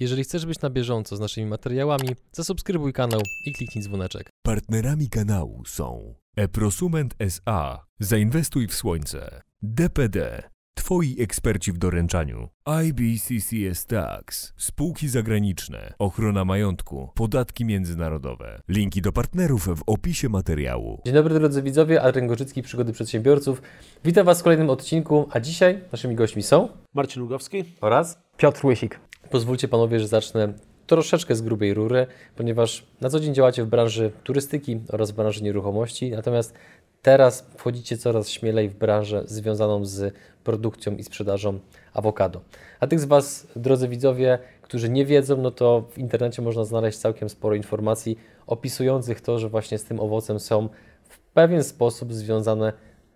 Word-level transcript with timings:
Jeżeli 0.00 0.24
chcesz 0.24 0.46
być 0.46 0.60
na 0.60 0.70
bieżąco 0.70 1.16
z 1.16 1.20
naszymi 1.20 1.46
materiałami, 1.46 2.08
zasubskrybuj 2.32 2.92
kanał 2.92 3.20
i 3.46 3.52
kliknij 3.52 3.84
dzwoneczek. 3.84 4.30
Partnerami 4.42 5.08
kanału 5.08 5.62
są 5.66 6.14
Eprosument 6.36 7.14
SA. 7.18 7.86
Zainwestuj 7.98 8.66
w 8.68 8.74
słońce. 8.74 9.42
DPD. 9.62 10.42
Twoi 10.74 11.16
eksperci 11.22 11.72
w 11.72 11.78
doręczaniu. 11.78 12.48
IBCCS 12.84 13.86
Tax. 13.86 14.52
Spółki 14.56 15.08
zagraniczne. 15.08 15.94
Ochrona 15.98 16.44
majątku. 16.44 17.08
Podatki 17.14 17.64
międzynarodowe. 17.64 18.60
Linki 18.68 19.02
do 19.02 19.12
partnerów 19.12 19.66
w 19.66 19.82
opisie 19.86 20.28
materiału. 20.28 21.00
Dzień 21.04 21.14
dobry 21.14 21.34
drodzy 21.34 21.62
widzowie, 21.62 22.02
Adrian 22.02 22.28
Gorzycki, 22.28 22.62
Przygody 22.62 22.92
Przedsiębiorców. 22.92 23.62
Witam 24.04 24.26
Was 24.26 24.40
w 24.40 24.42
kolejnym 24.42 24.70
odcinku, 24.70 25.28
a 25.30 25.40
dzisiaj 25.40 25.80
naszymi 25.92 26.14
gośćmi 26.14 26.42
są 26.42 26.68
Marcin 26.94 27.22
Lugowski. 27.22 27.64
oraz 27.80 28.18
Piotr 28.36 28.66
Łysik. 28.66 29.09
Pozwólcie 29.30 29.68
panowie, 29.68 30.00
że 30.00 30.08
zacznę 30.08 30.52
troszeczkę 30.86 31.34
z 31.34 31.42
grubej 31.42 31.74
rury, 31.74 32.06
ponieważ 32.36 32.86
na 33.00 33.10
co 33.10 33.20
dzień 33.20 33.34
działacie 33.34 33.64
w 33.64 33.66
branży 33.66 34.10
turystyki 34.24 34.80
oraz 34.92 35.10
w 35.10 35.14
branży 35.14 35.42
nieruchomości, 35.42 36.10
natomiast 36.10 36.54
teraz 37.02 37.46
wchodzicie 37.56 37.96
coraz 37.96 38.28
śmielej 38.28 38.68
w 38.68 38.74
branżę 38.74 39.22
związaną 39.26 39.84
z 39.84 40.14
produkcją 40.44 40.96
i 40.96 41.04
sprzedażą 41.04 41.58
awokado. 41.92 42.40
A 42.80 42.86
tych 42.86 43.00
z 43.00 43.04
Was, 43.04 43.46
drodzy 43.56 43.88
widzowie, 43.88 44.38
którzy 44.62 44.88
nie 44.88 45.06
wiedzą, 45.06 45.36
no 45.36 45.50
to 45.50 45.84
w 45.90 45.98
internecie 45.98 46.42
można 46.42 46.64
znaleźć 46.64 46.98
całkiem 46.98 47.28
sporo 47.28 47.54
informacji 47.54 48.18
opisujących 48.46 49.20
to, 49.20 49.38
że 49.38 49.48
właśnie 49.48 49.78
z 49.78 49.84
tym 49.84 50.00
owocem 50.00 50.40
są 50.40 50.68
w 51.08 51.18
pewien 51.18 51.64
sposób 51.64 52.14
związane 52.14 52.72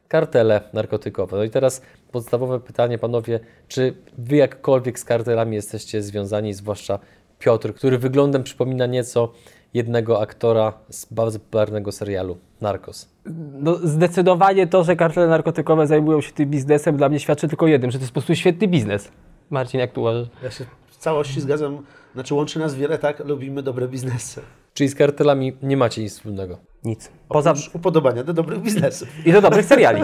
kartele 0.09 0.61
narkotykowe. 0.73 1.37
No 1.37 1.45
i 1.45 1.51
teraz 1.51 1.83
podstawowe 2.15 2.61
pytanie, 2.61 2.99
panowie, 2.99 3.41
czy 3.69 3.95
wy 4.19 4.37
jakkolwiek 4.37 4.99
z 4.99 5.05
kartelami 5.05 5.57
jesteście 5.57 6.03
związani, 6.03 6.55
zwłaszcza 6.55 6.99
Piotr, 7.39 7.75
który 7.75 7.99
wyglądem 7.99 8.43
przypomina 8.43 8.87
nieco 8.87 9.33
jednego 9.75 10.21
aktora 10.21 10.73
z 10.91 11.07
bardzo 11.11 11.39
popularnego 11.39 11.93
serialu 11.93 12.37
Narcos. 12.61 13.09
No, 13.53 13.75
zdecydowanie 13.83 14.67
to, 14.67 14.85
że 14.85 14.97
kartele 14.97 15.27
narkotykowe 15.27 15.87
zajmują 15.87 16.21
się 16.21 16.33
tym 16.33 16.51
biznesem, 16.51 16.97
dla 16.97 17.09
mnie 17.09 17.21
świadczy 17.21 17.49
tylko 17.49 17.67
jednym, 17.67 17.91
że 17.91 17.99
to 17.99 18.03
jest 18.03 18.13
po 18.13 18.21
prostu 18.21 18.35
świetny 18.35 18.69
biznes. 18.69 19.09
Marcin, 19.51 19.81
jak 19.81 19.93
tu 19.93 20.01
uważasz? 20.01 20.29
Ja 20.43 20.51
się 20.51 20.65
w 20.87 20.97
całości 20.97 21.41
zgadzam. 21.41 21.79
Znaczy 22.15 22.35
łączy 22.35 22.59
nas 22.59 22.75
wiele, 22.75 22.99
tak? 22.99 23.25
Lubimy 23.25 23.63
dobre 23.63 23.89
biznesy. 23.89 24.41
Czyli 24.75 24.89
z 24.89 24.95
kartelami 24.95 25.57
nie 25.63 25.77
macie 25.77 26.03
nic 26.03 26.13
wspólnego. 26.13 26.59
Nic. 26.85 27.11
Poza... 27.29 27.51
Oprócz 27.51 27.75
upodobania 27.75 28.25
do 28.25 28.33
dobrych 28.33 28.63
biznesów. 28.63 29.27
I 29.27 29.33
do 29.33 29.41
dobrych 29.41 29.67
seriali. 29.67 30.03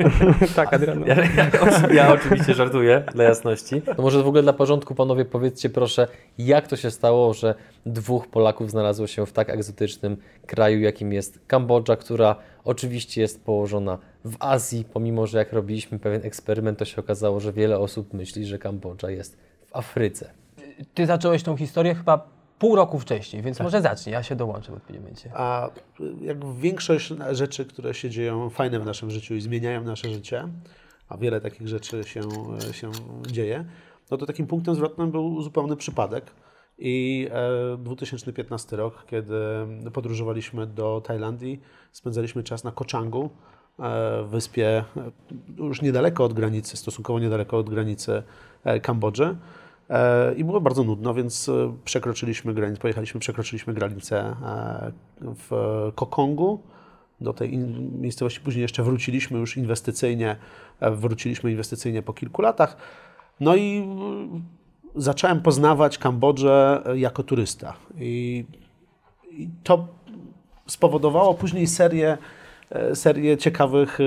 tak, 0.56 0.74
Adrian. 0.74 1.04
Ja, 1.06 1.16
ja 1.92 2.12
oczywiście 2.12 2.54
żartuję, 2.54 3.04
dla 3.14 3.24
jasności. 3.24 3.82
No 3.98 4.02
może 4.02 4.22
w 4.22 4.26
ogóle 4.26 4.42
dla 4.42 4.52
porządku, 4.52 4.94
panowie, 4.94 5.24
powiedzcie 5.24 5.70
proszę, 5.70 6.08
jak 6.38 6.68
to 6.68 6.76
się 6.76 6.90
stało, 6.90 7.34
że 7.34 7.54
dwóch 7.86 8.28
Polaków 8.28 8.70
znalazło 8.70 9.06
się 9.06 9.26
w 9.26 9.32
tak 9.32 9.50
egzotycznym 9.50 10.16
kraju, 10.46 10.80
jakim 10.80 11.12
jest 11.12 11.40
Kambodża, 11.46 11.96
która 11.96 12.36
oczywiście 12.64 13.20
jest 13.20 13.44
położona 13.44 13.98
w 14.24 14.36
Azji, 14.38 14.84
pomimo 14.92 15.26
że 15.26 15.38
jak 15.38 15.52
robiliśmy 15.52 15.98
pewien 15.98 16.20
eksperyment, 16.24 16.78
to 16.78 16.84
się 16.84 16.96
okazało, 16.96 17.40
że 17.40 17.52
wiele 17.52 17.78
osób 17.78 18.12
myśli, 18.12 18.46
że 18.46 18.58
Kambodża 18.58 19.10
jest 19.10 19.36
w 19.66 19.76
Afryce. 19.76 20.30
Ty 20.94 21.06
zacząłeś 21.06 21.42
tą 21.42 21.56
historię 21.56 21.94
chyba 21.94 22.33
pół 22.64 22.76
roku 22.76 22.98
wcześniej, 22.98 23.42
więc 23.42 23.60
może 23.60 23.82
zacznij, 23.82 24.12
ja 24.12 24.22
się 24.22 24.36
dołączę 24.36 24.72
w 24.72 24.74
odpowiednim 24.74 25.02
momencie. 25.02 25.30
A 25.34 25.70
jak 26.20 26.54
większość 26.54 27.12
rzeczy, 27.30 27.64
które 27.64 27.94
się 27.94 28.10
dzieją 28.10 28.50
fajne 28.50 28.80
w 28.80 28.86
naszym 28.86 29.10
życiu 29.10 29.34
i 29.34 29.40
zmieniają 29.40 29.84
nasze 29.84 30.08
życie, 30.08 30.48
a 31.08 31.16
wiele 31.16 31.40
takich 31.40 31.68
rzeczy 31.68 32.04
się, 32.04 32.20
się 32.72 32.90
dzieje, 33.26 33.64
no 34.10 34.16
to 34.16 34.26
takim 34.26 34.46
punktem 34.46 34.74
zwrotnym 34.74 35.10
był 35.10 35.42
zupełny 35.42 35.76
przypadek. 35.76 36.30
I 36.78 37.28
e, 37.74 37.76
2015 37.78 38.76
rok, 38.76 39.04
kiedy 39.06 39.36
podróżowaliśmy 39.92 40.66
do 40.66 41.00
Tajlandii, 41.06 41.60
spędzaliśmy 41.92 42.42
czas 42.42 42.64
na 42.64 42.72
Koh 42.72 42.86
Changu, 42.86 43.30
e, 43.78 44.24
wyspie 44.28 44.66
e, 44.68 44.84
już 45.56 45.82
niedaleko 45.82 46.24
od 46.24 46.32
granicy, 46.32 46.76
stosunkowo 46.76 47.18
niedaleko 47.18 47.58
od 47.58 47.70
granicy 47.70 48.22
e, 48.64 48.80
Kambodży. 48.80 49.36
E, 49.90 50.34
I 50.34 50.44
było 50.44 50.60
bardzo 50.60 50.84
nudno, 50.84 51.14
więc 51.14 51.48
e, 51.48 51.76
przekroczyliśmy 51.84 52.54
granicę, 52.54 52.80
pojechaliśmy, 52.80 53.20
przekroczyliśmy 53.20 53.74
granicę 53.74 54.18
e, 54.20 54.92
w 55.20 55.50
Kokongu 55.94 56.62
do 57.20 57.32
tej 57.32 57.58
miejscowości. 57.98 58.40
Później 58.40 58.62
jeszcze 58.62 58.82
wróciliśmy 58.82 59.38
już 59.38 59.56
inwestycyjnie, 59.56 60.36
wróciliśmy 60.80 61.50
inwestycyjnie 61.50 62.02
po 62.02 62.12
kilku 62.12 62.42
latach. 62.42 62.76
No 63.40 63.56
i 63.56 63.76
mm, 63.76 64.44
zacząłem 64.94 65.42
poznawać 65.42 65.98
Kambodżę 65.98 66.82
jako 66.94 67.22
turysta. 67.22 67.74
I, 67.98 68.44
i 69.30 69.48
to 69.62 69.88
spowodowało 70.66 71.34
później 71.34 71.66
serię, 71.66 72.18
serię 72.94 73.36
ciekawych 73.36 73.98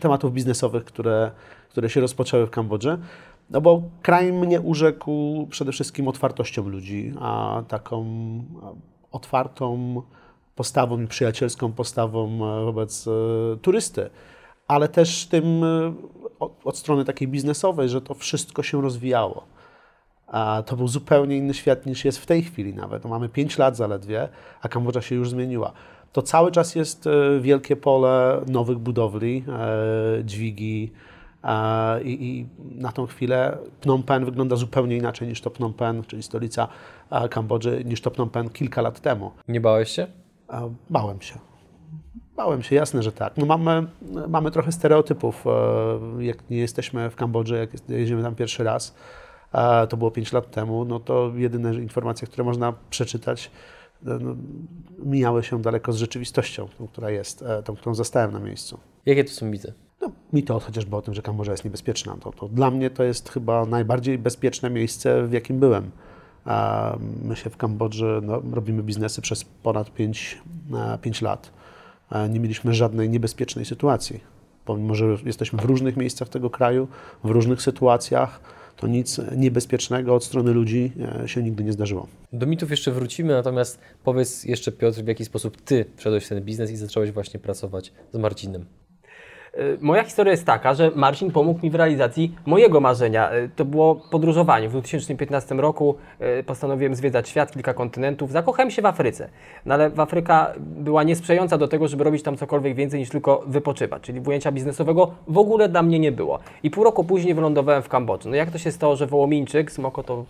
tematów 0.00 0.32
biznesowych, 0.32 0.84
które, 0.84 1.30
które 1.70 1.90
się 1.90 2.00
rozpoczęły 2.00 2.46
w 2.46 2.50
Kambodży. 2.50 2.98
No 3.50 3.60
bo 3.60 3.82
kraj 4.02 4.32
mnie 4.32 4.60
urzekł 4.60 5.46
przede 5.50 5.72
wszystkim 5.72 6.08
otwartością 6.08 6.68
ludzi, 6.68 7.12
a 7.20 7.62
taką 7.68 8.04
otwartą 9.12 10.02
postawą 10.60 11.00
i 11.00 11.06
przyjacielską 11.06 11.72
postawą 11.72 12.26
e, 12.34 12.64
wobec 12.64 13.06
e, 13.06 13.10
turysty, 13.56 14.10
ale 14.68 14.88
też 14.88 15.26
tym 15.26 15.64
e, 15.64 15.94
od, 16.64 16.78
strony 16.78 17.04
takiej 17.04 17.28
biznesowej, 17.28 17.88
że 17.88 18.00
to 18.00 18.14
wszystko 18.14 18.62
się 18.62 18.82
rozwijało. 18.82 19.44
A 20.26 20.62
to 20.66 20.76
był 20.76 20.88
zupełnie 20.88 21.36
inny 21.36 21.54
świat 21.54 21.86
niż 21.86 22.04
jest 22.04 22.18
w 22.18 22.26
tej 22.26 22.42
chwili 22.42 22.74
nawet. 22.74 23.04
Mamy 23.04 23.28
5 23.28 23.58
lat 23.58 23.76
zaledwie, 23.76 24.28
a 24.62 24.68
Kambodża 24.68 25.00
się 25.00 25.14
już 25.14 25.30
zmieniła. 25.30 25.72
To 26.12 26.22
cały 26.22 26.52
czas 26.52 26.74
jest 26.74 27.08
wielkie 27.40 27.76
pole 27.76 28.40
nowych 28.46 28.78
budowli, 28.78 29.44
dźwigi, 30.24 30.92
I, 32.04 32.10
I, 32.28 32.46
na 32.80 32.92
tą 32.92 33.06
chwilę 33.06 33.58
Phnom 33.80 34.02
Penh 34.02 34.24
wygląda 34.24 34.56
zupełnie 34.56 34.96
inaczej 34.96 35.28
niż 35.28 35.40
to 35.40 35.50
Phnom 35.50 35.74
Penh, 35.74 36.06
czyli 36.06 36.22
stolica 36.22 36.68
Kambodży, 37.30 37.82
niż 37.84 38.00
to 38.00 38.10
Phnom 38.10 38.30
Penh 38.30 38.52
kilka 38.52 38.82
lat 38.82 39.00
temu. 39.00 39.30
Nie 39.48 39.60
bałeś 39.60 39.90
się? 39.90 40.06
Bałem 40.90 41.20
się. 41.20 41.38
Bałem 42.36 42.62
się, 42.62 42.76
jasne, 42.76 43.02
że 43.02 43.12
tak. 43.12 43.36
No 43.36 43.46
mamy, 43.46 43.86
mamy 44.28 44.50
trochę 44.50 44.72
stereotypów. 44.72 45.44
e, 46.18 46.24
Jak 46.24 46.50
nie 46.50 46.56
jesteśmy 46.58 47.10
w 47.10 47.16
Kambodży, 47.16 47.56
jak 47.56 47.88
jedziemy 47.88 48.22
tam 48.22 48.34
pierwszy 48.34 48.64
raz, 48.64 48.94
to 49.88 49.96
było 49.96 50.10
5 50.10 50.32
lat 50.32 50.50
temu, 50.50 50.84
no 50.84 51.00
to 51.00 51.32
jedyne 51.34 51.74
informacje, 51.74 52.28
które 52.28 52.44
można 52.44 52.72
przeczytać, 52.90 53.50
e, 54.06 54.18
no, 54.20 54.36
mijały 54.98 55.42
się 55.42 55.62
daleko 55.62 55.92
z 55.92 55.96
rzeczywistością, 55.96 56.68
tą, 56.78 56.88
która 56.88 57.10
jest, 57.10 57.42
e, 57.42 57.62
tą, 57.62 57.76
którą 57.76 57.94
zastałem 57.94 58.32
na 58.32 58.40
miejscu. 58.40 58.78
Jakie 59.06 59.24
to 59.24 59.30
są 59.30 59.46
mity? 59.46 59.72
No, 60.00 60.10
mito 60.32 60.60
chociażby 60.60 60.96
o 60.96 61.02
tym, 61.02 61.14
że 61.14 61.22
Kambodża 61.22 61.52
jest 61.52 61.64
niebezpieczna. 61.64 62.16
To, 62.20 62.32
to 62.32 62.48
dla 62.48 62.70
mnie 62.70 62.90
to 62.90 63.02
jest 63.02 63.28
chyba 63.28 63.66
najbardziej 63.66 64.18
bezpieczne 64.18 64.70
miejsce, 64.70 65.26
w 65.26 65.32
jakim 65.32 65.60
byłem. 65.60 65.90
My 67.22 67.36
się 67.36 67.50
w 67.50 67.56
Kambodży 67.56 68.20
no, 68.22 68.42
robimy 68.52 68.82
biznesy 68.82 69.22
przez 69.22 69.44
ponad 69.44 69.94
5, 69.94 70.38
5 71.02 71.22
lat. 71.22 71.50
A 72.10 72.26
Nie 72.26 72.40
mieliśmy 72.40 72.74
żadnej 72.74 73.10
niebezpiecznej 73.10 73.64
sytuacji. 73.64 74.20
Pomimo, 74.64 74.94
że 74.94 75.16
jesteśmy 75.24 75.62
w 75.62 75.64
różnych 75.64 75.96
miejscach 75.96 76.28
tego 76.28 76.50
kraju, 76.50 76.88
w 77.24 77.30
różnych 77.30 77.62
sytuacjach, 77.62 78.40
to 78.76 78.86
nic 78.86 79.20
niebezpiecznego 79.36 80.14
od 80.14 80.24
strony 80.24 80.52
ludzi 80.52 80.92
e, 81.22 81.28
się 81.28 81.42
nigdy 81.42 81.64
nie 81.64 81.72
zdarzyło. 81.72 82.06
Do 82.32 82.46
mitów 82.46 82.70
jeszcze 82.70 82.92
wrócimy, 82.92 83.32
natomiast 83.32 83.78
powiedz 84.04 84.44
jeszcze 84.44 84.72
Piotr, 84.72 85.00
w 85.02 85.06
jaki 85.06 85.24
sposób 85.24 85.62
Ty 85.62 85.84
wszedłeś 85.96 86.24
w 86.24 86.28
ten 86.28 86.44
biznes 86.44 86.70
i 86.70 86.76
zacząłeś 86.76 87.12
właśnie 87.12 87.40
pracować 87.40 87.92
z 88.12 88.18
Marcinem. 88.18 88.64
Y, 89.58 89.78
Moja 89.80 90.04
historia 90.04 90.30
jest 90.30 90.46
taka, 90.46 90.74
że 90.74 90.90
Marcin 90.94 91.30
pomógł 91.30 91.60
mi 91.62 91.70
w 91.70 91.74
realizacji 91.74 92.34
mojego 92.46 92.80
marzenia. 92.80 93.34
Y, 93.34 93.50
To 93.56 93.64
było 93.64 93.94
podróżowanie. 94.10 94.68
W 94.68 94.72
2015 94.72 95.54
roku 95.54 95.94
y, 96.40 96.42
postanowiłem 96.44 96.94
zwiedzać 96.94 97.28
świat, 97.28 97.52
kilka 97.52 97.74
kontynentów. 97.74 98.30
Zakochałem 98.30 98.70
się 98.70 98.82
w 98.82 98.86
Afryce. 98.86 99.28
No 99.66 99.74
ale 99.74 99.90
Afryka 99.96 100.52
była 100.58 101.02
niesprzyjająca 101.02 101.58
do 101.58 101.68
tego, 101.68 101.88
żeby 101.88 102.04
robić 102.04 102.22
tam 102.22 102.36
cokolwiek 102.36 102.74
więcej 102.74 103.00
niż 103.00 103.08
tylko 103.08 103.42
wypoczywać. 103.46 104.02
Czyli 104.02 104.20
ujęcia 104.20 104.52
biznesowego 104.52 105.10
w 105.28 105.38
ogóle 105.38 105.68
dla 105.68 105.82
mnie 105.82 105.98
nie 105.98 106.12
było. 106.12 106.38
I 106.62 106.70
pół 106.70 106.84
roku 106.84 107.04
później 107.04 107.34
wylądowałem 107.34 107.82
w 107.82 107.88
Kambodży. 107.88 108.28
No 108.28 108.36
jak 108.36 108.50
to 108.50 108.58
się 108.58 108.72
stało, 108.72 108.96
że 108.96 109.06
Wołomińczyk 109.06 109.72
z 109.72 109.78
Mokoto 109.78 110.24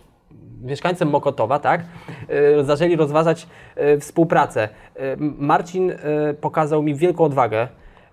mieszkańcem 0.63 1.09
Mokotowa, 1.09 1.59
tak, 1.59 1.81
zaczęli 2.63 2.95
rozważać 2.95 3.47
współpracę. 3.99 4.69
Marcin 5.17 5.93
pokazał 6.41 6.83
mi 6.83 6.95
wielką 6.95 7.23
odwagę, 7.23 7.67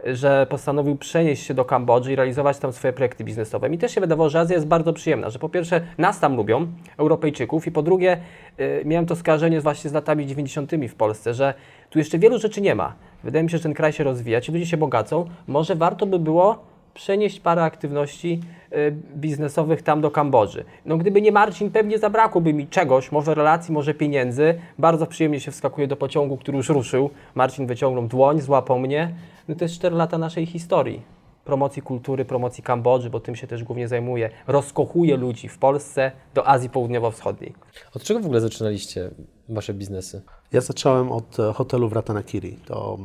że 0.05 0.47
postanowił 0.51 0.97
przenieść 0.97 1.47
się 1.47 1.55
do 1.55 1.65
Kambodży 1.65 2.13
i 2.13 2.17
realizować 2.17 2.59
tam 2.59 2.73
swoje 2.73 2.93
projekty 2.93 3.25
biznesowe. 3.25 3.71
Mi 3.71 3.79
też 3.79 3.93
się 3.93 4.01
wydawało, 4.01 4.29
że 4.29 4.41
Azja 4.41 4.55
jest 4.55 4.67
bardzo 4.67 4.93
przyjemna, 4.93 5.31
że 5.31 5.39
po 5.39 5.49
pierwsze 5.49 5.81
nas 5.99 6.21
tam 6.21 6.37
lubią, 6.37 6.67
Europejczyków, 6.97 7.67
i 7.67 7.73
po 7.73 7.83
drugie 7.83 8.19
y, 8.61 8.83
miałem 8.85 9.07
to 9.07 9.17
skojarzenie 9.17 9.61
właśnie 9.61 9.91
z 9.91 9.93
latami 9.93 10.27
90. 10.27 10.73
w 10.89 10.95
Polsce, 10.95 11.35
że 11.35 11.55
tu 11.91 11.99
jeszcze 11.99 12.19
wielu 12.19 12.39
rzeczy 12.39 12.61
nie 12.61 12.75
ma. 12.75 12.93
Wydaje 13.25 13.43
mi 13.43 13.51
się, 13.51 13.57
że 13.57 13.63
ten 13.63 13.75
kraj 13.75 13.93
się 13.93 14.05
rozwija, 14.05 14.41
ci 14.41 14.53
ludzie 14.53 14.67
się 14.67 14.77
bogacą. 14.77 15.27
Może 15.47 15.75
warto 15.75 16.07
by 16.07 16.19
było 16.19 16.59
przenieść 16.99 17.41
parę 17.41 17.63
aktywności 17.63 18.41
y, 18.73 18.97
biznesowych 19.17 19.83
tam 19.83 20.01
do 20.01 20.11
Kambodży. 20.11 20.65
No 20.85 20.97
gdyby 20.97 21.23
nie 21.23 21.33
Marcin, 21.33 21.71
pewnie 21.71 21.99
zabrakłoby 21.99 22.55
mi 22.55 22.67
czegoś, 22.67 23.13
może 23.13 23.35
relacji, 23.35 23.75
może 23.75 23.95
pieniędzy. 23.95 24.55
Bardzo 24.79 25.07
przyjemnie 25.07 25.41
się 25.41 25.51
wskakuje 25.51 25.87
do 25.87 25.97
pociągu, 25.97 26.37
który 26.37 26.57
już 26.57 26.69
ruszył. 26.69 27.11
Marcin 27.35 27.67
wyciągnął 27.67 28.07
dłoń, 28.07 28.41
złapał 28.41 28.79
mnie. 28.79 29.15
No 29.49 29.55
to 29.55 29.65
jest 29.65 29.75
4 29.75 29.97
lata 29.97 30.19
naszej 30.19 30.47
historii. 30.47 31.03
Promocji 31.45 31.83
kultury, 31.83 32.25
promocji 32.25 32.63
Kambodży, 32.63 33.11
bo 33.11 33.21
tym 33.21 33.37
się 33.37 33.47
też 33.47 33.65
głównie 33.65 33.89
zajmuję. 33.89 34.31
Rozkochuje 34.47 35.17
ludzi 35.17 35.49
w 35.49 35.59
Polsce 35.59 36.13
do 36.35 36.49
Azji 36.49 36.71
Południowo-Wschodniej. 36.71 37.55
Od 37.95 38.03
czego 38.03 38.21
w 38.21 38.25
ogóle 38.25 38.41
zaczynaliście 38.41 39.11
wasze 39.49 39.75
biznesy? 39.75 40.23
Ja 40.53 40.61
zacząłem 40.61 41.13
od 41.13 41.41
e, 41.41 41.53
hotelu 41.53 41.89
w 41.89 41.93
Ratanakiri. 41.93 42.59
To 42.67 42.99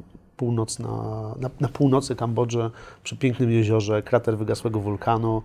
e, 0.00 0.23
północna, 0.36 0.88
na, 1.40 1.50
na 1.60 1.68
północy 1.68 2.16
Kambodży, 2.16 2.70
przy 3.02 3.16
pięknym 3.16 3.50
jeziorze, 3.50 4.02
krater 4.02 4.38
wygasłego 4.38 4.80
wulkanu. 4.80 5.42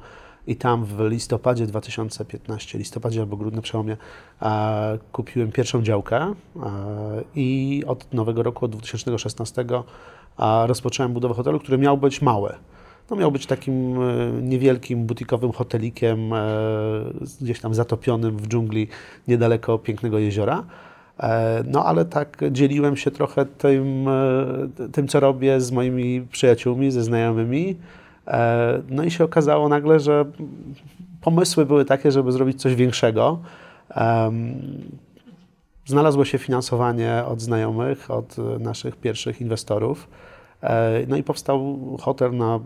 I 0.47 0.56
tam 0.56 0.86
w 0.86 1.00
listopadzie 1.09 1.68
2015, 1.68 2.77
listopadzie 2.77 3.19
albo 3.19 3.38
grudniu 3.38 3.62
przełomie, 3.62 3.97
e, 4.41 4.97
kupiłem 5.12 5.51
pierwszą 5.51 5.81
działkę 5.81 6.18
e, 6.18 6.33
i 7.36 7.83
od 7.88 8.13
nowego 8.13 8.44
roku, 8.44 8.65
od 8.65 8.71
2016 8.71 9.65
e, 10.39 10.68
rozpocząłem 10.68 11.13
budowę 11.13 11.33
hotelu, 11.33 11.59
który 11.59 11.77
miał 11.77 11.97
być 11.97 12.21
mały. 12.21 12.56
No 13.09 13.15
miał 13.15 13.31
być 13.31 13.45
takim 13.45 14.01
e, 14.01 14.31
niewielkim, 14.42 15.06
butikowym 15.06 15.51
hotelikiem, 15.51 16.33
e, 16.33 16.39
gdzieś 17.42 17.59
tam 17.59 17.74
zatopionym 17.74 18.38
w 18.38 18.47
dżungli 18.47 18.88
niedaleko 19.27 19.77
pięknego 19.80 20.19
jeziora. 20.19 20.63
E, 21.19 21.63
No 21.68 21.86
ale 21.86 22.06
tak 22.06 22.42
dzieliłem 22.51 22.98
się 22.98 23.12
trochę 23.12 23.45
tym, 23.45 24.07
e, 24.07 24.89
tym, 24.92 25.07
co 25.07 25.19
robię 25.19 25.62
z 25.62 25.71
moimi 25.71 26.27
przyjaciółmi, 26.31 26.92
ze 26.92 27.04
znajomymi. 27.04 27.77
E, 28.27 28.81
No 28.89 29.04
i 29.04 29.12
się 29.12 29.24
okazało 29.24 29.69
nagle, 29.69 30.00
że 30.00 30.25
pomysły 31.21 31.66
były 31.66 31.86
takie, 31.86 32.12
żeby 32.12 32.31
zrobić 32.31 32.62
coś 32.62 32.75
większego. 32.75 33.39
Znalazło 35.86 36.25
się 36.25 36.38
finansowanie 36.38 37.24
od 37.27 37.42
znajomych, 37.42 38.12
od 38.12 38.38
naszych 38.60 38.95
pierwszych 38.95 39.42
inwestorów. 39.42 40.07
No 41.07 41.18
i 41.18 41.24
powstał 41.24 41.77
hotel 42.01 42.38
na, 42.38 42.60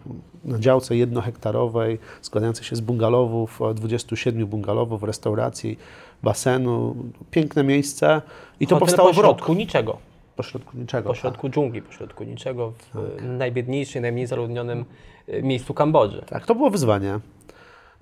na 0.46 0.60
działce 0.60 0.96
jednohektarowej, 0.96 2.00
składający 2.22 2.64
się 2.64 2.76
z 2.76 2.82
bungalowów, 2.82 3.62
e, 3.62 3.74
27 3.74 4.46
bungalowów, 4.46 5.04
restauracji, 5.04 5.78
basenu. 6.24 6.96
Piękne 7.32 7.64
miejsce. 7.64 8.22
I 8.60 8.68
to 8.68 8.76
Hotel 8.76 8.88
powstało 8.88 9.14
w 9.14 9.18
rok. 9.18 9.24
pośrodku 9.26 9.54
niczego. 9.54 9.98
Pośrodku 10.36 10.78
niczego. 10.78 11.10
Po 11.10 11.16
środku 11.16 11.50
dżungli, 11.50 11.82
po 11.82 11.92
środku 11.92 12.24
niczego, 12.24 12.72
w 12.94 12.96
y, 13.22 13.24
najbiedniejszym, 13.28 14.02
najmniej 14.02 14.28
zaludnionym 14.28 14.86
y, 15.30 15.44
miejscu 15.44 15.74
Kambodży. 15.74 16.20
Tak. 16.20 16.30
tak, 16.30 16.46
to 16.46 16.56
było 16.56 16.70
wyzwanie. 16.70 17.20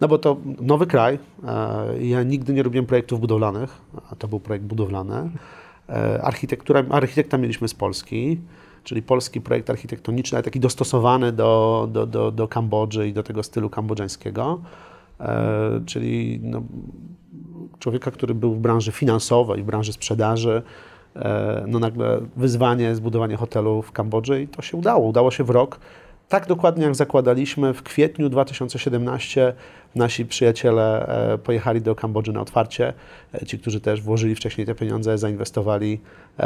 No 0.01 0.07
bo 0.07 0.18
to 0.18 0.38
nowy 0.62 0.88
kraj. 0.88 1.19
E, 1.47 2.03
Ja 2.03 2.23
nigdy 2.23 2.53
nie 2.53 2.63
robiłem 2.63 2.85
projektów 2.85 3.19
budowlanych, 3.19 3.77
a 4.12 4.15
to 4.15 4.27
był 4.27 4.39
projekt 4.39 4.65
budowlany. 4.65 5.29
E, 5.89 6.21
Architektura, 6.21 6.83
architekta 6.89 7.38
mieliśmy 7.38 7.67
z 7.67 7.74
Polski, 7.74 8.39
czyli 8.83 9.01
polski 9.01 9.41
projekt 9.41 9.69
architektoniczny, 9.69 10.35
ale 10.38 10.44
taki 10.44 10.59
dostosowany 10.59 11.31
do, 11.31 11.88
do, 11.91 12.06
do, 12.06 12.31
do 12.31 12.47
Kambodży 12.47 13.07
i 13.07 13.13
do 13.13 13.24
tego 13.24 13.44
stylu 13.44 13.69
kambodżańskiego. 13.69 14.62
E, 15.19 15.81
Czyli 15.85 16.39
no, 16.44 16.62
człowieka, 17.81 18.12
który 18.12 18.33
był 18.36 18.54
w 18.54 18.60
branży 18.60 18.92
finansowej, 18.92 19.63
w 19.63 19.66
branży 19.66 19.94
sprzedaży. 19.94 20.62
E, 21.16 21.66
No 21.68 21.80
nagle 21.80 22.22
wyzwanie 22.36 22.95
zbudowanie 22.95 23.36
hotelu 23.36 23.81
w 23.81 23.92
Kambodży 23.92 24.42
i 24.42 24.48
to 24.48 24.62
się 24.62 24.78
udało. 24.78 25.07
Udało 25.07 25.31
się 25.31 25.44
w 25.44 25.50
rok. 25.50 25.80
Tak 26.30 26.48
dokładnie 26.48 26.86
jak 26.86 26.95
zakładaliśmy, 26.95 27.74
w 27.74 27.83
kwietniu 27.83 28.30
2017 28.30 29.54
nasi 29.95 30.25
przyjaciele 30.25 31.07
e, 31.33 31.38
pojechali 31.38 31.81
do 31.81 31.95
Kambodży 31.95 32.33
na 32.33 32.42
otwarcie. 32.42 32.94
E, 33.33 33.45
Ci, 33.45 33.60
którzy 33.60 33.81
też 33.81 34.01
włożyli 34.01 34.36
wcześniej 34.36 34.68
te 34.68 34.75
pieniądze, 34.75 35.18
zainwestowali 35.18 36.00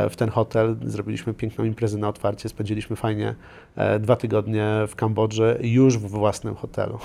w 0.10 0.16
ten 0.16 0.30
hotel. 0.30 0.76
Zrobiliśmy 0.86 1.34
piękną 1.34 1.66
imprezę 1.66 1.98
na 1.98 2.10
otwarcie, 2.10 2.50
spędziliśmy 2.50 2.96
fajnie 2.96 3.36
dwa 4.00 4.16
tygodnie 4.16 4.68
w 4.88 4.96
Kambodży, 4.96 5.60
już 5.62 5.98
w 5.98 6.02
własnym 6.02 6.56
hotelu. 6.56 7.00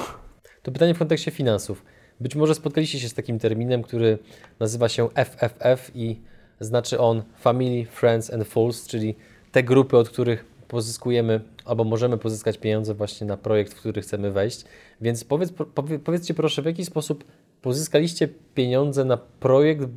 To 0.62 0.73
pytanie 0.73 0.94
w 0.94 0.99
kontekście 0.99 1.31
finansów. 1.31 1.83
Być 2.20 2.34
może 2.34 2.55
spotkaliście 2.55 3.00
się 3.00 3.08
z 3.08 3.14
takim 3.14 3.38
terminem, 3.38 3.82
który 3.82 4.19
nazywa 4.61 4.88
się 4.88 5.08
FFF 5.08 5.90
i 5.94 6.17
znaczy 6.61 6.99
on 6.99 7.22
Family, 7.38 7.87
Friends 7.87 8.32
and 8.32 8.49
Fools, 8.49 8.87
czyli 8.87 9.14
te 9.52 9.62
grupy, 9.62 9.96
od 9.96 10.08
których 10.08 10.44
pozyskujemy 10.69 11.40
albo 11.64 11.84
możemy 11.84 12.19
pozyskać 12.19 12.58
pieniądze 12.58 12.94
właśnie 12.94 13.26
na 13.26 13.37
projekt, 13.37 13.75
w 13.75 13.76
który 13.81 14.02
chcemy 14.02 14.31
wejść. 14.31 14.64
Więc 15.00 15.25
powiedz, 15.25 15.52
powie, 15.75 15.99
powiedzcie 15.99 16.34
proszę, 16.34 16.62
w 16.62 16.64
jaki 16.67 16.84
sposób 16.84 17.25
pozyskaliście 17.62 18.28
pieniądze 18.55 19.05
na 19.05 19.16
projekt, 19.16 19.88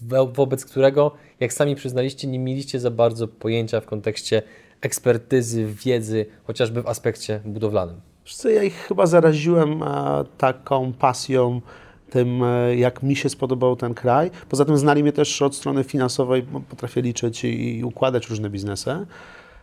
wo- 0.00 0.26
wobec 0.26 0.64
którego, 0.64 1.14
jak 1.40 1.52
sami 1.52 1.74
przyznaliście, 1.74 2.28
nie 2.28 2.38
mieliście 2.38 2.80
za 2.80 2.90
bardzo 2.90 3.28
pojęcia 3.28 3.80
w 3.80 3.86
kontekście 3.86 4.42
ekspertyzy, 4.80 5.66
wiedzy, 5.84 6.26
chociażby 6.44 6.82
w 6.82 6.86
aspekcie 6.86 7.40
budowlanym. 7.44 8.00
Co, 8.26 8.48
ja 8.48 8.62
ich 8.62 8.74
chyba 8.74 9.06
zaraziłem 9.06 9.82
e, 9.82 9.86
taką 10.38 10.92
pasją 10.92 11.60
tym, 12.10 12.42
e, 12.44 12.76
jak 12.76 13.02
mi 13.02 13.16
się 13.16 13.28
spodobał 13.28 13.76
ten 13.76 13.94
kraj. 13.94 14.30
Poza 14.48 14.64
tym 14.64 14.78
znali 14.78 15.02
mnie 15.02 15.12
też 15.12 15.42
od 15.42 15.56
strony 15.56 15.84
finansowej, 15.84 16.42
potrafię 16.68 17.02
liczyć 17.02 17.44
i, 17.44 17.84
układać 17.84 18.28
różne 18.28 18.50
biznesy. 18.50 19.06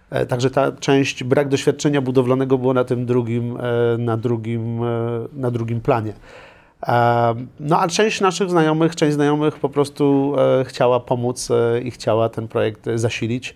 E, 0.10 0.26
Także 0.26 0.50
ta 0.50 0.72
część, 0.72 1.24
brak 1.24 1.50
doświadczenia 1.50 2.02
budowlanego 2.02 2.58
było 2.58 2.74
na 2.74 2.84
tym 2.84 3.06
drugim, 3.06 3.58
na 3.98 4.18
drugim, 4.18 4.80
na 5.34 5.52
drugim 5.52 5.82
planie. 5.82 6.14
No 7.60 7.80
a 7.80 7.88
część 7.88 8.22
naszych 8.22 8.50
znajomych, 8.50 8.96
część 8.96 9.14
znajomych 9.14 9.60
po 9.60 9.70
prostu 9.70 10.36
chciała 10.64 11.00
pomóc 11.00 11.50
i 11.84 11.92
chciała 11.92 12.30
ten 12.30 12.48
projekt 12.48 12.86
zasilić. 12.96 13.56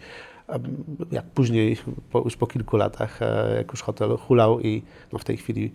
Jak 1.12 1.26
później, 1.26 1.78
po, 2.12 2.20
już 2.20 2.38
po 2.38 2.48
kilku 2.48 2.78
latach, 2.78 3.22
e, 3.22 3.56
jak 3.58 3.72
już 3.72 3.82
hotel 3.82 4.18
hulał 4.18 4.62
i 4.62 4.82
no 5.14 5.20
w 5.20 5.24
tej 5.24 5.38
chwili 5.38 5.72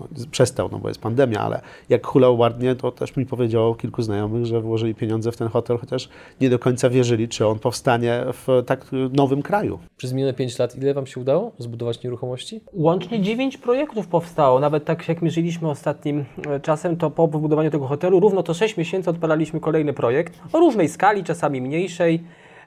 no, 0.00 0.08
przestał, 0.30 0.68
no 0.72 0.78
bo 0.78 0.88
jest 0.88 1.00
pandemia, 1.00 1.40
ale 1.40 1.60
jak 1.88 2.06
hulał 2.06 2.38
ładnie, 2.38 2.74
to 2.74 2.92
też 2.92 3.16
mi 3.16 3.26
powiedziało 3.26 3.74
kilku 3.74 4.02
znajomych, 4.02 4.46
że 4.46 4.60
włożyli 4.60 4.94
pieniądze 4.94 5.32
w 5.32 5.36
ten 5.36 5.48
hotel, 5.48 5.78
chociaż 5.78 6.08
nie 6.40 6.50
do 6.50 6.58
końca 6.58 6.90
wierzyli, 6.90 7.28
czy 7.28 7.46
on 7.46 7.58
powstanie 7.58 8.24
w 8.32 8.62
tak 8.66 8.86
nowym 9.12 9.42
kraju. 9.42 9.78
Przez 9.96 10.12
minione 10.12 10.34
5 10.34 10.58
lat 10.58 10.76
ile 10.76 10.94
Wam 10.94 11.06
się 11.06 11.20
udało 11.20 11.52
zbudować 11.58 12.02
nieruchomości? 12.02 12.60
Łącznie 12.72 13.22
9 13.22 13.56
projektów 13.56 14.06
powstało. 14.06 14.60
Nawet 14.60 14.84
tak 14.84 15.08
jak 15.08 15.22
mierzyliśmy 15.22 15.70
ostatnim 15.70 16.24
e, 16.46 16.60
czasem, 16.60 16.96
to 16.96 17.10
po 17.10 17.28
wybudowaniu 17.28 17.70
tego 17.70 17.86
hotelu 17.86 18.20
równo 18.20 18.42
to 18.42 18.54
6 18.54 18.76
miesięcy 18.76 19.10
odpalaliśmy 19.10 19.60
kolejny 19.60 19.92
projekt 19.92 20.40
o 20.52 20.58
różnej 20.58 20.88
skali, 20.88 21.24
czasami 21.24 21.60
mniejszej. 21.60 22.24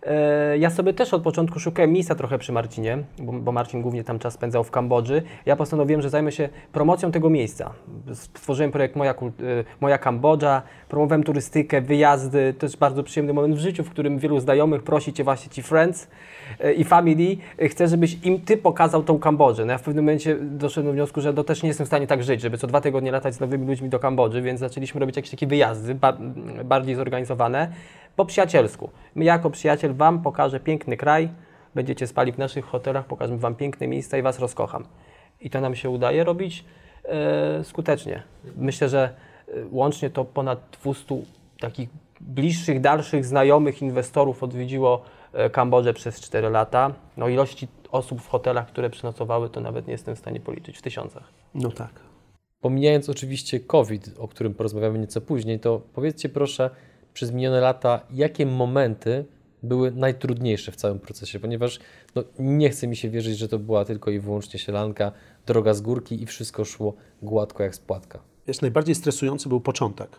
E, 0.08 0.58
Ja 0.58 0.70
sobie 0.70 0.94
też 0.94 1.14
od 1.14 1.22
początku 1.22 1.60
szukałem 1.60 1.92
miejsca 1.92 2.16
trochę 2.16 2.38
przy 2.38 2.52
Marcinie, 2.52 2.98
bo, 3.20 3.52
Marcin 3.52 3.82
głównie 3.82 4.04
tam 4.04 4.20
czas 4.20 4.34
spędzał 4.34 4.64
w 4.64 4.72
Kambodży. 4.72 5.22
Ja 5.46 5.56
postanowiłem, 5.56 6.02
że 6.02 6.10
zajmę 6.10 6.32
się 6.32 6.50
promocją 6.72 7.12
tego 7.12 7.30
miejsca. 7.30 7.72
Stworzyłem 8.14 8.72
projekt 8.72 8.96
Moja, 8.96 9.12
e, 9.12 9.16
Moja 9.82 9.98
Kambodża, 9.98 10.62
promowałem 10.90 11.24
turystykę, 11.24 11.82
wyjazdy. 11.82 12.54
To 12.60 12.66
jest 12.66 12.78
bardzo 12.78 13.04
przyjemny 13.04 13.34
moment 13.34 13.56
w 13.56 13.60
życiu, 13.60 13.84
w 13.84 13.90
którym 13.90 14.20
wielu 14.20 14.40
znajomych 14.40 14.84
prosi 14.84 15.14
Cię 15.14 15.24
właśnie 15.24 15.52
Ci 15.52 15.64
friends 15.64 16.08
e, 16.60 16.74
i 16.74 16.84
family, 16.84 17.38
chce, 17.70 17.88
żebyś 17.88 18.26
im 18.26 18.42
Ty 18.42 18.58
pokazał 18.58 19.04
tą 19.04 19.20
Kambodżę. 19.20 19.66
No 19.66 19.72
ja 19.72 19.78
w 19.78 19.84
pewnym 19.84 20.06
momencie 20.06 20.36
doszedłem 20.42 20.86
do 20.86 20.94
wniosku, 20.94 21.22
że 21.22 21.34
to 21.34 21.44
też 21.44 21.64
nie 21.64 21.68
jestem 21.68 21.86
w 21.86 21.90
stanie 21.90 22.08
tak 22.08 22.24
żyć, 22.24 22.42
żeby 22.42 22.58
co 22.58 22.68
dwa 22.68 22.82
tygodnie 22.82 23.12
latać 23.12 23.36
z 23.36 23.40
nowymi 23.40 23.68
ludźmi 23.68 23.90
do 23.90 24.00
Kambodży, 24.00 24.42
więc 24.42 24.60
zaczęliśmy 24.60 25.00
robić 25.00 25.16
jakieś 25.16 25.32
takie 25.32 25.48
wyjazdy 25.48 25.96
ba- 25.96 26.18
bardziej 26.66 26.96
zorganizowane, 26.96 27.72
po 28.18 28.26
przyjacielsku. 28.26 28.90
My 29.16 29.26
jako 29.26 29.50
przyjaciel 29.50 29.94
Wam 29.94 30.22
pokażę 30.22 30.60
piękny 30.60 30.98
kraj, 30.98 31.30
będziecie 31.76 32.08
spali 32.08 32.32
w 32.32 32.38
naszych 32.38 32.66
hotelach, 32.66 33.06
pokażę 33.06 33.38
Wam 33.38 33.56
piękne 33.56 33.88
miejsca 33.88 34.18
i 34.18 34.22
Was 34.22 34.40
rozkocham. 34.40 34.86
I 35.42 35.50
to 35.50 35.62
nam 35.62 35.76
się 35.76 35.90
udaje 35.90 36.24
robić 36.24 36.66
e, 37.04 37.64
skutecznie. 37.64 38.24
Myślę, 38.56 38.90
że 38.90 39.16
e, 39.48 39.52
łącznie 39.72 40.10
to 40.10 40.26
ponad 40.26 40.60
200 40.84 41.16
takich 41.60 41.90
bliższych, 42.22 42.82
dalszych 42.82 43.26
znajomych 43.26 43.82
inwestorów 43.82 44.44
odwiedziło 44.44 45.02
e, 45.34 45.50
Kambodżę 45.50 45.94
przez 45.94 46.22
4 46.22 46.50
lata. 46.50 46.92
No 47.18 47.28
ilości 47.28 47.68
osób 47.92 48.22
w 48.22 48.28
hotelach, 48.28 48.68
które 48.68 48.90
przenocowały, 48.90 49.50
to 49.50 49.62
nawet 49.62 49.88
nie 49.88 49.92
jestem 49.92 50.16
w 50.16 50.20
stanie 50.20 50.40
policzyć 50.40 50.78
w 50.78 50.82
tysiącach. 50.82 51.24
No 51.56 51.72
tak. 51.72 51.92
Pomijając 52.62 53.10
oczywiście 53.10 53.60
COVID, 53.60 54.10
o 54.20 54.28
którym 54.28 54.54
porozmawiamy 54.54 55.00
nieco 55.00 55.22
później, 55.22 55.60
to 55.60 55.82
powiedzcie 55.94 56.30
proszę 56.30 56.70
przez 57.18 57.32
minione 57.32 57.62
lata, 57.62 58.02
jakie 58.14 58.46
momenty 58.46 59.26
były 59.64 59.92
najtrudniejsze 59.92 60.72
w 60.72 60.76
całym 60.76 61.00
procesie, 61.00 61.40
ponieważ 61.40 61.80
no, 62.16 62.24
nie 62.40 62.70
chce 62.70 62.88
mi 62.88 62.96
się 62.96 63.10
wierzyć, 63.10 63.38
że 63.38 63.48
to 63.48 63.60
była 63.60 63.86
tylko 63.86 64.12
i 64.12 64.20
wyłącznie 64.20 64.60
sielanka, 64.60 65.12
droga 65.46 65.74
z 65.74 65.82
górki 65.82 66.24
i 66.24 66.26
wszystko 66.26 66.66
szło 66.66 66.94
gładko 67.22 67.64
jak 67.64 67.76
z 67.76 67.80
płatka. 67.80 68.20
Wiesz, 68.48 68.62
najbardziej 68.62 68.96
stresujący 68.96 69.50
był 69.50 69.62
początek. 69.62 70.10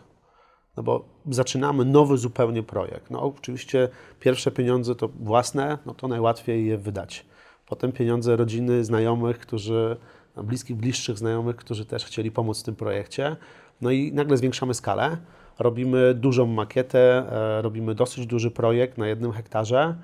No 0.77 0.83
bo 0.83 1.05
zaczynamy 1.29 1.85
nowy 1.85 2.17
zupełnie 2.17 2.63
projekt. 2.63 3.09
No 3.11 3.21
oczywiście 3.21 3.89
pierwsze 4.19 4.51
pieniądze 4.51 4.95
to 4.95 5.07
własne, 5.07 5.77
no 5.85 5.93
to 5.93 6.07
najłatwiej 6.07 6.65
je 6.65 6.77
wydać. 6.77 7.25
Potem 7.65 7.91
pieniądze 7.91 8.35
rodziny, 8.35 8.83
znajomych, 8.83 9.39
którzy 9.39 9.97
bliskich, 10.43 10.75
bliższych 10.75 11.17
znajomych, 11.17 11.55
którzy 11.55 11.85
też 11.85 12.05
chcieli 12.05 12.31
pomóc 12.31 12.61
w 12.61 12.63
tym 12.63 12.75
projekcie. 12.75 13.35
No 13.81 13.91
i 13.91 14.13
nagle 14.13 14.37
zwiększamy 14.37 14.73
skalę. 14.73 15.17
Robimy 15.59 16.13
dużą 16.13 16.45
makietę, 16.45 17.23
e, 17.31 17.61
robimy 17.61 17.95
dosyć 17.95 18.25
duży 18.25 18.51
projekt 18.51 18.97
na 18.97 19.07
jednym 19.07 19.31
hektarze. 19.31 19.95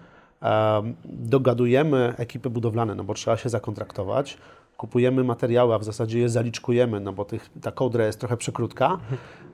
E, 0.42 0.82
dogadujemy 1.06 2.14
ekipy 2.18 2.50
budowlane, 2.50 2.96
no 2.96 3.04
bo 3.04 3.14
trzeba 3.14 3.38
się 3.38 3.50
zakontraktować. 3.50 4.38
Kupujemy 4.78 5.24
materiały, 5.24 5.74
a 5.74 5.80
w 5.80 5.84
zasadzie 5.84 6.20
je 6.20 6.30
zaliczkujemy, 6.30 7.00
no 7.00 7.14
bo 7.14 7.26
tych, 7.26 7.50
ta 7.62 7.72
kołdra 7.72 8.06
jest 8.06 8.20
trochę 8.20 8.38
przekrótka. 8.38 8.98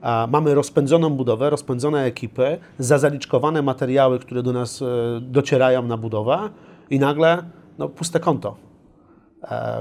E, 0.02 0.26
mamy 0.26 0.54
rozpędzoną 0.54 1.10
budowę, 1.10 1.50
rozpędzone 1.50 2.04
ekipy, 2.04 2.58
zazaliczkowane 2.78 3.62
materiały, 3.62 4.18
które 4.18 4.42
do 4.42 4.52
nas 4.52 4.84
docierają 5.20 5.82
na 5.82 5.96
budowę 5.96 6.38
i 6.90 6.98
nagle 6.98 7.42
no, 7.78 7.88
puste 7.88 8.20
konto. 8.20 8.56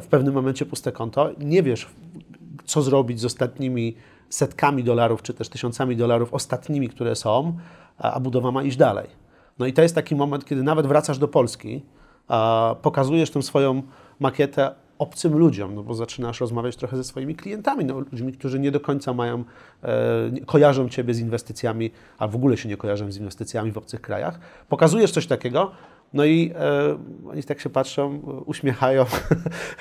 W 0.02 0.08
pewnym 0.08 0.34
momencie 0.34 0.66
puste 0.66 0.92
konto. 0.92 1.30
Nie 1.40 1.64
wiesz, 1.64 1.88
co 2.66 2.82
zrobić 2.82 3.20
z 3.20 3.26
ostatnimi 3.26 3.96
setkami 4.32 4.84
dolarów, 4.84 5.22
czy 5.22 5.34
też 5.34 5.50
tysiącami 5.50 5.96
dolarów 5.96 6.34
ostatnimi, 6.34 6.90
które 6.90 7.16
są, 7.16 7.58
a 7.98 8.20
budowa 8.20 8.52
ma 8.52 8.64
iść 8.64 8.78
dalej. 8.78 9.08
No 9.60 9.66
i 9.66 9.74
to 9.74 9.82
jest 9.82 9.96
taki 9.96 10.16
moment, 10.16 10.46
kiedy 10.46 10.64
nawet 10.64 10.88
wracasz 10.88 11.18
do 11.18 11.28
Polski, 11.28 11.82
pokazujesz 12.82 13.32
tę 13.32 13.42
swoją 13.42 13.82
makietę 14.20 14.72
obcym 15.02 15.38
ludziom, 15.38 15.76
no 15.76 15.84
bo 15.84 15.94
zaczynasz 15.94 16.40
rozmawiać 16.40 16.76
trochę 16.76 16.98
ze 16.98 17.04
swoimi 17.04 17.36
klientami, 17.36 17.86
no, 17.86 18.00
ludźmi, 18.00 18.34
którzy 18.34 18.60
nie 18.60 18.72
do 18.72 18.80
końca 18.80 19.14
mają, 19.14 19.44
e, 19.84 20.46
kojarzą 20.46 20.90
Ciebie 20.90 21.14
z 21.14 21.20
inwestycjami, 21.20 21.92
a 22.18 22.28
w 22.28 22.36
ogóle 22.36 22.58
się 22.58 22.70
nie 22.70 22.78
kojarzą 22.78 23.12
z 23.12 23.18
inwestycjami 23.18 23.72
w 23.72 23.78
obcych 23.78 24.02
krajach. 24.02 24.40
Pokazujesz 24.70 25.12
coś 25.12 25.28
takiego, 25.28 25.72
no 26.14 26.26
i 26.26 26.54
e, 26.56 26.98
oni 27.32 27.44
tak 27.44 27.60
się 27.60 27.70
patrzą, 27.70 28.20
uśmiechają 28.46 29.06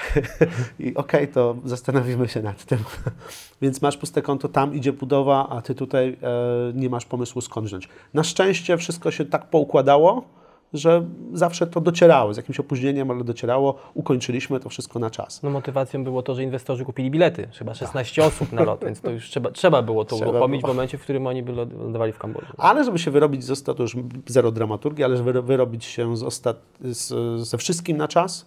i 0.78 0.94
okej, 0.94 1.28
to 1.28 1.56
zastanowimy 1.64 2.28
się 2.28 2.42
nad 2.42 2.64
tym. 2.64 2.78
Więc 3.62 3.82
masz 3.82 3.96
puste 3.96 4.22
konto, 4.22 4.48
tam 4.48 4.74
idzie 4.74 4.92
budowa, 4.92 5.48
a 5.48 5.62
ty 5.62 5.74
tutaj 5.74 6.16
e, 6.22 6.72
nie 6.74 6.90
masz 6.90 7.04
pomysłu 7.04 7.40
skąd 7.40 7.66
wziąć. 7.66 7.88
Na 8.14 8.24
szczęście 8.24 8.76
wszystko 8.76 9.10
się 9.10 9.24
tak 9.24 9.50
poukładało, 9.50 10.39
że 10.72 11.06
zawsze 11.32 11.66
to 11.66 11.80
docierało, 11.80 12.34
z 12.34 12.36
jakimś 12.36 12.60
opóźnieniem, 12.60 13.10
ale 13.10 13.24
docierało. 13.24 13.74
Ukończyliśmy 13.94 14.60
to 14.60 14.68
wszystko 14.68 14.98
na 14.98 15.10
czas. 15.10 15.42
No 15.42 15.50
motywacją 15.50 16.04
było 16.04 16.22
to, 16.22 16.34
że 16.34 16.42
inwestorzy 16.42 16.84
kupili 16.84 17.10
bilety, 17.10 17.48
chyba 17.58 17.74
16 17.74 18.24
osób 18.24 18.52
na 18.52 18.62
lot, 18.64 18.84
więc 18.84 19.00
to 19.00 19.10
już 19.10 19.30
trzeba, 19.30 19.50
trzeba 19.50 19.82
było 19.82 20.04
to 20.04 20.16
Trzeba 20.16 20.30
uruchomić 20.30 20.60
było. 20.60 20.72
w 20.72 20.76
momencie, 20.76 20.98
w 20.98 21.02
którym 21.02 21.26
oni 21.26 21.42
by 21.42 21.52
ląd- 21.52 21.78
lądowali 21.78 22.12
w 22.12 22.18
Kambodży. 22.18 22.52
Ale 22.58 22.84
żeby 22.84 22.98
się 22.98 23.10
wyrobić 23.10 23.44
z 23.44 23.50
ostat, 23.50 23.76
to 23.76 23.82
już 23.82 23.96
zero 24.26 24.52
dramaturgii, 24.52 25.04
ale 25.04 25.16
żeby 25.16 25.42
wyrobić 25.42 25.84
się 25.84 26.16
z 26.16 26.22
ostat, 26.22 26.56
z, 26.80 27.40
ze 27.48 27.58
wszystkim 27.58 27.96
na 27.96 28.08
czas, 28.08 28.46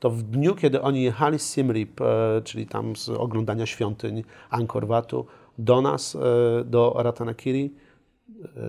to 0.00 0.10
w 0.10 0.22
dniu, 0.22 0.54
kiedy 0.54 0.82
oni 0.82 1.02
jechali 1.02 1.38
z 1.38 1.54
Siem 1.54 1.70
Reap, 1.70 2.00
e, 2.00 2.42
czyli 2.44 2.66
tam 2.66 2.96
z 2.96 3.08
oglądania 3.08 3.66
świątyń 3.66 4.24
Angkor 4.50 4.86
Watu, 4.86 5.26
do 5.58 5.80
nas, 5.80 6.16
e, 6.16 6.64
do 6.64 6.94
Ratanakiri, 6.96 7.70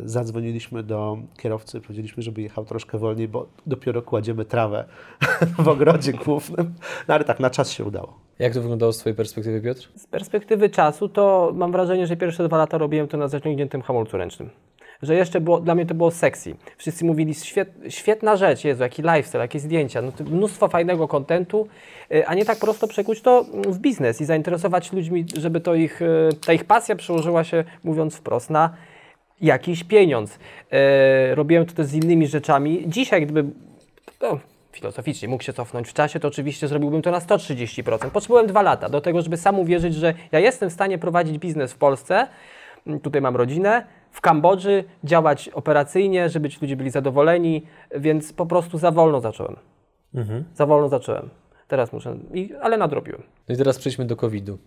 zadzwoniliśmy 0.05 0.83
do 0.83 1.17
kierowcy, 1.37 1.81
powiedzieliśmy, 1.81 2.23
żeby 2.23 2.41
jechał 2.41 2.65
troszkę 2.65 2.97
wolniej, 2.97 3.27
bo 3.27 3.47
dopiero 3.65 4.01
kładziemy 4.01 4.45
trawę 4.45 4.85
w 5.63 5.67
ogrodzie 5.67 6.13
głównym. 6.13 6.73
No 7.07 7.13
ale 7.13 7.23
tak, 7.23 7.39
na 7.39 7.49
czas 7.49 7.71
się 7.71 7.83
udało. 7.83 8.19
Jak 8.39 8.53
to 8.53 8.61
wyglądało 8.61 8.93
z 8.93 8.97
Twojej 8.97 9.15
perspektywy, 9.15 9.61
Piotr? 9.61 9.89
Z 9.95 10.07
perspektywy 10.07 10.69
czasu 10.69 11.09
to 11.09 11.51
mam 11.55 11.71
wrażenie, 11.71 12.07
że 12.07 12.17
pierwsze 12.17 12.47
dwa 12.47 12.57
lata 12.57 12.77
robiłem 12.77 13.07
to 13.07 13.17
na 13.17 13.27
zaciągniętym 13.27 13.81
hamulcu 13.81 14.17
ręcznym. 14.17 14.49
Że 15.01 15.15
jeszcze 15.15 15.41
było, 15.41 15.59
dla 15.59 15.75
mnie 15.75 15.85
to 15.85 15.93
było 15.93 16.11
sexy. 16.11 16.55
Wszyscy 16.77 17.05
mówili, 17.05 17.33
świet, 17.33 17.69
świetna 17.89 18.35
rzecz, 18.35 18.63
Jezu, 18.63 18.83
jaki 18.83 19.01
lifestyle, 19.01 19.41
jakie 19.41 19.59
zdjęcia, 19.59 20.01
no 20.01 20.11
to 20.11 20.23
mnóstwo 20.23 20.67
fajnego 20.67 21.07
kontentu, 21.07 21.67
y, 22.11 22.27
a 22.27 22.33
nie 22.33 22.45
tak 22.45 22.59
prosto 22.59 22.87
przekuć 22.87 23.21
to 23.21 23.45
w 23.67 23.77
biznes 23.77 24.21
i 24.21 24.25
zainteresować 24.25 24.93
ludźmi, 24.93 25.25
żeby 25.37 25.61
to 25.61 25.75
ich, 25.75 26.01
y, 26.01 26.29
ta 26.45 26.53
ich 26.53 26.63
pasja 26.63 26.95
przełożyła 26.95 27.43
się, 27.43 27.63
mówiąc 27.83 28.15
wprost, 28.15 28.49
na 28.49 28.69
jakiś 29.41 29.83
pieniądz. 29.83 30.39
E, 30.71 31.35
robiłem 31.35 31.65
to 31.65 31.73
też 31.73 31.85
z 31.85 31.93
innymi 31.93 32.27
rzeczami. 32.27 32.83
Dzisiaj, 32.87 33.21
gdyby 33.25 33.43
no, 34.21 34.39
filozoficznie 34.71 35.27
mógł 35.27 35.43
się 35.43 35.53
cofnąć 35.53 35.89
w 35.89 35.93
czasie, 35.93 36.19
to 36.19 36.27
oczywiście 36.27 36.67
zrobiłbym 36.67 37.01
to 37.01 37.11
na 37.11 37.19
130%. 37.19 38.09
Potrzebowałem 38.09 38.47
dwa 38.47 38.61
lata 38.61 38.89
do 38.89 39.01
tego, 39.01 39.21
żeby 39.21 39.37
sam 39.37 39.59
uwierzyć, 39.59 39.95
że 39.95 40.13
ja 40.31 40.39
jestem 40.39 40.69
w 40.69 40.73
stanie 40.73 40.97
prowadzić 40.97 41.37
biznes 41.37 41.73
w 41.73 41.77
Polsce, 41.77 42.27
Mm, 42.87 42.99
tutaj 42.99 43.21
mam 43.21 43.35
rodzinę, 43.35 43.85
w 44.11 44.21
Kambodży, 44.21 44.83
działać 45.03 45.49
operacyjnie, 45.49 46.29
żeby 46.29 46.49
ci 46.49 46.57
ludzie 46.61 46.75
byli 46.75 46.89
zadowoleni, 46.89 47.63
więc 47.95 48.33
po 48.33 48.45
prostu 48.45 48.77
za 48.77 48.91
wolno 48.91 49.21
zacząłem. 49.21 49.55
Za 50.53 50.65
wolno 50.65 50.89
zacząłem. 50.89 51.29
Teraz 51.67 51.93
muszę, 51.93 52.17
i, 52.33 52.53
ale 52.61 52.77
nadrobiłem. 52.77 53.23
No 53.49 53.55
i 53.55 53.57
teraz 53.57 53.77
przejdźmy 53.77 54.05
do 54.05 54.15
COVID-u. 54.15 54.57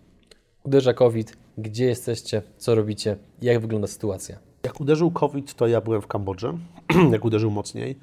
Uderza 0.63 0.93
COVID, 0.93 1.37
gdzie 1.57 1.85
jesteście, 1.85 2.41
co 2.57 2.75
robicie, 2.75 3.17
jak 3.41 3.59
wygląda 3.59 3.87
sytuacja? 3.87 4.39
Jak 4.63 4.81
uderzył 4.81 5.11
COVID, 5.11 5.53
to 5.53 5.67
ja 5.67 5.81
byłem 5.81 6.01
w 6.01 6.07
Kambodży, 6.07 6.53
jak 7.11 7.25
uderzył 7.25 7.51
mocniej. 7.51 7.99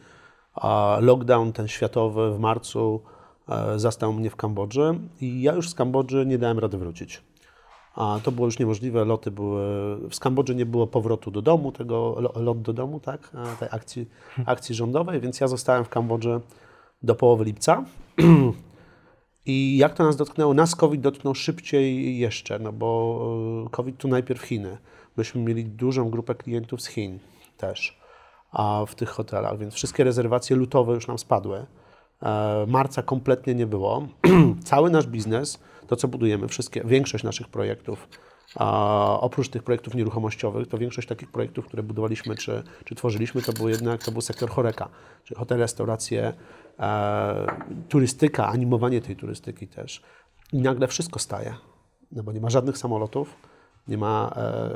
A 0.54 0.98
lockdown 1.00 1.52
ten 1.52 1.68
światowy 1.68 2.34
w 2.34 2.38
marcu 2.38 3.02
e, 3.48 3.78
zastał 3.78 4.12
mnie 4.12 4.30
w 4.30 4.36
Kambodży 4.36 4.98
i 5.20 5.42
ja 5.42 5.52
już 5.54 5.70
z 5.70 5.74
Kambodży 5.74 6.26
nie 6.26 6.38
dałem 6.38 6.58
rady 6.58 6.78
wrócić. 6.78 7.22
A 7.94 8.18
to 8.22 8.32
było 8.32 8.46
już 8.46 8.58
niemożliwe, 8.58 9.04
loty 9.04 9.30
były... 9.30 9.62
Z 10.10 10.20
Kambodży 10.20 10.54
nie 10.54 10.66
było 10.66 10.86
powrotu 10.86 11.30
do 11.30 11.42
domu, 11.42 11.72
tego 11.72 12.16
lo- 12.20 12.42
lot 12.42 12.62
do 12.62 12.72
domu, 12.72 13.00
tak, 13.00 13.30
tej 13.60 13.68
akcji, 13.72 14.08
akcji 14.46 14.74
rządowej, 14.74 15.20
więc 15.20 15.40
ja 15.40 15.48
zostałem 15.48 15.84
w 15.84 15.88
Kambodży 15.88 16.40
do 17.02 17.14
połowy 17.14 17.44
lipca. 17.44 17.84
I 19.46 19.76
jak 19.76 19.94
to 19.94 20.04
nas 20.04 20.16
dotknęło? 20.16 20.54
Nas 20.54 20.76
COVID 20.76 21.00
dotknął 21.00 21.34
szybciej 21.34 22.18
jeszcze, 22.18 22.58
no 22.58 22.72
bo 22.72 23.20
e, 23.66 23.70
COVID 23.70 23.96
tu 23.96 24.08
najpierw 24.08 24.42
Chiny. 24.42 24.78
Myśmy 25.16 25.40
mieli 25.40 25.64
dużą 25.64 26.10
grupę 26.10 26.34
klientów 26.34 26.82
z 26.82 26.86
Chin 26.86 27.18
też 27.56 27.98
a 28.52 28.84
w 28.86 28.94
tych 28.94 29.08
hotelach, 29.08 29.58
więc 29.58 29.74
wszystkie 29.74 30.04
rezerwacje 30.04 30.56
lutowe 30.56 30.94
już 30.94 31.06
nam 31.06 31.18
spadły. 31.18 31.66
E, 32.22 32.64
Marca 32.68 33.02
kompletnie 33.02 33.54
nie 33.54 33.66
było. 33.66 34.08
Cały 34.64 34.90
nasz 34.90 35.06
biznes, 35.06 35.58
to 35.86 35.96
co 35.96 36.08
budujemy, 36.08 36.48
wszystkie, 36.48 36.82
większość 36.84 37.24
naszych 37.24 37.48
projektów, 37.48 38.08
a 38.54 39.18
oprócz 39.20 39.48
tych 39.48 39.62
projektów 39.62 39.94
nieruchomościowych, 39.94 40.68
to 40.68 40.78
większość 40.78 41.08
takich 41.08 41.30
projektów, 41.30 41.66
które 41.66 41.82
budowaliśmy 41.82 42.34
czy, 42.34 42.62
czy 42.84 42.94
tworzyliśmy, 42.94 43.42
to 43.42 43.52
był 43.52 43.68
jednak 43.68 44.04
to 44.04 44.12
był 44.12 44.20
sektor 44.20 44.50
choreka, 44.50 44.88
czyli 45.24 45.38
hotel, 45.38 45.58
restauracje, 45.58 46.32
e, 46.78 47.46
turystyka, 47.88 48.46
animowanie 48.46 49.00
tej 49.00 49.16
turystyki 49.16 49.68
też. 49.68 50.02
I 50.52 50.62
nagle 50.62 50.88
wszystko 50.88 51.18
staje, 51.18 51.54
no 52.12 52.22
bo 52.22 52.32
nie 52.32 52.40
ma 52.40 52.50
żadnych 52.50 52.78
samolotów, 52.78 53.36
nie 53.88 53.98
ma 53.98 54.32
e, 54.36 54.70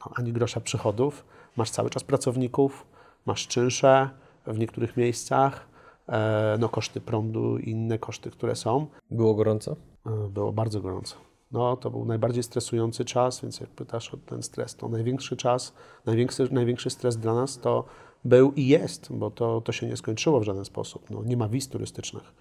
no, 0.00 0.12
ani 0.14 0.32
grosza 0.32 0.60
przychodów, 0.60 1.24
masz 1.56 1.70
cały 1.70 1.90
czas 1.90 2.04
pracowników, 2.04 2.86
masz 3.26 3.46
czynsze 3.46 4.10
w 4.46 4.58
niektórych 4.58 4.96
miejscach, 4.96 5.68
e, 6.08 6.56
no 6.60 6.68
koszty 6.68 7.00
prądu 7.00 7.58
i 7.58 7.70
inne 7.70 7.98
koszty, 7.98 8.30
które 8.30 8.56
są. 8.56 8.86
Było 9.10 9.34
gorąco? 9.34 9.76
E, 10.06 10.28
Było 10.28 10.52
bardzo 10.52 10.80
gorąco. 10.80 11.27
No, 11.52 11.76
to 11.76 11.90
był 11.90 12.04
najbardziej 12.04 12.42
stresujący 12.42 13.04
czas, 13.04 13.40
więc 13.40 13.60
jak 13.60 13.70
pytasz 13.70 14.14
o 14.14 14.16
ten 14.16 14.42
stres, 14.42 14.76
to 14.76 14.88
największy 14.88 15.36
czas, 15.36 15.72
największy, 16.06 16.48
największy 16.50 16.90
stres 16.90 17.16
dla 17.16 17.34
nas 17.34 17.58
to 17.58 17.84
był 18.24 18.52
i 18.52 18.66
jest, 18.66 19.12
bo 19.12 19.30
to, 19.30 19.60
to 19.60 19.72
się 19.72 19.86
nie 19.86 19.96
skończyło 19.96 20.40
w 20.40 20.44
żaden 20.44 20.64
sposób. 20.64 21.10
No, 21.10 21.22
nie 21.24 21.36
ma 21.36 21.48
wiz 21.48 21.68
turystycznych. 21.68 22.34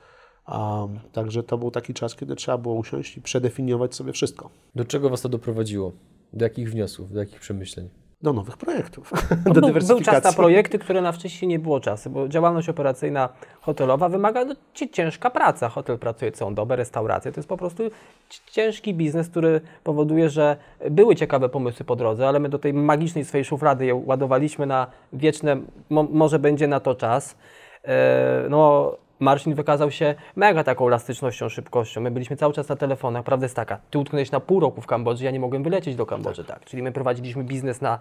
Um, 0.47 0.99
także 1.11 1.43
to 1.43 1.57
był 1.57 1.71
taki 1.71 1.93
czas, 1.93 2.15
kiedy 2.15 2.35
trzeba 2.35 2.57
było 2.57 2.75
usiąść 2.75 3.17
i 3.17 3.21
przedefiniować 3.21 3.95
sobie 3.95 4.13
wszystko. 4.13 4.49
Do 4.75 4.85
czego 4.85 5.09
Was 5.09 5.21
to 5.21 5.29
doprowadziło? 5.29 5.91
Do 6.33 6.45
jakich 6.45 6.71
wniosków, 6.71 7.13
do 7.13 7.19
jakich 7.19 7.39
przemyśleń? 7.39 7.89
Do 8.21 8.33
nowych 8.33 8.57
projektów, 8.57 9.11
No, 9.45 9.53
do 9.53 9.61
był, 9.61 9.61
był 9.61 9.73
czas 9.73 9.87
na 9.87 9.95
dywersyfikacji. 9.95 10.37
projekty, 10.37 10.79
które 10.79 11.01
na 11.01 11.11
wcześniej 11.11 11.49
nie 11.49 11.59
było 11.59 11.79
czasu, 11.79 12.09
bo 12.09 12.27
działalność 12.27 12.69
operacyjna 12.69 13.29
hotelowa 13.61 14.09
wymaga 14.09 14.45
no, 14.45 14.55
ci- 14.73 14.89
ciężka 14.89 15.29
praca. 15.29 15.69
Hotel 15.69 15.97
pracuje 15.99 16.31
całą 16.31 16.55
dobę, 16.55 16.75
restauracje 16.75 17.31
to 17.31 17.39
jest 17.39 17.49
po 17.49 17.57
prostu 17.57 17.83
ci- 18.29 18.39
ciężki 18.51 18.93
biznes, 18.93 19.29
który 19.29 19.61
powoduje, 19.83 20.29
że 20.29 20.57
były 20.91 21.15
ciekawe 21.15 21.49
pomysły 21.49 21.85
po 21.85 21.95
drodze, 21.95 22.27
ale 22.27 22.39
my 22.39 22.49
do 22.49 22.59
tej 22.59 22.73
magicznej 22.73 23.25
swojej 23.25 23.45
szuflady 23.45 23.85
je 23.85 23.95
ładowaliśmy 23.95 24.65
na 24.65 24.87
wieczne, 25.13 25.57
mo, 25.89 26.03
może 26.03 26.39
będzie 26.39 26.67
na 26.67 26.79
to 26.79 26.95
czas. 26.95 27.37
E, 27.83 28.45
no, 28.49 28.95
Marcin 29.19 29.53
wykazał 29.53 29.91
się 29.91 30.15
mega 30.35 30.63
taką 30.63 30.87
elastycznością, 30.87 31.49
szybkością. 31.49 32.01
My 32.01 32.11
byliśmy 32.11 32.35
cały 32.35 32.53
czas 32.53 32.69
na 32.69 32.75
telefonach. 32.75 33.23
Prawda 33.23 33.45
jest 33.45 33.55
taka, 33.55 33.79
ty 33.91 33.99
utknąłeś 33.99 34.31
na 34.31 34.39
pół 34.39 34.59
roku 34.59 34.81
w 34.81 34.87
Kambodży, 34.87 35.25
ja 35.25 35.31
nie 35.31 35.39
mogłem 35.39 35.63
wylecieć 35.63 35.95
do 35.95 36.05
Kambodży, 36.05 36.43
tak. 36.43 36.65
Czyli 36.65 36.83
my 36.83 36.91
prowadziliśmy 36.91 37.43
biznes 37.43 37.81
na 37.81 37.99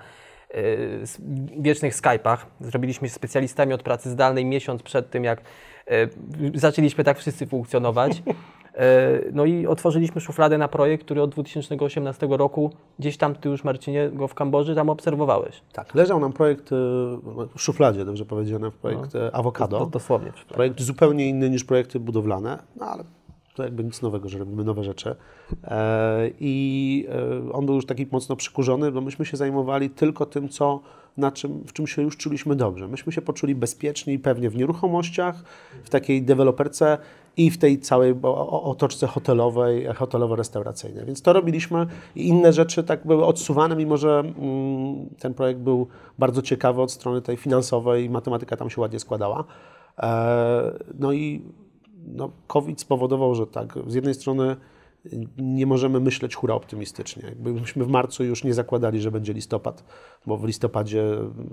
y, 0.55 1.05
wiecznych 1.59 1.95
Skype'ach. 1.95 2.39
Zrobiliśmy 2.61 3.09
się 3.09 3.15
specjalistami 3.15 3.73
od 3.73 3.83
pracy 3.83 4.11
zdalnej 4.11 4.45
miesiąc 4.45 4.83
przed 4.83 5.11
tym, 5.11 5.25
jak 5.25 5.41
y, 5.41 6.09
zaczęliśmy 6.55 7.05
tak 7.05 7.19
wszyscy 7.19 7.47
funkcjonować. 7.47 8.23
Y, 8.77 9.33
No 9.33 9.45
i 9.45 9.67
otworzyliśmy 9.67 10.21
szufladę 10.21 10.59
na 10.59 10.69
projekt, 10.69 11.05
który 11.05 11.23
od 11.23 11.31
2018 11.31 12.29
roku 12.31 12.71
gdzieś 12.99 13.17
tam, 13.17 13.35
ty 13.35 13.49
już 13.49 13.65
Marcinie 13.65 14.11
go 14.11 14.29
w 14.29 14.35
Kambodży 14.35 14.75
tam 14.75 14.91
obserwowałeś. 14.91 15.63
Tak, 15.73 15.95
leżał 15.95 16.21
nam 16.21 16.33
projekt 16.33 16.73
e, 16.73 16.77
w 17.57 17.61
szufladzie, 17.61 18.05
dobrze 18.05 18.25
powiedziane, 18.25 18.71
projekt 18.71 19.15
e, 19.15 19.35
awokado. 19.35 19.79
No, 19.79 19.87
dosłownie. 19.87 20.33
Projekt 20.49 20.81
zupełnie 20.83 21.29
inny 21.29 21.51
niż 21.51 21.65
projekty 21.65 22.01
budowlane, 22.01 22.59
no 22.77 22.87
ale 22.87 23.05
to 23.57 23.63
jakby 23.63 23.85
nic 23.85 24.03
nowego, 24.03 24.29
że 24.29 24.39
robimy 24.39 24.65
nowe 24.65 24.85
rzeczy. 24.85 25.17
E, 25.65 26.31
I 26.41 27.07
e, 27.49 27.53
on 27.53 27.67
był 27.67 27.75
już 27.75 27.87
taki 27.87 28.07
mocno 28.13 28.37
przykurzony, 28.37 28.93
bo 28.93 29.01
myśmy 29.01 29.27
się 29.27 29.37
zajmowali 29.37 29.91
tylko 29.91 30.27
tym, 30.27 30.49
co, 30.49 30.81
na 31.17 31.33
czym, 31.33 31.65
w 31.67 31.73
czym 31.73 31.87
się 31.87 32.03
już 32.03 32.17
czuliśmy 32.17 32.57
dobrze. 32.57 32.89
Myśmy 32.89 33.13
się 33.13 33.23
poczuli 33.23 33.55
bezpiecznie 33.55 34.13
i 34.13 34.19
pewnie 34.19 34.51
w 34.51 34.57
nieruchomościach, 34.57 35.45
w 35.85 35.91
takiej 35.91 36.23
deweloperce 36.23 36.99
i 37.37 37.51
w 37.51 37.59
tej 37.59 37.79
całej 37.79 38.15
otoczce 38.63 39.07
hotelowej, 39.07 39.87
hotelowo-restauracyjnej. 39.89 41.05
Więc 41.07 41.23
to 41.23 41.33
robiliśmy 41.33 41.87
i 42.15 42.29
inne 42.29 42.53
rzeczy 42.53 42.85
tak 42.85 43.07
były 43.07 43.25
odsuwane, 43.25 43.77
mimo 43.77 43.97
że 43.97 44.19
mm, 44.19 45.09
ten 45.19 45.35
projekt 45.35 45.61
był 45.61 45.87
bardzo 46.19 46.43
ciekawy 46.43 46.83
od 46.83 46.93
strony 46.93 47.23
tej 47.23 47.37
finansowej 47.37 48.05
i 48.05 48.11
matematyka 48.11 48.57
tam 48.57 48.71
się 48.71 48.81
ładnie 48.81 49.01
składała. 49.01 49.45
E, 49.99 50.73
no 50.99 51.13
i 51.13 51.43
no, 52.07 52.31
COVID 52.47 52.81
spowodował, 52.81 53.35
że 53.35 53.47
tak, 53.47 53.75
z 53.87 53.95
jednej 53.95 54.15
strony 54.15 54.57
nie 55.39 55.67
możemy 55.67 56.01
myśleć 56.01 56.35
hura 56.35 56.55
optymistycznie. 56.55 57.23
Jakbyśmy 57.45 57.85
w 57.85 57.89
marcu 57.89 58.25
już 58.25 58.45
nie 58.45 58.55
zakładali, 58.55 59.01
że 59.01 59.11
będzie 59.11 59.33
listopad, 59.33 59.85
bo 60.27 60.37
w 60.37 60.45
listopadzie 60.45 61.05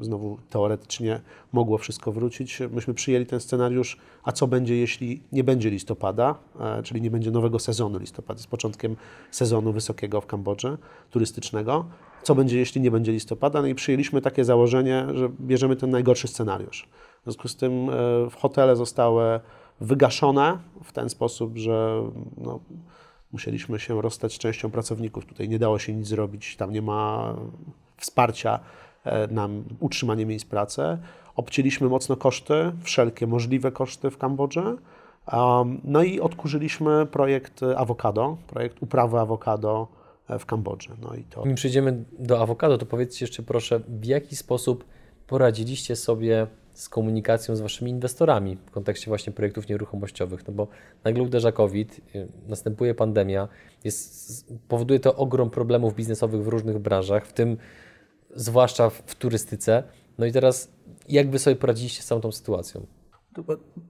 znowu 0.01 0.37
teoretycznie 0.49 1.21
mogło 1.51 1.77
wszystko 1.77 2.11
wrócić. 2.11 2.59
Myśmy 2.71 2.93
przyjęli 2.93 3.25
ten 3.25 3.39
scenariusz, 3.39 3.97
a 4.23 4.31
co 4.31 4.47
będzie, 4.47 4.77
jeśli 4.77 5.23
nie 5.31 5.43
będzie 5.43 5.69
listopada, 5.69 6.35
e, 6.59 6.83
czyli 6.83 7.01
nie 7.01 7.11
będzie 7.11 7.31
nowego 7.31 7.59
sezonu. 7.59 7.99
Listopad 7.99 8.37
jest 8.37 8.49
początkiem 8.49 8.95
sezonu 9.31 9.73
wysokiego 9.73 10.21
w 10.21 10.25
Kambodży, 10.25 10.77
turystycznego. 11.09 11.85
Co 12.23 12.35
będzie, 12.35 12.59
jeśli 12.59 12.81
nie 12.81 12.91
będzie 12.91 13.11
listopada? 13.11 13.61
No 13.61 13.67
i 13.67 13.75
przyjęliśmy 13.75 14.21
takie 14.21 14.45
założenie, 14.45 15.07
że 15.13 15.29
bierzemy 15.41 15.75
ten 15.75 15.89
najgorszy 15.89 16.27
scenariusz. 16.27 16.87
W 17.21 17.23
związku 17.23 17.47
z 17.47 17.55
tym 17.55 17.89
e, 17.89 17.93
w 18.29 18.35
hotele 18.35 18.75
zostały 18.75 19.39
wygaszone 19.81 20.57
w 20.83 20.91
ten 20.91 21.09
sposób, 21.09 21.57
że 21.57 22.03
no, 22.37 22.59
musieliśmy 23.33 23.79
się 23.79 24.01
rozstać 24.01 24.33
z 24.33 24.37
częścią 24.37 24.71
pracowników. 24.71 25.25
Tutaj 25.25 25.49
nie 25.49 25.59
dało 25.59 25.79
się 25.79 25.93
nic 25.93 26.07
zrobić, 26.07 26.55
tam 26.55 26.71
nie 26.71 26.81
ma 26.81 27.33
wsparcia 27.97 28.59
e, 29.03 29.27
na 29.27 29.49
utrzymanie 29.79 30.25
miejsc 30.25 30.45
pracy. 30.45 30.97
Obcięliśmy 31.35 31.89
mocno 31.89 32.15
koszty, 32.17 32.71
wszelkie 32.83 33.27
możliwe 33.27 33.71
koszty 33.71 34.09
w 34.09 34.17
Kambodży. 34.17 34.77
No 35.83 36.03
i 36.03 36.19
odkurzyliśmy 36.19 37.05
projekt 37.05 37.61
awokado, 37.77 38.37
projekt 38.47 38.83
uprawy 38.83 39.19
awokado 39.19 39.87
e, 40.29 40.39
w 40.39 40.45
Kambodży. 40.45 40.89
No 41.01 41.15
i 41.15 41.23
to... 41.23 41.45
Nim 41.45 41.55
przejdziemy 41.55 42.03
do 42.19 42.41
awokado, 42.41 42.77
to 42.77 42.85
powiedzcie 42.85 43.25
jeszcze 43.25 43.43
proszę, 43.43 43.79
w 43.87 44.05
jaki 44.05 44.35
sposób 44.35 44.85
poradziliście 45.27 45.95
sobie 45.95 46.47
z 46.73 46.89
komunikacją 46.89 47.55
z 47.55 47.61
waszymi 47.61 47.91
inwestorami 47.91 48.57
w 48.65 48.71
kontekście 48.71 49.07
właśnie 49.07 49.33
projektów 49.33 49.69
nieruchomościowych, 49.69 50.47
no 50.47 50.53
bo 50.53 50.67
nagle 51.03 51.23
uderza 51.23 51.51
COVID, 51.51 52.01
y, 52.15 52.27
następuje 52.47 52.95
pandemia, 52.95 53.47
jest, 53.83 54.53
powoduje 54.67 54.99
to 54.99 55.15
ogrom 55.15 55.49
problemów 55.49 55.95
biznesowych 55.95 56.43
w 56.43 56.47
różnych 56.47 56.79
branżach, 56.79 57.27
w 57.27 57.33
tym 57.33 57.57
zwłaszcza 58.35 58.89
w, 58.89 59.15
turystyce. 59.15 59.83
No 60.17 60.25
i 60.25 60.31
teraz 60.31 60.71
jak 61.09 61.29
wy 61.29 61.39
sobie 61.39 61.55
poradziliście 61.55 62.01
z 62.01 62.05
całą 62.05 62.21
tą 62.21 62.31
sytuacją? 62.31 62.85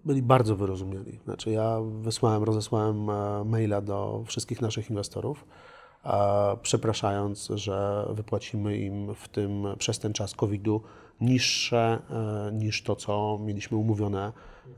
Byli 0.05 0.21
bardzo 0.21 0.55
wyrozumiali. 0.55 1.19
Znaczy 1.25 1.51
ja 1.51 1.79
wysłałem, 2.01 2.43
rozesłałem 2.43 3.09
e, 3.09 3.43
maila 3.45 3.81
do 3.81 4.23
wszystkich 4.27 4.61
naszych 4.61 4.89
inwestorów, 4.89 5.45
przepraszając, 6.61 7.47
że 7.55 8.07
wypłacimy 8.09 8.77
im 8.77 9.15
w 9.15 9.27
tym, 9.27 9.65
przez 9.77 9.99
ten 9.99 10.13
czas 10.13 10.35
COVID-u 10.35 10.81
niższe 11.21 11.99
e, 12.09 12.51
niż 12.51 12.83
to, 12.83 12.95
co 12.95 13.39
mieliśmy 13.41 13.77
umówione 13.77 14.31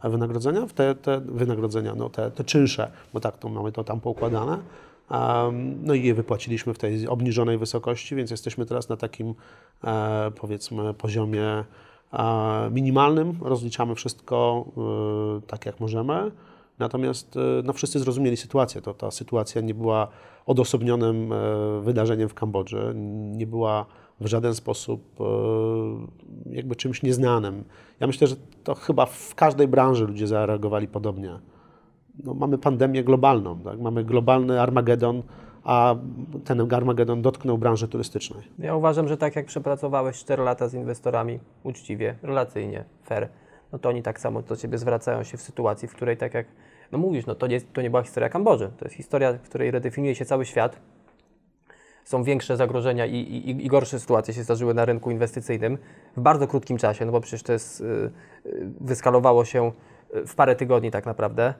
wynagrodzenia. 0.03 0.67
Te, 0.75 0.95
te 0.95 1.19
wynagrodzenia, 1.19 1.95
no 1.95 2.09
te, 2.09 2.31
te 2.31 2.43
czynsze, 2.43 2.91
bo 3.13 3.19
tak 3.19 3.37
to 3.37 3.49
mamy 3.49 3.71
to 3.71 3.83
tam 3.83 4.01
poukładane. 4.01 4.57
No 5.81 5.93
i 5.93 6.03
je 6.03 6.13
wypłaciliśmy 6.13 6.73
w 6.73 6.77
tej 6.77 7.07
obniżonej 7.07 7.57
wysokości, 7.57 8.15
więc 8.15 8.31
jesteśmy 8.31 8.65
teraz 8.65 8.89
na 8.89 8.97
takim 8.97 9.35
e, 9.83 10.31
powiedzmy 10.31 10.93
poziomie 10.93 11.63
minimalnym. 12.71 13.39
Rozliczamy 13.41 13.95
wszystko 13.95 14.65
e, 14.77 15.41
tak, 15.47 15.65
jak 15.65 15.79
możemy. 15.79 16.31
Natomiast 16.79 17.35
no, 17.63 17.73
wszyscy 17.73 17.99
zrozumieli 17.99 18.37
sytuację. 18.37 18.81
To, 18.81 18.93
ta 18.93 19.11
sytuacja 19.11 19.61
nie 19.61 19.73
była 19.73 20.07
odosobnionym 20.45 21.33
wydarzeniem 21.81 22.29
w 22.29 22.33
Kambodży, 22.33 22.93
nie 23.31 23.47
była 23.47 23.85
w 24.21 24.27
żaden 24.27 24.55
sposób 24.55 25.01
e, 25.19 25.25
jakby 26.55 26.75
czymś 26.75 27.03
nieznanym. 27.03 27.63
Ja 27.99 28.07
myślę, 28.07 28.27
że 28.27 28.35
to 28.63 28.75
chyba 28.75 29.05
w 29.05 29.35
każdej 29.35 29.67
branży 29.67 30.07
ludzie 30.07 30.27
zareagowali 30.27 30.87
podobnie. 30.87 31.39
No, 32.23 32.33
mamy 32.33 32.57
pandemię 32.57 33.03
globalną, 33.03 33.59
tak? 33.59 33.79
mamy 33.79 34.03
globalny 34.03 34.61
Armagedon, 34.61 35.23
a 35.63 35.95
ten 36.43 36.73
Armagedon 36.73 37.21
dotknął 37.21 37.57
branży 37.57 37.87
turystycznej. 37.87 38.43
Ja 38.59 38.75
uważam, 38.75 39.07
że 39.07 39.17
tak 39.17 39.35
jak 39.35 39.45
przepracowałeś 39.45 40.17
4 40.17 40.43
lata 40.43 40.67
z 40.67 40.73
inwestorami 40.73 41.39
uczciwie, 41.63 42.15
relacyjnie, 42.23 42.85
fair, 43.03 43.29
no 43.71 43.79
to 43.79 43.89
oni 43.89 44.03
tak 44.03 44.19
samo 44.19 44.41
do 44.41 44.55
Ciebie 44.55 44.77
zwracają 44.77 45.23
się 45.23 45.37
w 45.37 45.41
sytuacji, 45.41 45.87
w 45.87 45.93
której 45.93 46.17
tak 46.17 46.33
jak 46.33 46.47
no 46.91 46.97
mówisz, 46.97 47.25
no 47.25 47.35
to 47.35 47.47
nie, 47.47 47.61
to 47.61 47.81
nie 47.81 47.89
była 47.89 48.03
historia 48.03 48.29
Kambodży, 48.29 48.71
to 48.77 48.85
jest 48.85 48.95
historia, 48.95 49.33
w 49.33 49.41
której 49.41 49.71
redefiniuje 49.71 50.15
się 50.15 50.25
cały 50.25 50.45
świat, 50.45 50.79
są 52.05 52.23
większe 52.23 52.57
zagrożenia 52.57 53.05
i, 53.05 53.15
i, 53.15 53.65
i, 53.65 53.67
gorsze 53.67 53.99
sytuacje 53.99 54.33
się 54.33 54.43
zdarzyły 54.43 54.73
na 54.73 54.85
rynku 54.85 55.11
inwestycyjnym 55.11 55.77
w 56.17 56.21
bardzo 56.21 56.47
krótkim 56.47 56.77
czasie, 56.77 57.05
no 57.05 57.11
bo 57.11 57.21
przecież 57.21 57.43
to 57.43 57.53
jest, 57.53 57.81
y, 57.81 57.83
y, 58.45 58.71
wyskalowało 58.81 59.45
się 59.45 59.71
y, 60.15 60.27
w 60.27 60.35
parę 60.35 60.55
tygodni 60.55 60.91
tak 60.91 61.05
naprawdę 61.05 61.53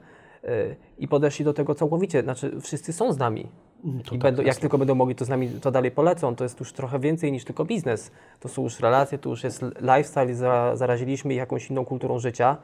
i 0.97 1.07
podeszli 1.07 1.45
do 1.45 1.53
tego 1.53 1.75
całkowicie, 1.75 2.21
znaczy 2.21 2.61
wszyscy 2.61 2.93
są 2.93 3.13
z 3.13 3.17
nami. 3.17 3.47
To 3.83 3.89
I 3.99 4.03
tak 4.03 4.19
będą, 4.19 4.43
jak 4.43 4.55
tylko 4.55 4.77
będą 4.77 4.95
mogli, 4.95 5.15
to 5.15 5.25
z 5.25 5.29
nami 5.29 5.49
to 5.49 5.71
dalej 5.71 5.91
polecą. 5.91 6.35
To 6.35 6.43
jest 6.43 6.59
już 6.59 6.73
trochę 6.73 6.99
więcej 6.99 7.31
niż 7.31 7.45
tylko 7.45 7.65
biznes. 7.65 8.11
To 8.39 8.49
są 8.49 8.63
już 8.63 8.79
relacje, 8.79 9.17
to 9.17 9.29
już 9.29 9.43
jest 9.43 9.65
lifestyle, 9.81 10.35
zaraziliśmy 10.73 11.33
ich 11.33 11.37
jakąś 11.37 11.69
inną 11.69 11.85
kulturą 11.85 12.19
życia 12.19 12.57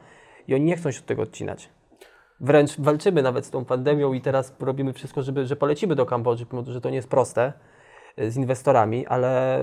i 0.48 0.54
oni 0.54 0.64
nie 0.64 0.76
chcą 0.76 0.90
się 0.90 1.00
od 1.00 1.06
tego 1.06 1.22
odcinać 1.22 1.68
wręcz 2.42 2.80
walczymy 2.80 3.22
nawet 3.22 3.46
z 3.46 3.50
tą 3.50 3.64
pandemią 3.64 4.12
i 4.12 4.20
teraz 4.20 4.54
robimy 4.60 4.92
wszystko, 4.92 5.22
żeby, 5.22 5.46
że 5.46 5.56
polecimy 5.56 5.94
do 5.94 6.06
Kambodży, 6.06 6.46
pomimo 6.46 6.72
że 6.72 6.80
to 6.80 6.90
nie 6.90 6.96
jest 6.96 7.08
proste 7.08 7.52
z 8.18 8.36
inwestorami, 8.36 9.06
ale 9.06 9.60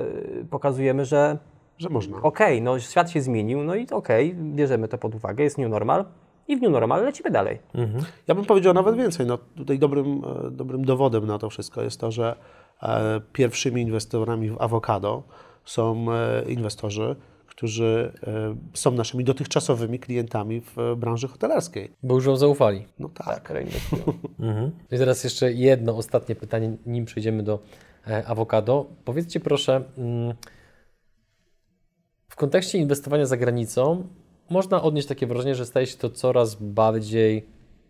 pokazujemy, 0.50 1.06
że 1.06 1.38
że 1.80 1.90
można. 1.90 2.18
Okej, 2.18 2.54
okay, 2.58 2.62
no 2.62 2.80
świat 2.80 3.12
się 3.12 3.22
zmienił, 3.22 3.64
no 3.64 3.76
i 3.76 3.90
okej, 3.90 4.32
okay, 4.32 4.44
bierzemy 4.44 4.88
to 4.88 4.98
pod 4.98 5.16
uwagę, 5.16 5.44
jest 5.44 5.58
new 5.58 5.70
normal 5.70 6.06
i 6.48 6.58
w 6.58 6.62
new 6.62 6.72
normal 6.72 7.04
lecimy 7.04 7.32
dalej. 7.32 7.60
Mhm. 7.74 8.04
Ja 8.28 8.36
bym 8.36 8.46
powiedział 8.46 8.74
nawet 8.74 8.96
więcej. 8.96 9.26
No, 9.26 9.38
tutaj 9.38 9.80
dobrym, 9.80 10.22
e, 10.48 10.52
dobrym 10.52 10.86
dowodem 10.86 11.26
na 11.26 11.40
to 11.40 11.50
wszystko 11.50 11.82
jest 11.82 12.00
to, 12.00 12.12
że 12.12 12.36
e, 12.84 13.22
pierwszymi 13.34 13.82
inwestorami 13.82 14.50
w 14.50 14.62
awokado 14.62 15.24
są 15.66 16.06
e, 16.12 16.44
inwestorzy, 16.52 17.16
którzy 17.48 18.14
e, 18.28 18.56
są 18.74 18.92
naszymi 18.92 19.24
dotychczasowymi 19.24 20.00
klientami 20.00 20.62
w 20.62 20.96
branży 20.98 21.28
hotelarskiej. 21.28 21.92
Bo 22.04 22.16
już 22.16 22.26
ją 22.26 22.36
zaufali. 22.36 22.86
No 23.00 23.10
tak. 23.10 23.26
tak 23.28 23.52
mhm. 24.40 24.72
I 24.92 24.98
teraz 24.98 25.24
jeszcze 25.24 25.54
jedno 25.54 25.98
ostatnie 25.98 26.36
pytanie, 26.36 26.78
nim 26.86 27.06
przejdziemy 27.06 27.44
do 27.44 27.54
e, 27.54 27.89
awokado. 28.26 28.86
Powiedzcie 29.06 29.40
proszę, 29.40 29.84
mm, 29.98 30.34
w 32.30 32.36
kontekście 32.36 32.78
inwestowania 32.78 33.26
za 33.26 33.38
granicą 33.38 34.08
można 34.50 34.82
odnieść 34.82 35.08
takie 35.08 35.28
wrażenie, 35.28 35.56
że 35.56 35.66
staje 35.66 35.88
się 35.88 35.98
to 35.98 36.10
coraz 36.10 36.56
bardziej, 36.56 37.46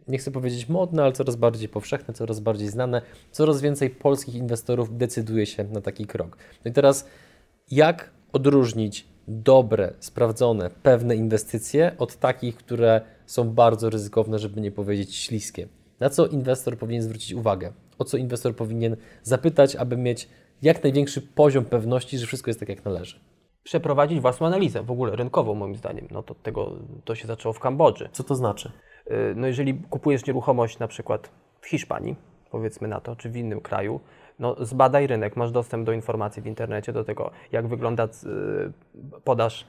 nie 0.08 0.18
chcę 0.18 0.32
powiedzieć 0.32 0.70
modne, 0.70 1.04
ale 1.04 1.12
coraz 1.12 1.36
bardziej 1.36 1.70
powszechne, 1.70 2.14
coraz 2.14 2.40
bardziej 2.40 2.68
znane. 2.68 3.02
Coraz 3.32 3.62
więcej 3.62 3.90
polskich 3.90 4.36
inwestorów 4.36 4.98
decyduje 4.98 5.46
się 5.46 5.64
na 5.64 5.82
taki 5.82 6.06
krok. 6.06 6.38
No 6.66 6.72
i 6.72 6.74
teraz 6.74 7.08
jak 7.72 8.12
odróżnić 8.34 9.08
dobre, 9.28 9.94
sprawdzone, 10.00 10.70
pewne 10.84 11.16
inwestycje 11.16 11.96
od 11.98 12.16
takich, 12.18 12.56
które 12.56 13.02
są 13.26 13.50
bardzo 13.50 13.90
ryzykowne, 13.90 14.40
żeby 14.40 14.62
nie 14.62 14.72
powiedzieć 14.72 15.16
śliskie. 15.16 15.68
Na 16.00 16.10
co 16.10 16.28
inwestor 16.28 16.78
powinien 16.78 17.04
zwrócić 17.04 17.34
uwagę? 17.34 17.74
O 18.00 18.04
co 18.04 18.18
inwestor 18.18 18.56
powinien 18.56 18.96
zapytać, 19.24 19.76
aby 19.76 19.98
mieć 19.98 20.30
jak 20.62 20.84
największy 20.84 21.22
poziom 21.22 21.66
pewności, 21.66 22.18
że 22.18 22.26
wszystko 22.26 22.50
jest 22.50 22.60
tak, 22.60 22.70
jak 22.70 22.86
należy? 22.86 23.20
Przeprowadzić 23.64 24.20
własną 24.20 24.48
analizę, 24.48 24.84
w 24.84 24.92
ogóle 24.92 25.16
rynkową 25.16 25.56
moim 25.56 25.76
zdaniem. 25.76 26.08
No 26.12 26.24
to 26.24 26.36
tego 26.36 26.72
to 27.06 27.16
się 27.16 27.28
zaczęło 27.28 27.54
w 27.54 27.60
Kambodży. 27.60 28.10
Co 28.12 28.24
to 28.24 28.36
znaczy? 28.36 28.72
Y, 29.12 29.34
no 29.36 29.48
jeżeli 29.48 29.74
kupujesz 29.90 30.26
nieruchomość 30.26 30.80
na 30.80 30.88
przykład 30.88 31.30
w 31.62 31.68
Hiszpanii, 31.68 32.16
powiedzmy 32.52 32.88
na 32.88 33.02
to, 33.02 33.16
czy 33.16 33.30
w 33.30 33.38
innym 33.38 33.62
kraju, 33.62 34.00
no, 34.40 34.56
zbadaj 34.60 35.08
rynek, 35.08 35.36
masz 35.36 35.52
dostęp 35.52 35.86
do 35.86 35.92
informacji 35.92 36.42
w 36.42 36.46
internecie, 36.46 36.94
do 36.94 37.04
tego, 37.04 37.32
jak 37.52 37.68
wygląda 37.68 38.06
y, 38.06 38.10
podaż 39.24 39.68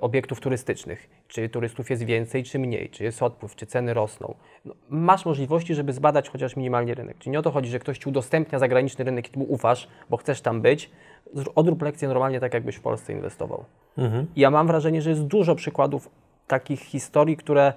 obiektów 0.00 0.40
turystycznych, 0.40 1.08
czy 1.28 1.48
turystów 1.48 1.90
jest 1.90 2.02
więcej, 2.02 2.44
czy 2.44 2.58
mniej, 2.58 2.90
czy 2.90 3.04
jest 3.04 3.22
odpływ, 3.22 3.56
czy 3.56 3.66
ceny 3.66 3.94
rosną. 3.94 4.34
No, 4.64 4.74
masz 4.90 5.24
możliwości, 5.24 5.74
żeby 5.74 5.92
zbadać 5.92 6.28
chociaż 6.28 6.56
minimalnie 6.56 6.94
rynek. 6.94 7.18
Czyli 7.18 7.30
nie 7.30 7.38
o 7.38 7.42
to 7.42 7.50
chodzi, 7.50 7.70
że 7.70 7.78
ktoś 7.78 7.98
Ci 7.98 8.08
udostępnia 8.08 8.58
zagraniczny 8.58 9.04
rynek 9.04 9.28
i 9.28 9.30
Ty 9.30 9.38
mu 9.38 9.44
ufasz, 9.44 9.88
bo 10.10 10.16
chcesz 10.16 10.40
tam 10.40 10.62
być. 10.62 10.90
Odrób 11.54 11.82
lekcję 11.82 12.08
normalnie 12.08 12.40
tak, 12.40 12.54
jakbyś 12.54 12.76
w 12.76 12.80
Polsce 12.80 13.12
inwestował. 13.12 13.64
Mhm. 13.98 14.26
Ja 14.36 14.50
mam 14.50 14.66
wrażenie, 14.66 15.02
że 15.02 15.10
jest 15.10 15.24
dużo 15.26 15.54
przykładów 15.54 16.10
takich 16.46 16.80
historii, 16.80 17.36
które 17.36 17.72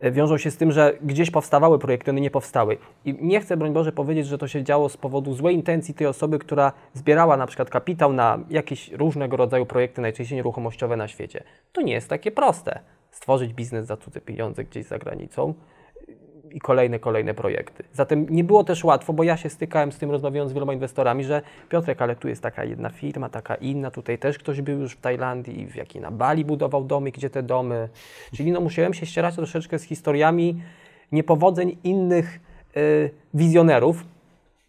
wiążą 0.00 0.38
się 0.38 0.50
z 0.50 0.56
tym, 0.56 0.72
że 0.72 0.98
gdzieś 1.02 1.30
powstawały 1.30 1.78
projekty, 1.78 2.10
one 2.10 2.20
nie 2.20 2.30
powstały. 2.30 2.78
I 3.04 3.14
nie 3.20 3.40
chcę, 3.40 3.56
broń 3.56 3.72
Boże, 3.72 3.92
powiedzieć, 3.92 4.26
że 4.26 4.38
to 4.38 4.48
się 4.48 4.64
działo 4.64 4.88
z 4.88 4.96
powodu 4.96 5.34
złej 5.34 5.54
intencji 5.54 5.94
tej 5.94 6.06
osoby, 6.06 6.38
która 6.38 6.72
zbierała 6.94 7.36
na 7.36 7.46
przykład 7.46 7.70
kapitał 7.70 8.12
na 8.12 8.38
jakieś 8.50 8.92
różnego 8.92 9.36
rodzaju 9.36 9.66
projekty, 9.66 10.00
najczęściej 10.00 10.36
nieruchomościowe 10.36 10.96
na 10.96 11.08
świecie. 11.08 11.44
To 11.72 11.82
nie 11.82 11.92
jest 11.92 12.08
takie 12.08 12.30
proste. 12.30 12.80
Stworzyć 13.10 13.52
biznes 13.52 13.86
za 13.86 13.96
cudze 13.96 14.20
pieniądze 14.20 14.64
gdzieś 14.64 14.86
za 14.86 14.98
granicą 14.98 15.54
i 16.52 16.60
kolejne, 16.60 16.98
kolejne 16.98 17.34
projekty. 17.34 17.84
Zatem 17.92 18.26
nie 18.30 18.44
było 18.44 18.64
też 18.64 18.84
łatwo, 18.84 19.12
bo 19.12 19.22
ja 19.22 19.36
się 19.36 19.50
stykałem 19.50 19.92
z 19.92 19.98
tym, 19.98 20.10
rozmawiając 20.10 20.50
z 20.50 20.54
wieloma 20.54 20.72
inwestorami, 20.72 21.24
że 21.24 21.42
Piotrek, 21.68 22.02
ale 22.02 22.16
tu 22.16 22.28
jest 22.28 22.42
taka 22.42 22.64
jedna 22.64 22.90
firma, 22.90 23.28
taka 23.28 23.54
inna, 23.54 23.90
tutaj 23.90 24.18
też 24.18 24.38
ktoś 24.38 24.60
był 24.60 24.78
już 24.78 24.92
w 24.92 25.00
Tajlandii 25.00 25.60
i 25.60 25.66
w 25.66 25.76
jakiej 25.76 26.02
na 26.02 26.10
Bali 26.10 26.44
budował 26.44 26.84
domy, 26.84 27.10
gdzie 27.10 27.30
te 27.30 27.42
domy. 27.42 27.88
Czyli 28.34 28.52
no 28.52 28.60
musiałem 28.60 28.94
się 28.94 29.06
ścierać 29.06 29.34
troszeczkę 29.34 29.78
z 29.78 29.82
historiami 29.82 30.62
niepowodzeń 31.12 31.76
innych 31.84 32.40
y, 32.76 33.10
wizjonerów, 33.34 34.04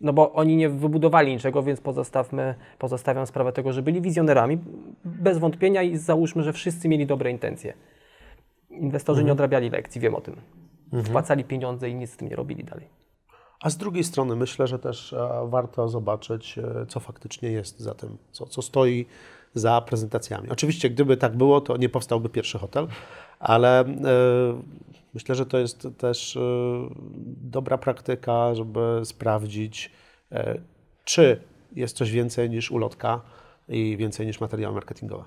no 0.01 0.13
bo 0.13 0.33
oni 0.33 0.55
nie 0.55 0.69
wybudowali 0.69 1.31
niczego, 1.31 1.63
więc 1.63 1.81
pozostawmy, 1.81 2.55
pozostawiam 2.79 3.27
sprawę 3.27 3.51
tego, 3.53 3.73
że 3.73 3.81
byli 3.81 4.01
wizjonerami, 4.01 4.57
bez 5.05 5.37
wątpienia 5.37 5.83
i 5.83 5.97
załóżmy, 5.97 6.43
że 6.43 6.53
wszyscy 6.53 6.89
mieli 6.89 7.05
dobre 7.05 7.31
intencje. 7.31 7.73
Inwestorzy 8.69 9.23
nie 9.23 9.31
odrabiali 9.31 9.69
lekcji, 9.69 10.01
wiem 10.01 10.15
o 10.15 10.21
tym. 10.21 10.35
Wpłacali 11.03 11.43
pieniądze 11.43 11.89
i 11.89 11.95
nic 11.95 12.11
z 12.11 12.17
tym 12.17 12.29
nie 12.29 12.35
robili 12.35 12.63
dalej. 12.63 12.89
A 13.61 13.69
z 13.69 13.77
drugiej 13.77 14.03
strony 14.03 14.35
myślę, 14.35 14.67
że 14.67 14.79
też 14.79 15.13
e, 15.13 15.47
warto 15.49 15.89
zobaczyć, 15.89 16.57
e, 16.57 16.85
co 16.87 16.99
faktycznie 16.99 17.51
jest 17.51 17.79
za 17.79 17.93
tym, 17.93 18.17
co, 18.31 18.45
co 18.45 18.61
stoi 18.61 19.05
za 19.53 19.81
prezentacjami. 19.81 20.49
Oczywiście, 20.49 20.89
gdyby 20.89 21.17
tak 21.17 21.37
było, 21.37 21.61
to 21.61 21.77
nie 21.77 21.89
powstałby 21.89 22.29
pierwszy 22.29 22.59
hotel, 22.59 22.87
ale 23.39 23.79
e, 23.81 23.85
myślę, 25.13 25.35
że 25.35 25.45
to 25.45 25.57
jest 25.57 25.87
też 25.97 26.37
e, 26.37 26.41
dobra 27.41 27.77
praktyka, 27.77 28.55
żeby 28.55 29.01
sprawdzić, 29.03 29.91
e, 30.31 30.61
czy 31.03 31.41
jest 31.75 31.97
coś 31.97 32.11
więcej 32.11 32.49
niż 32.49 32.71
ulotka 32.71 33.21
i 33.69 33.97
więcej 33.97 34.27
niż 34.27 34.41
materiały 34.41 34.75
marketingowe. 34.75 35.23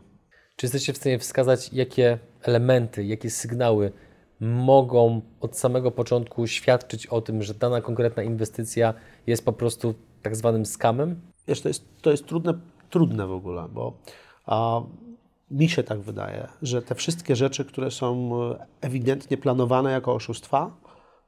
Czy 0.57 0.67
jesteście 0.67 0.93
w 0.93 0.97
stanie 0.97 1.19
wskazać, 1.19 1.73
jakie 1.73 2.19
elementy, 2.43 3.05
jakie 3.05 3.31
sygnały 3.31 3.93
mogą 4.41 5.21
od 5.41 5.57
samego 5.57 5.91
początku 5.91 6.47
świadczyć 6.47 7.07
o 7.07 7.21
tym, 7.21 7.43
że 7.43 7.55
dana 7.55 7.81
konkretna 7.81 8.23
inwestycja 8.23 8.95
jest 9.27 9.45
po 9.45 9.53
prostu 9.53 9.95
tak 10.23 10.37
zwanym 10.37 10.67
skamem? 10.67 11.21
Wiesz, 11.49 11.61
to 11.61 11.69
jest, 11.69 11.85
to 12.03 12.11
jest 12.11 12.27
trudne, 12.27 12.55
trudne 12.91 13.27
w 13.27 13.33
ogóle, 13.33 13.69
bo 13.73 13.93
a, 14.47 14.81
mi 15.51 15.69
się 15.69 15.83
tak 15.83 16.01
wydaje, 16.01 16.49
że 16.63 16.83
te 16.83 16.95
wszystkie 16.95 17.37
rzeczy, 17.37 17.65
które 17.65 17.91
są 17.91 18.31
e, 18.53 18.67
ewidentnie 18.81 19.37
planowane 19.37 19.93
jako 19.93 20.15
oszustwa, 20.15 20.71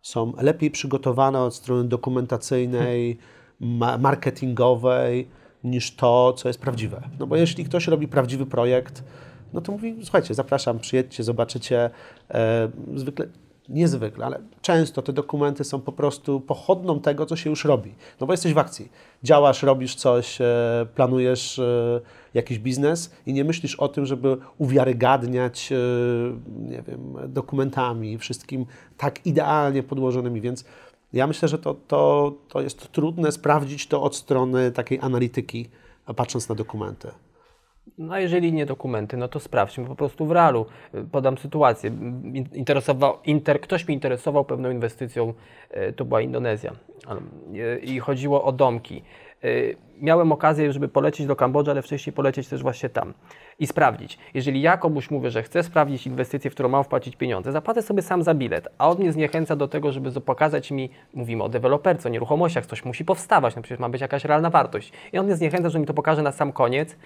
są 0.02 0.32
lepiej 0.40 0.70
przygotowane 0.70 1.40
od 1.40 1.54
strony 1.54 1.88
dokumentacyjnej, 1.88 3.18
ma 3.60 3.98
marketingowej, 3.98 5.28
niż 5.64 5.96
to, 5.96 6.32
co 6.32 6.48
jest 6.48 6.60
prawdziwe. 6.60 7.02
No 7.18 7.26
bo 7.26 7.36
jeśli 7.36 7.64
ktoś 7.64 7.86
robi 7.86 8.08
prawdziwy 8.08 8.46
projekt, 8.46 9.04
no 9.52 9.60
to 9.60 9.72
mówi, 9.72 9.96
słuchajcie, 10.02 10.34
zapraszam, 10.34 10.78
przyjedźcie, 10.78 11.22
zobaczycie. 11.22 11.90
E, 12.30 12.70
zwykle, 12.94 13.26
niezwykle, 13.68 14.26
ale 14.26 14.40
często 14.62 15.02
te 15.02 15.12
dokumenty 15.12 15.64
są 15.64 15.80
po 15.80 15.92
prostu 15.92 16.40
pochodną 16.40 17.00
tego, 17.00 17.26
co 17.26 17.36
się 17.36 17.50
już 17.50 17.64
robi. 17.64 17.94
No 18.20 18.26
bo 18.26 18.32
jesteś 18.32 18.54
w 18.54 18.58
akcji. 18.58 18.92
Działasz, 19.22 19.62
robisz 19.62 19.94
coś, 19.94 20.40
e, 20.40 20.86
planujesz 20.94 21.58
e, 21.58 22.00
jakiś 22.34 22.58
biznes 22.58 23.14
i 23.26 23.32
nie 23.32 23.44
myślisz 23.44 23.74
o 23.74 23.88
tym, 23.88 24.06
żeby 24.06 24.36
uwiarygadniać, 24.58 25.72
e, 25.72 25.76
nie 26.68 26.82
wiem, 26.82 27.16
dokumentami, 27.28 28.18
wszystkim 28.18 28.66
tak 28.96 29.26
idealnie 29.26 29.82
podłożonymi, 29.82 30.40
więc 30.40 30.64
ja 31.12 31.26
myślę, 31.26 31.48
że 31.48 31.58
to, 31.58 31.74
to, 31.88 32.32
to 32.48 32.60
jest 32.60 32.92
trudne 32.92 33.32
sprawdzić 33.32 33.86
to 33.86 34.02
od 34.02 34.16
strony 34.16 34.72
takiej 34.72 34.98
analityki, 35.00 35.68
patrząc 36.16 36.48
na 36.48 36.54
dokumenty. 36.54 37.08
No 37.98 38.14
a 38.14 38.20
jeżeli 38.20 38.52
nie 38.52 38.66
dokumenty, 38.66 39.16
no 39.16 39.28
to 39.28 39.40
sprawdźmy 39.40 39.86
po 39.86 39.94
prostu 39.96 40.26
w 40.26 40.32
realu. 40.32 40.66
Podam 41.12 41.38
sytuację. 41.38 41.90
In- 42.34 42.48
Interesował, 42.52 43.18
inter, 43.24 43.60
ktoś 43.60 43.86
mnie 43.88 43.94
interesował 43.94 44.44
pewną 44.44 44.70
inwestycją, 44.70 45.34
e, 45.70 45.92
to 45.92 46.04
była 46.04 46.20
Indonezja 46.20 46.72
E, 47.08 47.78
i 47.78 47.98
chodziło 48.00 48.44
o 48.44 48.52
domki. 48.52 49.02
E, 49.44 49.48
Miałem 50.00 50.32
okazję, 50.32 50.72
żeby 50.72 50.88
polecieć 50.88 51.26
do 51.26 51.36
Kambodży, 51.36 51.70
ale 51.70 51.82
wcześniej 51.82 52.12
polecieć 52.12 52.48
też 52.48 52.62
właśnie 52.62 52.88
tam 52.88 53.14
i 53.58 53.66
sprawdzić. 53.66 54.18
Jeżeli 54.34 54.62
ja 54.62 54.76
komuś 54.76 55.10
mówię, 55.10 55.30
że 55.30 55.42
chcę 55.42 55.62
sprawdzić 55.62 56.06
inwestycję, 56.06 56.50
w 56.50 56.54
którą 56.54 56.68
mam 56.68 56.84
wpłacić 56.84 57.16
pieniądze, 57.16 57.52
zapłacę 57.52 57.82
sobie 57.82 58.02
sam 58.02 58.22
za 58.22 58.34
bilet, 58.34 58.68
a 58.78 58.88
on 58.90 58.98
mnie 58.98 59.12
zniechęca 59.12 59.56
do 59.56 59.68
tego, 59.68 59.92
żeby 59.92 60.20
pokazać 60.20 60.70
mi, 60.70 60.90
mówimy 61.14 61.44
o 61.44 61.48
deweloperce, 61.48 62.08
o 62.08 62.12
nieruchomościach, 62.12 62.66
coś 62.66 62.84
musi 62.84 63.04
powstawać, 63.04 63.56
no 63.56 63.62
przecież 63.62 63.78
ma 63.78 63.88
być 63.88 64.00
jakaś 64.00 64.24
realna 64.24 64.50
wartość. 64.50 64.92
I 65.12 65.18
on 65.18 65.26
mnie 65.26 65.36
zniechęca, 65.36 65.68
że 65.70 65.78
mi 65.78 65.86
to 65.86 65.94
pokaże 65.94 66.22
na 66.22 66.32
sam 66.32 66.52
koniec, 66.52 66.96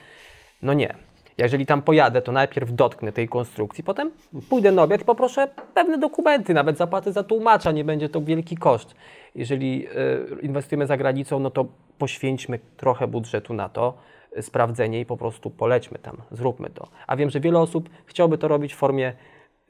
no 0.63 0.75
nie. 0.75 0.95
Jeżeli 1.39 1.67
tam 1.67 1.83
pojadę, 1.83 2.23
to 2.23 2.33
najpierw 2.33 2.75
dotknę 2.75 3.13
tej 3.13 3.29
konstrukcji, 3.29 3.85
potem 3.85 4.11
pójdę 4.49 4.73
na 4.73 4.83
obiad 4.83 5.01
i 5.01 5.05
poproszę 5.05 5.49
pewne 5.75 5.99
dokumenty, 5.99 6.55
nawet 6.55 6.79
zapłacę 6.79 7.13
za 7.13 7.23
tłumacza, 7.23 7.73
nie 7.73 7.85
będzie 7.85 8.09
to 8.09 8.21
wielki 8.21 8.57
koszt. 8.57 8.95
Jeżeli 9.35 9.89
y, 9.89 10.41
inwestujemy 10.43 10.87
za 10.87 10.97
granicą, 10.97 11.39
no 11.39 11.51
to 11.51 11.67
poświęćmy 11.99 12.59
trochę 12.77 13.07
budżetu 13.07 13.55
na 13.55 13.69
to, 13.69 13.95
y, 14.39 14.43
sprawdzenie 14.43 15.01
i 15.01 15.07
po 15.07 15.17
prostu 15.17 15.51
polećmy 15.51 15.99
tam, 15.99 16.17
zróbmy 16.31 16.71
to. 16.71 16.89
A 17.07 17.17
wiem, 17.17 17.31
że 17.31 17.41
wiele 17.41 17.59
osób 17.59 17.89
chciałoby 18.07 18.39
to 18.39 18.49
robić 18.49 18.75
w 18.75 18.77
formie 18.77 19.13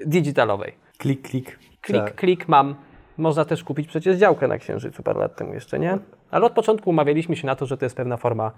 digitalowej. 0.06 0.74
Klik, 0.98 1.28
klik. 1.28 1.58
Klik, 1.80 2.04
Tak. 2.04 2.14
klik, 2.14 2.48
mam. 2.48 2.74
Można 3.16 3.44
też 3.44 3.64
kupić 3.64 3.88
przecież 3.88 4.16
działkę 4.16 4.48
na 4.48 4.58
Księżycu 4.58 5.02
parę 5.02 5.20
lat 5.20 5.36
temu 5.36 5.54
jeszcze, 5.54 5.78
nie? 5.78 5.98
Ale 6.30 6.46
od 6.46 6.52
początku 6.52 6.90
umawialiśmy 6.90 7.36
się 7.36 7.46
na 7.46 7.56
to, 7.56 7.66
że 7.66 7.76
to 7.76 7.84
jest 7.84 7.96
pewna 7.96 8.16
forma 8.16 8.52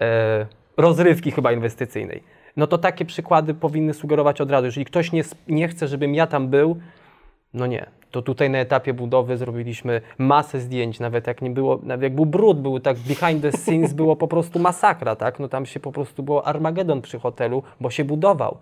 e, 0.00 0.46
rozrywki 0.76 1.30
chyba 1.30 1.52
inwestycyjnej. 1.52 2.22
No 2.56 2.66
to 2.66 2.78
takie 2.78 3.04
przykłady 3.04 3.54
powinny 3.54 3.94
sugerować 3.94 4.40
od 4.40 4.50
razu. 4.50 4.66
Jeżeli 4.66 4.84
ktoś 4.84 5.12
nie, 5.12 5.22
nie 5.48 5.68
chce, 5.68 5.88
żebym 5.88 6.14
ja 6.14 6.26
tam 6.26 6.48
był, 6.48 6.76
no 7.54 7.66
nie. 7.66 7.90
To 8.10 8.22
tutaj 8.22 8.50
na 8.50 8.58
etapie 8.58 8.94
budowy 8.94 9.36
zrobiliśmy 9.36 10.00
masę 10.18 10.60
zdjęć, 10.60 11.00
nawet 11.00 11.26
jak 11.26 11.42
nie 11.42 11.50
było, 11.50 11.80
nawet 11.82 12.02
jak 12.02 12.14
był 12.14 12.26
brud, 12.26 12.60
był 12.60 12.80
tak 12.80 12.98
behind 12.98 13.42
the 13.42 13.52
scenes, 13.52 13.92
było 13.92 14.16
po 14.16 14.28
prostu 14.28 14.58
masakra, 14.58 15.16
tak? 15.16 15.40
No 15.40 15.48
tam 15.48 15.66
się 15.66 15.80
po 15.80 15.92
prostu 15.92 16.22
było 16.22 16.46
Armagedon 16.46 17.02
przy 17.02 17.18
hotelu, 17.18 17.62
bo 17.80 17.90
się 17.90 18.04
budował. 18.04 18.58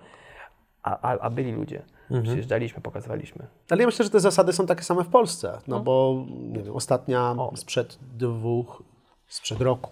A, 0.83 1.12
a, 1.12 1.18
a 1.18 1.31
byli 1.31 1.53
ludzie. 1.53 1.83
Przyjeżdżaliśmy, 2.23 2.81
pokazywaliśmy. 2.83 3.46
Ale 3.70 3.81
ja 3.81 3.87
myślę, 3.87 4.05
że 4.05 4.11
te 4.11 4.20
zasady 4.20 4.53
są 4.53 4.66
takie 4.66 4.83
same 4.83 5.05
w 5.05 5.09
Polsce, 5.09 5.59
no, 5.68 5.81
bo 5.81 6.25
nie 6.29 6.62
wiem, 6.62 6.77
ostatnia 6.77 7.37
sprzed 7.55 7.99
dwóch, 8.16 8.83
sprzed 9.27 9.61
roku, 9.61 9.90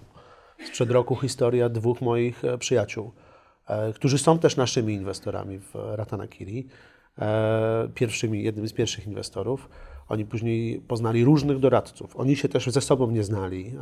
sprzed 0.65 0.91
roku 0.91 1.17
historia 1.17 1.69
dwóch 1.69 2.01
moich 2.01 2.45
e, 2.45 2.59
przyjaciół, 2.59 3.13
e, 3.67 3.93
którzy 3.93 4.19
są 4.19 4.39
też 4.39 4.57
naszymi 4.57 4.95
inwestorami 4.95 5.59
w 5.59 5.75
Ratanakiri, 5.75 6.69
e, 7.19 7.89
pierwszymi, 7.95 8.43
jednym 8.43 8.69
z 8.69 8.73
pierwszych 8.73 9.07
inwestorów. 9.07 9.69
Oni 10.09 10.25
później 10.25 10.81
poznali 10.81 11.25
różnych 11.25 11.59
doradców. 11.59 12.17
Oni 12.17 12.37
się 12.37 12.49
też 12.49 12.67
ze 12.67 12.81
sobą 12.81 13.11
nie 13.11 13.25
znali. 13.25 13.75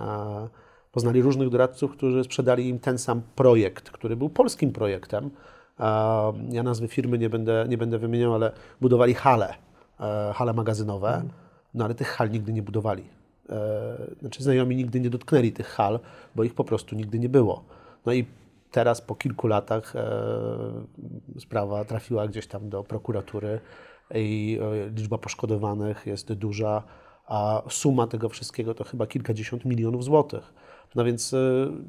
Poznali 0.93 1.23
różnych 1.23 1.49
doradców, 1.49 1.93
którzy 1.93 2.25
sprzedali 2.25 2.69
im 2.69 2.79
ten 2.79 2.99
sam 2.99 3.23
projekt, 3.37 3.91
który 3.91 4.17
był 4.17 4.29
polskim 4.29 4.73
projektem. 4.73 5.31
Ja 6.51 6.63
nazwy 6.63 6.89
firmy 6.89 7.19
nie 7.19 7.31
będę, 7.31 7.67
nie 7.69 7.79
będę 7.79 7.99
wymieniał, 7.99 8.35
ale 8.35 8.53
budowali 8.81 9.15
hale, 9.15 9.55
hale 10.35 10.53
magazynowe, 10.53 11.23
no 11.75 11.85
ale 11.85 11.95
tych 11.95 12.09
hal 12.09 12.31
nigdy 12.31 12.53
nie 12.53 12.63
budowali. 12.63 13.16
E, 13.51 14.17
Znaczy 14.21 14.43
znajomi 14.43 14.77
nigdy 14.77 15.01
nie 15.01 15.11
dotknęli 15.11 15.53
tych 15.53 15.67
hal, 15.67 16.01
bo 16.35 16.45
ich 16.45 16.55
po 16.55 16.65
prostu 16.65 16.97
nigdy 16.97 17.19
nie 17.19 17.29
było. 17.29 17.65
No 18.07 18.13
i 18.13 18.27
teraz 18.71 19.01
po 19.01 19.15
kilku 19.15 19.47
latach 19.47 19.97
e, 19.97 21.41
sprawa 21.41 21.85
trafiła 21.85 22.29
gdzieś 22.29 22.47
tam 22.47 22.69
do 22.69 22.85
prokuratury 22.85 23.61
i 24.15 24.59
e, 24.63 24.91
liczba 24.91 25.19
poszkodowanych 25.19 26.07
jest 26.07 26.33
duża, 26.33 26.83
a 27.27 27.63
suma 27.69 28.07
tego 28.07 28.29
wszystkiego 28.29 28.75
to 28.75 28.85
chyba 28.85 29.07
kilkadziesiąt 29.07 29.65
milionów 29.65 30.05
złotych. 30.05 30.53
No 30.95 31.05
więc 31.05 31.35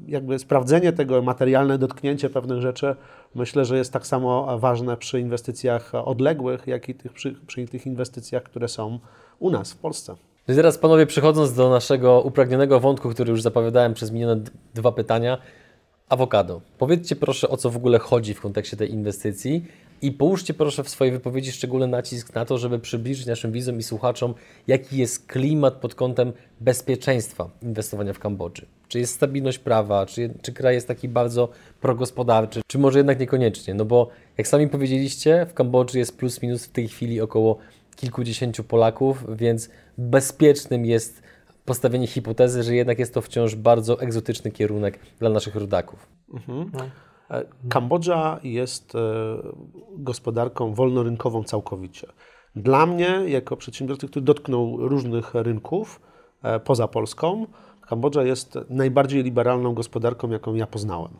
jakby 0.06 0.38
sprawdzenie 0.38 0.92
tego, 0.92 1.22
materialne 1.22 1.78
dotknięcie 1.78 2.30
pewnych 2.30 2.60
rzeczy, 2.60 2.96
myślę, 3.34 3.64
że 3.64 3.78
jest 3.78 3.92
tak 3.92 4.06
samo 4.06 4.58
ważne 4.58 4.96
przy 4.96 5.20
inwestycjach 5.20 5.94
odległych, 5.94 6.66
jak 6.66 6.88
i 6.88 6.94
tych, 6.94 7.12
przy, 7.12 7.34
przy 7.46 7.66
tych 7.66 7.86
inwestycjach, 7.86 8.42
które 8.42 8.68
są 8.68 8.98
u 9.38 9.50
nas 9.50 9.72
w 9.72 9.76
Polsce. 9.76 10.16
No 10.48 10.54
i 10.54 10.56
teraz 10.56 10.78
panowie, 10.78 11.06
przechodząc 11.06 11.54
do 11.54 11.70
naszego 11.70 12.20
upragnionego 12.20 12.80
wątku, 12.80 13.10
który 13.10 13.30
już 13.30 13.42
zapowiadałem 13.42 13.94
przez 13.94 14.10
minione 14.10 14.40
dwa 14.74 14.92
pytania, 14.92 15.38
awokado. 16.08 16.60
Powiedzcie 16.78 17.16
proszę, 17.16 17.48
o 17.48 17.56
co 17.56 17.70
w 17.70 17.76
ogóle 17.76 17.98
chodzi 17.98 18.34
w 18.34 18.40
kontekście 18.40 18.76
tej 18.76 18.92
inwestycji 18.92 19.64
i 20.02 20.12
połóżcie 20.12 20.54
proszę 20.54 20.84
w 20.84 20.88
swojej 20.88 21.12
wypowiedzi 21.12 21.52
szczególny 21.52 21.86
nacisk 21.86 22.34
na 22.34 22.44
to, 22.44 22.58
żeby 22.58 22.78
przybliżyć 22.78 23.26
naszym 23.26 23.52
widzom 23.52 23.78
i 23.78 23.82
słuchaczom, 23.82 24.34
jaki 24.66 24.96
jest 24.96 25.26
klimat 25.26 25.74
pod 25.74 25.94
kątem 25.94 26.32
bezpieczeństwa 26.60 27.50
inwestowania 27.62 28.12
w 28.12 28.18
Kambodży. 28.18 28.66
Czy 28.88 28.98
jest 28.98 29.14
stabilność 29.14 29.58
prawa, 29.58 30.06
czy, 30.06 30.34
czy 30.42 30.52
kraj 30.52 30.74
jest 30.74 30.88
taki 30.88 31.08
bardzo 31.08 31.48
progospodarczy, 31.80 32.60
czy 32.66 32.78
może 32.78 32.98
jednak 32.98 33.20
niekoniecznie? 33.20 33.74
No 33.74 33.84
bo 33.84 34.08
jak 34.38 34.48
sami 34.48 34.68
powiedzieliście, 34.68 35.46
w 35.50 35.54
Kambodży 35.54 35.98
jest 35.98 36.18
plus 36.18 36.42
minus 36.42 36.64
w 36.64 36.72
tej 36.72 36.88
chwili 36.88 37.20
około 37.20 37.58
kilkudziesięciu 38.00 38.64
Polaków, 38.64 39.36
więc 39.36 39.70
bezpiecznym 39.98 40.86
jest 40.86 41.22
postawienie 41.64 42.06
hipotezy, 42.06 42.62
że 42.62 42.74
jednak 42.74 42.98
jest 42.98 43.14
to 43.14 43.22
wciąż 43.22 43.54
bardzo 43.54 44.00
egzotyczny 44.00 44.50
kierunek 44.50 44.98
dla 45.18 45.30
naszych 45.30 45.56
rodaków. 45.56 46.08
E, 47.30 47.44
Kambodża 47.68 48.40
jest 48.42 48.94
e, 48.94 48.98
gospodarką 49.96 50.74
wolnorynkową 50.74 51.44
całkowicie. 51.44 52.06
Dla 52.56 52.86
mnie, 52.86 53.22
jako 53.26 53.56
przedsiębiorcy, 53.56 54.08
który 54.08 54.24
dotknął 54.24 54.88
różnych 54.88 55.34
rynków 55.34 56.00
e, 56.42 56.60
poza 56.60 56.88
Polską, 56.88 57.46
Kambodża 57.88 58.22
jest 58.22 58.58
najbardziej 58.70 59.22
liberalną 59.22 59.74
gospodarką, 59.74 60.30
jaką 60.30 60.54
ja 60.54 60.66
poznałem, 60.66 61.12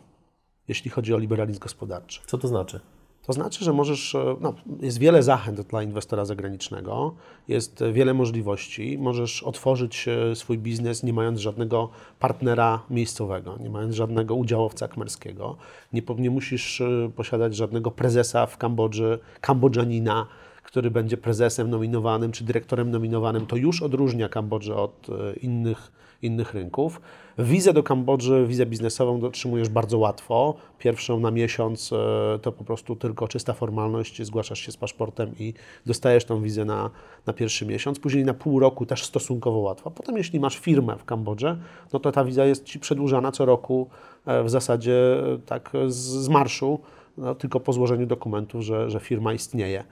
jeśli 0.69 0.91
chodzi 0.91 1.15
o 1.15 1.19
liberalizm 1.19 1.61
gospodarczy. 1.61 2.21
Co 2.27 2.39
to 2.39 2.49
znaczy? 2.49 2.81
To 3.29 3.33
znaczy, 3.33 3.65
że 3.65 3.73
możesz, 3.73 4.15
e, 4.15 4.37
no, 4.41 4.55
jest 4.81 4.99
wiele 4.99 5.23
zachęt 5.23 5.61
dla 5.61 5.83
inwestora 5.83 6.25
zagranicznego, 6.25 7.15
jest 7.49 7.85
wiele 7.93 8.15
możliwości. 8.15 8.99
Możesz 8.99 9.43
otworzyć 9.43 10.09
e, 10.09 10.37
swój 10.37 10.59
biznes 10.59 11.03
nie 11.03 11.13
mając 11.13 11.41
żadnego 11.41 11.89
partnera 12.19 12.83
miejscowego, 12.91 13.57
nie 13.61 13.71
mając 13.71 13.95
żadnego 13.95 14.35
udziałowca 14.35 14.89
kmerskiego. 14.89 15.57
Nie, 15.93 16.03
nie 16.19 16.31
musisz 16.31 16.81
e, 16.81 17.11
posiadać 17.17 17.57
żadnego 17.57 17.91
prezesa 17.91 18.47
w 18.47 18.57
Kambodży, 18.57 19.19
kambodżanina, 19.41 20.27
który 20.63 20.91
będzie 20.91 21.17
prezesem 21.17 21.71
nominowanym 21.71 22.33
czy 22.33 22.45
dyrektorem 22.45 22.91
nominowanym. 22.91 23.47
To 23.47 23.57
już 23.57 23.83
odróżnia 23.83 24.29
Kambodżę 24.29 24.77
od 24.77 25.07
innych, 25.43 25.93
innych 26.23 26.55
rynków. 26.55 27.01
Wizę 27.39 27.73
do 27.73 27.83
Kambodży, 27.83 28.47
wizę 28.47 28.67
biznesową 28.67 29.21
otrzymujesz 29.23 29.69
bardzo 29.69 29.99
łatwo. 29.99 30.55
Pierwszą 30.79 31.21
na 31.21 31.31
miesiąc 31.31 31.93
e, 31.93 32.39
to 32.43 32.53
po 32.53 32.65
prostu 32.65 32.97
tylko 32.97 33.29
czysta 33.29 33.53
formalność, 33.53 34.23
zgłaszasz 34.23 34.59
się 34.59 34.73
z 34.73 34.77
paszportem 34.77 35.35
i 35.39 35.55
dostajesz 35.87 36.25
tą 36.25 36.43
wizę 36.43 36.65
na, 36.65 36.91
na 37.27 37.33
pierwszy 37.33 37.67
miesiąc. 37.67 37.99
Później 37.99 38.25
na 38.25 38.35
pół 38.35 38.61
roku 38.61 38.87
też 38.87 39.05
stosunkowo 39.05 39.59
łatwo. 39.59 39.91
Potem 39.91 40.17
jeśli 40.17 40.41
masz 40.41 40.59
firmę 40.59 40.97
w 40.99 41.05
Kambodży, 41.05 41.59
no 41.93 41.99
to 41.99 42.13
ta 42.13 42.25
wiza 42.25 42.45
jest 42.45 42.65
Ci 42.65 42.79
przedłużana 42.79 43.33
co 43.33 43.45
roku 43.45 43.89
e, 44.27 44.43
w 44.43 44.51
zasadzie 44.51 45.23
e, 45.35 45.39
tak 45.47 45.73
z, 45.87 45.97
z 45.97 46.29
marszu, 46.29 46.81
no, 47.19 47.35
tylko 47.35 47.61
po 47.61 47.73
złożeniu 47.73 48.07
dokumentów, 48.07 48.63
że, 48.63 48.91
że 48.91 49.01
firma 49.01 49.33
istnieje 49.33 49.85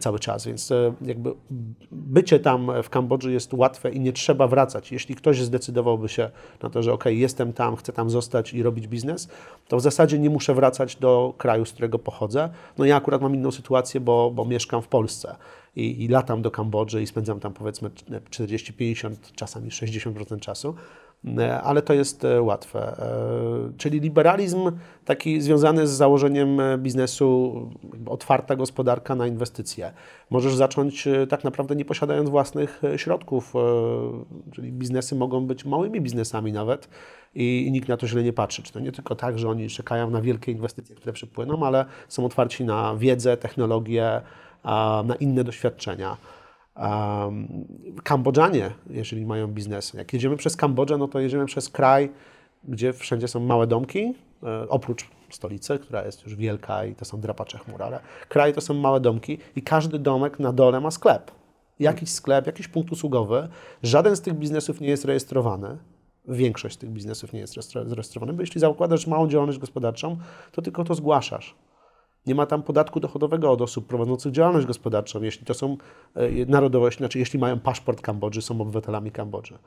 cały 0.00 0.18
czas, 0.18 0.46
więc 0.46 0.70
e, 0.70 0.94
jakby 1.02 1.34
bycie 1.90 2.40
tam 2.40 2.70
w 2.82 2.90
Kambodży 2.90 3.32
jest 3.32 3.54
łatwe 3.54 3.90
i 3.90 4.00
nie 4.00 4.12
trzeba 4.12 4.46
wracać. 4.46 4.92
Jeśli 4.92 5.14
ktoś 5.14 5.42
zdecydowałby 5.42 6.08
się 6.08 6.30
na 6.62 6.70
to, 6.70 6.82
że 6.82 6.92
ok, 6.92 7.04
jestem 7.06 7.52
tam, 7.52 7.76
chcę 7.76 7.92
tam 7.92 8.10
zostać 8.10 8.54
i 8.54 8.62
robić 8.62 8.88
biznes, 8.88 9.28
to 9.68 9.76
w 9.76 9.80
zasadzie 9.80 10.18
nie 10.18 10.30
muszę 10.30 10.54
wracać 10.54 10.96
do 10.96 11.34
kraju, 11.38 11.64
z 11.64 11.72
którego 11.72 11.98
pochodzę. 11.98 12.48
No 12.78 12.84
ja 12.84 12.96
akurat 12.96 13.22
mam 13.22 13.34
inną 13.34 13.50
sytuację, 13.50 14.00
bo, 14.00 14.30
bo 14.30 14.44
mieszkam 14.44 14.82
w 14.82 14.88
Polsce 14.88 15.36
i, 15.76 16.04
i 16.04 16.08
latam 16.08 16.42
do 16.42 16.50
Kambodży 16.50 17.02
i 17.02 17.06
spędzam 17.06 17.40
tam 17.40 17.52
powiedzmy 17.52 17.90
40, 18.30 18.72
50, 18.72 19.32
czasami 19.32 19.70
60% 19.70 20.40
czasu. 20.40 20.74
E, 21.38 21.60
ale 21.62 21.82
to 21.82 21.94
jest 21.94 22.24
e, 22.24 22.42
łatwe. 22.42 22.96
E, 22.98 23.72
Czyli 23.76 24.00
liberalizm 24.00 24.72
taki 25.04 25.40
związany 25.40 25.86
z 25.86 25.90
założeniem 25.90 26.58
biznesu, 26.78 27.70
otwarta 28.06 28.56
gospodarka 28.56 29.14
na 29.14 29.26
inwestycje. 29.26 29.92
Możesz 30.30 30.54
zacząć 30.54 31.08
tak 31.28 31.44
naprawdę 31.44 31.76
nie 31.76 31.84
posiadając 31.84 32.30
własnych 32.30 32.82
środków, 32.96 33.52
czyli 34.52 34.72
biznesy 34.72 35.14
mogą 35.14 35.46
być 35.46 35.64
małymi 35.64 36.00
biznesami 36.00 36.52
nawet 36.52 36.88
i, 37.34 37.68
nikt 37.72 37.88
na 37.88 37.96
to 37.96 38.06
źle 38.08 38.22
nie 38.22 38.32
patrzy. 38.32 38.62
Czy 38.62 38.72
to 38.72 38.80
nie 38.80 38.92
tylko 38.92 39.14
tak, 39.14 39.38
że 39.38 39.48
oni 39.48 39.68
czekają 39.68 40.10
na 40.10 40.20
wielkie 40.20 40.52
inwestycje, 40.52 40.96
które 40.96 41.12
przypłyną, 41.12 41.66
ale 41.66 41.84
są 42.08 42.24
otwarci 42.24 42.64
na 42.64 42.96
wiedzę, 42.96 43.36
technologię, 43.36 44.20
na 45.04 45.14
inne 45.20 45.44
doświadczenia. 45.44 46.16
Kambodżanie, 48.02 48.70
jeżeli 48.90 49.26
mają 49.26 49.48
biznes, 49.48 49.94
jak 49.94 50.12
jedziemy 50.12 50.36
przez 50.36 50.56
Kambodżę, 50.56 50.98
no 50.98 51.08
to 51.08 51.20
jedziemy 51.20 51.46
przez 51.46 51.68
kraj, 51.68 52.10
gdzie 52.64 52.92
wszędzie 52.92 53.28
są 53.28 53.40
małe 53.40 53.66
domki, 53.66 54.14
e, 54.42 54.68
oprócz 54.68 55.08
stolicy, 55.30 55.78
która 55.78 56.04
jest 56.04 56.24
już 56.24 56.34
wielka 56.34 56.84
i 56.84 56.94
to 56.94 57.04
są 57.04 57.20
drapacze 57.20 57.58
chmur, 57.58 57.82
ale 57.82 58.00
kraj 58.28 58.52
to 58.52 58.60
są 58.60 58.74
małe 58.74 59.00
domki 59.00 59.38
i 59.56 59.62
każdy 59.62 59.98
domek 59.98 60.38
na 60.38 60.52
dole 60.52 60.80
ma 60.80 60.90
sklep. 60.90 61.30
Jakiś 61.78 62.10
sklep, 62.10 62.46
jakiś 62.46 62.68
punkt 62.68 62.92
usługowy. 62.92 63.48
Żaden 63.82 64.16
z 64.16 64.20
tych 64.20 64.34
biznesów 64.34 64.80
nie 64.80 64.88
jest 64.88 65.04
rejestrowany. 65.04 65.78
Większość 66.28 66.74
z 66.74 66.78
tych 66.78 66.90
biznesów 66.90 67.32
nie 67.32 67.40
jest 67.40 67.54
zarejestrowana, 67.70 68.32
bo 68.32 68.40
jeśli 68.40 68.60
zakładasz 68.60 69.06
małą 69.06 69.28
działalność 69.28 69.58
gospodarczą, 69.58 70.16
to 70.52 70.62
tylko 70.62 70.84
to 70.84 70.94
zgłaszasz. 70.94 71.54
Nie 72.28 72.34
ma 72.34 72.46
tam 72.46 72.62
podatku 72.62 73.00
dochodowego 73.00 73.50
od 73.50 73.62
osób 73.62 73.86
prowadzących 73.86 74.32
działalność 74.32 74.66
gospodarczą, 74.66 75.22
jeśli 75.22 75.46
to 75.46 75.54
są 75.54 75.76
e, 76.14 76.46
narodowości, 76.46 76.98
znaczy 76.98 77.18
jeśli 77.18 77.38
mają 77.38 77.60
paszport 77.60 78.00
Kambodży, 78.00 78.42
są 78.42 78.60
obywatelami 78.60 79.10
Kambodży. 79.10 79.58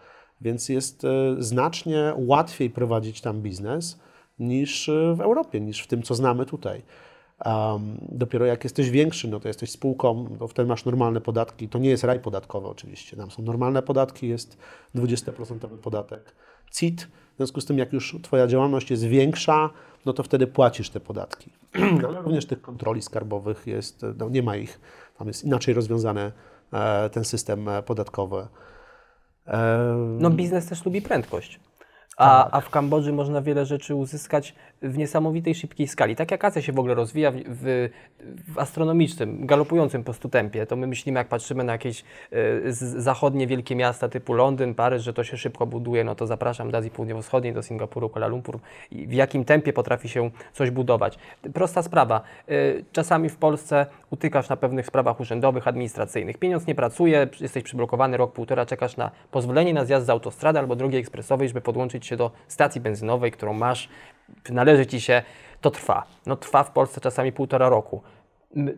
Więc 0.42 0.70
jest 0.70 1.06
e, 1.06 1.36
znacznie 1.40 2.14
łatwiej 2.18 2.70
prowadzić 2.70 3.22
tam 3.22 3.42
biznes 3.42 4.00
niż 4.40 4.90
e, 4.90 5.16
w 5.16 5.22
Europie, 5.22 5.62
niż 5.62 5.82
w 5.82 5.88
tym, 5.88 6.04
co 6.04 6.16
znamy 6.16 6.46
tutaj. 6.46 6.82
Um, 7.46 7.98
dopiero 8.12 8.46
jak 8.46 8.64
jesteś 8.64 8.90
większy, 8.90 9.28
no 9.28 9.40
to 9.40 9.48
jesteś 9.48 9.72
spółką, 9.72 10.36
to 10.40 10.48
wtedy 10.48 10.70
masz 10.70 10.86
normalne 10.86 11.22
podatki. 11.22 11.70
To 11.70 11.80
nie 11.80 11.90
jest 11.90 12.04
raj 12.04 12.20
podatkowy 12.20 12.68
oczywiście. 12.68 13.18
Tam 13.18 13.32
są 13.32 13.44
normalne 13.44 13.82
podatki, 13.82 14.28
jest 14.28 14.58
20% 14.96 15.58
podatek 15.68 16.36
CIT. 16.72 17.02
W 17.34 17.38
związku 17.38 17.62
z 17.62 17.66
tym, 17.66 17.78
jak 17.78 17.94
już 17.94 18.16
Twoja 18.22 18.48
działalność 18.48 18.92
jest 18.92 19.04
większa, 19.04 19.70
no 20.06 20.14
to 20.14 20.24
wtedy 20.24 20.48
płacisz 20.48 20.90
te 20.90 21.00
podatki. 21.00 21.52
Ale 22.08 22.22
również 22.22 22.46
tych 22.46 22.62
kontroli 22.62 23.02
skarbowych 23.02 23.68
jest, 23.68 24.06
no 24.18 24.30
nie 24.30 24.44
ma 24.44 24.56
ich. 24.56 24.80
Tam 25.18 25.28
jest 25.28 25.44
inaczej 25.44 25.74
rozwiązany 25.74 26.32
e, 26.74 27.10
ten 27.10 27.24
system 27.24 27.70
e, 27.70 27.84
podatkowy. 27.84 28.48
E, 29.48 29.96
No 30.20 30.30
biznes 30.30 30.66
też 30.66 30.86
lubi 30.86 31.02
prędkość. 31.02 31.60
A, 32.18 32.52
a 32.52 32.62
w 32.62 32.70
Kambodży 32.70 33.14
można 33.14 33.42
wiele 33.42 33.66
rzeczy 33.66 33.96
uzyskać 33.96 34.56
w 34.82 34.98
niesamowitej 34.98 35.56
szybkiej 35.56 35.88
skali. 35.88 36.16
Tak 36.16 36.32
jak 36.32 36.46
Azja 36.46 36.62
się 36.62 36.72
w 36.72 36.80
ogóle 36.80 36.96
rozwija 36.96 37.32
w, 37.32 37.36
w, 37.48 37.90
w 38.54 38.60
astronomicznym, 38.60 39.46
galopującym 39.46 40.02
po 40.02 40.06
prostu 40.06 40.30
tempie, 40.30 40.66
to 40.66 40.76
my 40.76 40.88
myślimy, 40.88 41.20
jak 41.20 41.28
patrzymy 41.28 41.64
na 41.64 41.72
jakieś 41.72 42.04
z, 42.66 43.04
zachodnie 43.04 43.48
wielkie 43.48 43.76
miasta 43.76 44.10
typu 44.10 44.34
Londyn, 44.34 44.76
Paryż, 44.76 45.04
że 45.04 45.14
to 45.14 45.24
się 45.24 45.38
szybko 45.38 45.66
buduje, 45.66 46.04
no 46.04 46.16
to 46.16 46.28
zapraszam 46.28 46.72
do 46.72 46.78
Azji 46.78 46.92
Południowo-Wschodniej, 46.92 47.54
do 47.54 47.64
Singapuru, 47.64 48.10
Kuala 48.10 48.28
Lumpur 48.28 48.60
i 48.92 49.08
w 49.08 49.14
jakim 49.14 49.46
tempie 49.46 49.74
potrafi 49.74 50.10
się 50.10 50.30
coś 50.54 50.72
budować. 50.72 51.18
Prosta 51.54 51.84
sprawa. 51.84 52.22
E, 52.48 52.54
czasami 52.92 53.30
w 53.30 53.36
Polsce 53.36 53.86
utykasz 54.10 54.50
na 54.50 54.56
pewnych 54.58 54.86
sprawach 54.86 55.20
urzędowych, 55.20 55.68
administracyjnych. 55.68 56.38
Pieniądz 56.38 56.68
nie 56.68 56.76
pracuje, 56.76 57.28
jesteś 57.42 57.64
przyblokowany 57.64 58.18
rok, 58.18 58.34
półtora, 58.34 58.66
czekasz 58.66 58.98
na 58.98 59.12
pozwolenie 59.32 59.74
na 59.74 59.86
zjazd 59.86 60.06
z 60.06 60.10
autostrady 60.10 60.60
albo 60.60 60.76
drogi 60.76 60.98
ekspresowej, 60.98 61.48
żeby 61.48 61.62
podłączyć 61.62 62.11
się 62.12 62.18
do 62.18 62.32
stacji 62.48 62.82
benzynowej, 62.82 63.32
którą 63.32 63.54
masz, 63.54 63.90
należy 64.50 64.86
Ci 64.86 65.02
się, 65.02 65.24
to 65.62 65.72
trwa. 65.72 66.04
No 66.26 66.36
trwa 66.36 66.64
w 66.64 66.72
Polsce 66.72 67.02
czasami 67.02 67.32
półtora 67.32 67.70
roku. 67.70 68.02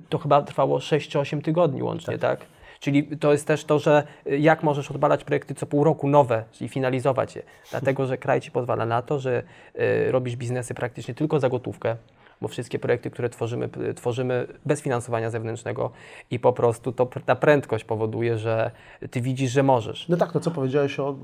To 0.09 0.17
chyba 0.17 0.41
trwało 0.41 0.77
6-8 0.77 1.41
tygodni 1.41 1.83
łącznie, 1.83 2.17
tak? 2.17 2.39
Czyli 2.79 3.17
to 3.17 3.31
jest 3.31 3.47
też 3.47 3.65
to, 3.65 3.79
że 3.79 4.03
y, 4.27 4.37
jak 4.39 4.63
możesz 4.63 4.91
odbalać 4.91 5.23
projekty 5.23 5.55
co 5.55 5.65
pół 5.65 5.83
roku 5.83 6.07
nowe, 6.07 6.43
czyli 6.51 6.69
finalizować 6.69 7.35
je. 7.35 7.43
Dlatego, 7.71 8.05
że 8.05 8.17
kraj 8.17 8.41
Ci 8.41 8.51
pozwala 8.51 8.85
na 8.85 9.01
to, 9.01 9.19
że 9.19 9.43
y, 9.79 10.11
robisz 10.11 10.35
biznesy 10.35 10.73
praktycznie 10.73 11.13
tylko 11.13 11.39
za 11.39 11.49
gotówkę, 11.49 11.95
bo 12.43 12.47
wszystkie 12.47 12.79
projekty, 12.79 13.11
które 13.11 13.29
tworzymy, 13.29 13.69
tworzymy 13.95 14.47
bez 14.65 14.81
finansowania 14.81 15.29
zewnętrznego 15.29 15.91
i 16.31 16.39
po 16.39 16.53
prostu 16.53 16.91
to 16.91 17.09
ta 17.25 17.35
prędkość 17.35 17.83
powoduje, 17.83 18.37
że 18.37 18.71
Ty 19.11 19.21
widzisz, 19.21 19.51
że 19.51 19.63
możesz. 19.63 20.09
No 20.09 20.17
tak, 20.17 20.31
to 20.31 20.39
co 20.39 20.51
powiedziałeś 20.51 20.99
o... 20.99 21.15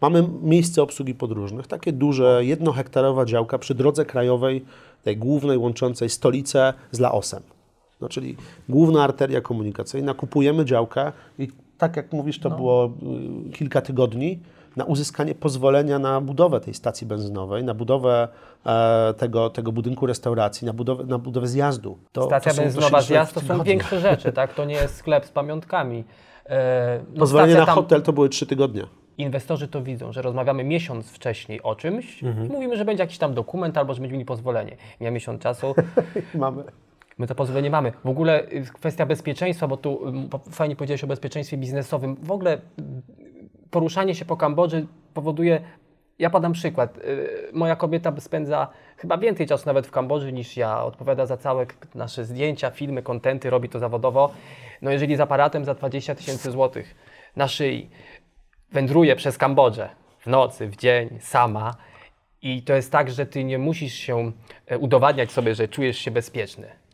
Mamy 0.00 0.28
miejsce 0.42 0.82
obsługi 0.82 1.14
podróżnych, 1.14 1.66
takie 1.66 1.92
duże, 1.92 2.40
jednohektarowa 2.44 3.24
działka 3.24 3.58
przy 3.58 3.74
drodze 3.74 4.04
krajowej, 4.04 4.64
tej 5.02 5.16
głównej 5.16 5.58
łączącej 5.58 6.08
stolicę 6.10 6.74
z 6.90 7.00
Laosem. 7.00 7.42
No, 8.00 8.08
czyli 8.08 8.36
główna 8.68 9.04
arteria 9.04 9.40
komunikacyjna, 9.40 10.14
kupujemy 10.14 10.64
działkę 10.64 11.12
i 11.38 11.48
tak 11.78 11.96
jak 11.96 12.12
mówisz, 12.12 12.38
to 12.38 12.50
było 12.50 12.92
y, 13.46 13.50
kilka 13.50 13.80
tygodni 13.80 14.38
na 14.76 14.84
uzyskanie 14.84 15.34
pozwolenia 15.34 15.98
na 15.98 16.20
budowę 16.20 16.60
tej 16.60 16.74
stacji 16.74 17.06
benzynowej, 17.06 17.64
na 17.64 17.74
budowę 17.74 18.28
e, 18.66 19.14
tego, 19.18 19.50
tego 19.50 19.72
budynku 19.72 20.06
restauracji, 20.06 20.66
na 20.66 20.72
budowę, 20.72 21.04
na 21.04 21.18
budowę 21.18 21.46
zjazdu. 21.46 21.98
To, 22.12 22.26
Stacja 22.26 22.54
to 22.54 22.62
benzynowa, 22.62 23.00
zjazd 23.02 23.34
to 23.34 23.40
są 23.40 23.62
większe 23.62 24.00
rzeczy, 24.00 24.32
tak? 24.32 24.54
To 24.54 24.64
nie 24.64 24.74
jest 24.74 24.96
sklep 24.96 25.24
z 25.26 25.30
pamiątkami. 25.30 26.04
E, 26.46 27.00
no 27.12 27.18
Pozwolenie 27.18 27.54
na 27.54 27.66
tam- 27.66 27.74
hotel 27.74 28.02
to 28.02 28.12
były 28.12 28.28
trzy 28.28 28.46
tygodnie. 28.46 28.82
Inwestorzy 29.18 29.68
to 29.68 29.82
widzą, 29.82 30.12
że 30.12 30.22
rozmawiamy 30.22 30.64
miesiąc 30.64 31.10
wcześniej 31.10 31.62
o 31.62 31.74
czymś, 31.74 32.22
mówimy, 32.50 32.76
że 32.76 32.84
będzie 32.84 33.02
jakiś 33.02 33.18
tam 33.18 33.34
dokument 33.34 33.78
albo 33.78 33.94
że 33.94 34.00
będziemy 34.00 34.16
mieli 34.18 34.26
pozwolenie. 34.26 34.76
Mija 35.00 35.10
miesiąc 35.10 35.42
czasu, 35.42 35.74
Mamy. 36.34 36.64
my 37.18 37.26
to 37.26 37.34
pozwolenie 37.34 37.70
mamy. 37.70 37.92
W 38.04 38.08
ogóle 38.08 38.44
y, 38.52 38.64
kwestia 38.74 39.06
bezpieczeństwa, 39.06 39.68
bo 39.68 39.76
tu 39.76 40.08
y, 40.08 40.52
fajnie 40.52 40.76
powiedziałeś 40.76 41.04
o 41.04 41.06
bezpieczeństwie 41.06 41.56
biznesowym. 41.56 42.16
W 42.22 42.30
ogóle 42.30 42.58
poruszanie 43.76 44.14
się 44.14 44.24
po 44.24 44.36
Kambodży 44.36 44.86
powoduje 45.14 45.60
Ja 46.18 46.30
podam 46.30 46.52
przykład. 46.52 46.98
Y, 46.98 47.50
Moja 47.52 47.76
kobieta 47.76 48.12
spędza 48.20 48.68
chyba 48.96 49.18
więcej 49.18 49.46
czasu 49.46 49.66
nawet 49.66 49.86
w 49.86 49.90
Kambodży 49.90 50.32
niż 50.32 50.56
ja. 50.56 50.84
Odpowiada 50.84 51.26
za 51.26 51.36
całe 51.36 51.66
nasze 51.94 52.24
zdjęcia, 52.24 52.70
filmy, 52.70 53.02
kontenty, 53.02 53.50
robi 53.50 53.68
to 53.68 53.78
zawodowo. 53.78 54.30
No 54.82 54.90
jeżeli 54.90 55.16
z 55.16 55.20
aparatem 55.20 55.64
za 55.64 55.74
20 55.74 56.14
tysięcy 56.14 56.50
złotych 56.50 56.94
na 57.36 57.48
szyi 57.48 57.90
wędruje 58.72 59.16
przez 59.16 59.38
Kambodżę 59.38 59.88
w 60.18 60.26
nocy, 60.26 60.68
w 60.68 60.76
dzień, 60.76 61.18
sama 61.20 61.76
i 62.42 62.62
to 62.62 62.74
jest 62.74 62.92
tak, 62.92 63.10
że 63.10 63.26
ty 63.26 63.44
nie 63.44 63.58
musisz 63.58 63.94
się 63.94 64.32
e, 64.66 64.78
udowadniać 64.78 65.32
sobie, 65.32 65.54
że 65.54 65.68
czujesz 65.68 65.98
się 65.98 66.10
bezpieczny. 66.10 66.85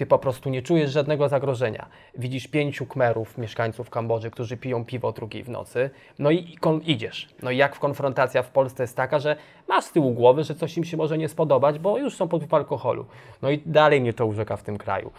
Ty 0.00 0.06
po 0.06 0.18
prostu 0.18 0.50
nie 0.50 0.62
czujesz 0.62 0.90
żadnego 0.90 1.28
zagrożenia. 1.28 1.86
Widzisz 2.18 2.48
pięciu 2.48 2.86
kmerów, 2.86 3.38
mieszkańców 3.38 3.90
Kambodży, 3.90 4.30
którzy 4.30 4.56
piją 4.56 4.84
piwo 4.84 5.12
drugiej 5.12 5.42
w 5.42 5.48
nocy, 5.48 5.90
no 6.18 6.30
i 6.30 6.58
idziesz. 6.86 7.28
No 7.42 7.50
i 7.50 7.56
jak 7.56 7.78
konfrontacja 7.78 8.42
w 8.42 8.50
Polsce 8.50 8.82
jest 8.82 8.96
taka, 8.96 9.18
że 9.18 9.36
masz 9.68 9.84
z 9.84 9.92
tyłu 9.92 10.12
głowy, 10.12 10.44
że 10.44 10.54
coś 10.54 10.76
im 10.76 10.84
się 10.84 10.96
może 10.96 11.18
nie 11.18 11.28
spodobać, 11.28 11.78
bo 11.78 11.98
już 11.98 12.14
są 12.16 12.28
pod 12.28 12.54
alkoholu. 12.54 13.06
No 13.42 13.50
i 13.50 13.62
dalej 13.66 14.00
mnie 14.00 14.12
to 14.12 14.26
urzeka 14.26 14.56
w 14.56 14.62
tym 14.62 14.78
kraju. 14.78 15.10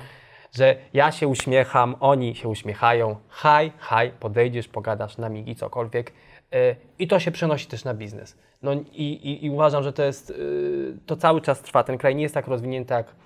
Że 0.52 0.76
ja 0.94 1.12
się 1.12 1.28
uśmiecham, 1.28 1.96
oni 2.00 2.36
się 2.36 2.50
uśmiechają, 2.50 3.16
haj, 3.30 3.72
haj, 3.78 4.12
podejdziesz, 4.20 4.68
pogadasz 4.68 5.18
na 5.18 5.30
migi, 5.30 5.56
cokolwiek. 5.56 6.14
Yy, 6.52 6.76
I 7.00 7.08
to 7.08 7.20
się 7.20 7.32
przenosi 7.32 7.68
też 7.68 7.84
na 7.84 7.94
biznes. 7.94 8.38
No 8.62 8.74
i, 8.74 9.04
i, 9.04 9.46
i 9.46 9.50
uważam, 9.50 9.84
że 9.84 9.94
to 9.94 10.04
jest, 10.04 10.30
yy, 10.30 10.98
to 11.06 11.16
cały 11.16 11.42
czas 11.42 11.62
trwa. 11.62 11.84
Ten 11.84 11.98
kraj 11.98 12.16
nie 12.16 12.24
jest 12.24 12.36
tak 12.36 12.48
rozwinięty 12.48 12.94
jak 12.94 13.22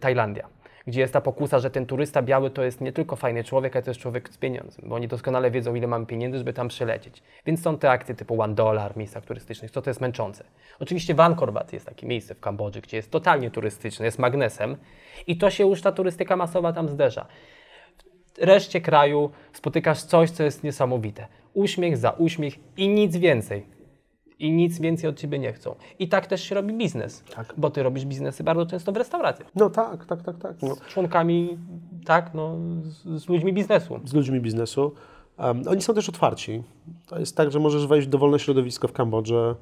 Tajlandia, 0.00 0.48
gdzie 0.86 1.00
jest 1.00 1.12
ta 1.12 1.20
pokusa, 1.20 1.58
że 1.58 1.70
ten 1.70 1.86
turysta 1.86 2.22
biały 2.22 2.50
to 2.50 2.62
jest 2.62 2.80
nie 2.80 2.92
tylko 2.92 3.16
fajny 3.16 3.44
człowiek, 3.44 3.76
ale 3.76 3.84
jest 3.86 4.00
człowiek 4.00 4.28
z 4.28 4.38
pieniądzem, 4.38 4.88
bo 4.88 4.94
oni 4.94 5.08
doskonale 5.08 5.50
wiedzą, 5.50 5.74
ile 5.74 5.86
mamy 5.86 6.06
pieniędzy, 6.06 6.38
żeby 6.38 6.52
tam 6.52 6.68
przylecieć. 6.68 7.22
Więc 7.46 7.62
są 7.62 7.78
te 7.78 7.90
akcje 7.90 8.14
typu 8.14 8.42
One 8.42 8.54
Dollar 8.54 8.94
w 8.94 8.96
miejscach 8.96 9.24
turystycznych, 9.24 9.70
co 9.70 9.82
to 9.82 9.90
jest 9.90 10.00
męczące. 10.00 10.44
Oczywiście 10.80 11.14
Angkor 11.18 11.52
Wat 11.52 11.72
jest 11.72 11.86
takie 11.86 12.06
miejsce 12.06 12.34
w 12.34 12.40
Kambodży, 12.40 12.80
gdzie 12.80 12.96
jest 12.96 13.10
totalnie 13.10 13.50
turystyczne, 13.50 14.04
jest 14.04 14.18
magnesem 14.18 14.76
i 15.26 15.38
to 15.38 15.50
się 15.50 15.66
już 15.66 15.82
ta 15.82 15.92
turystyka 15.92 16.36
masowa 16.36 16.72
tam 16.72 16.88
zderza. 16.88 17.26
W 18.34 18.38
reszcie 18.38 18.80
kraju 18.80 19.30
spotykasz 19.52 20.02
coś, 20.02 20.30
co 20.30 20.42
jest 20.42 20.64
niesamowite. 20.64 21.26
Uśmiech 21.54 21.96
za 21.96 22.10
uśmiech 22.10 22.54
i 22.76 22.88
nic 22.88 23.16
więcej 23.16 23.75
i 24.38 24.52
nic 24.52 24.78
więcej 24.80 25.10
od 25.10 25.18
ciebie 25.18 25.38
nie 25.38 25.52
chcą. 25.52 25.74
I 25.98 26.08
tak 26.08 26.26
też 26.26 26.42
się 26.42 26.54
robi 26.54 26.74
biznes, 26.74 27.24
Tak. 27.34 27.54
bo 27.56 27.70
ty 27.70 27.82
robisz 27.82 28.04
biznesy 28.04 28.44
bardzo 28.44 28.66
często 28.66 28.92
w 28.92 28.96
restauracjach. 28.96 29.48
No 29.54 29.70
tak, 29.70 30.06
tak, 30.06 30.22
tak, 30.22 30.38
tak. 30.38 30.62
No. 30.62 30.74
Z 30.74 30.80
członkami, 30.80 31.58
tak, 32.04 32.34
no, 32.34 32.56
z, 32.82 33.22
z 33.22 33.28
ludźmi 33.28 33.52
biznesu. 33.52 34.00
z 34.04 34.14
ludźmi 34.14 34.40
biznesu. 34.40 34.92
Um, 35.38 35.62
oni 35.68 35.82
są 35.82 35.94
też 35.94 36.08
otwarci. 36.08 36.62
To 37.06 37.18
jest 37.18 37.36
tak, 37.36 37.50
że 37.52 37.58
możesz 37.60 37.86
wejść 37.86 38.06
w 38.06 38.10
dowolne 38.10 38.38
środowisko 38.38 38.88
w 38.88 38.92
Kambodży, 38.92 39.54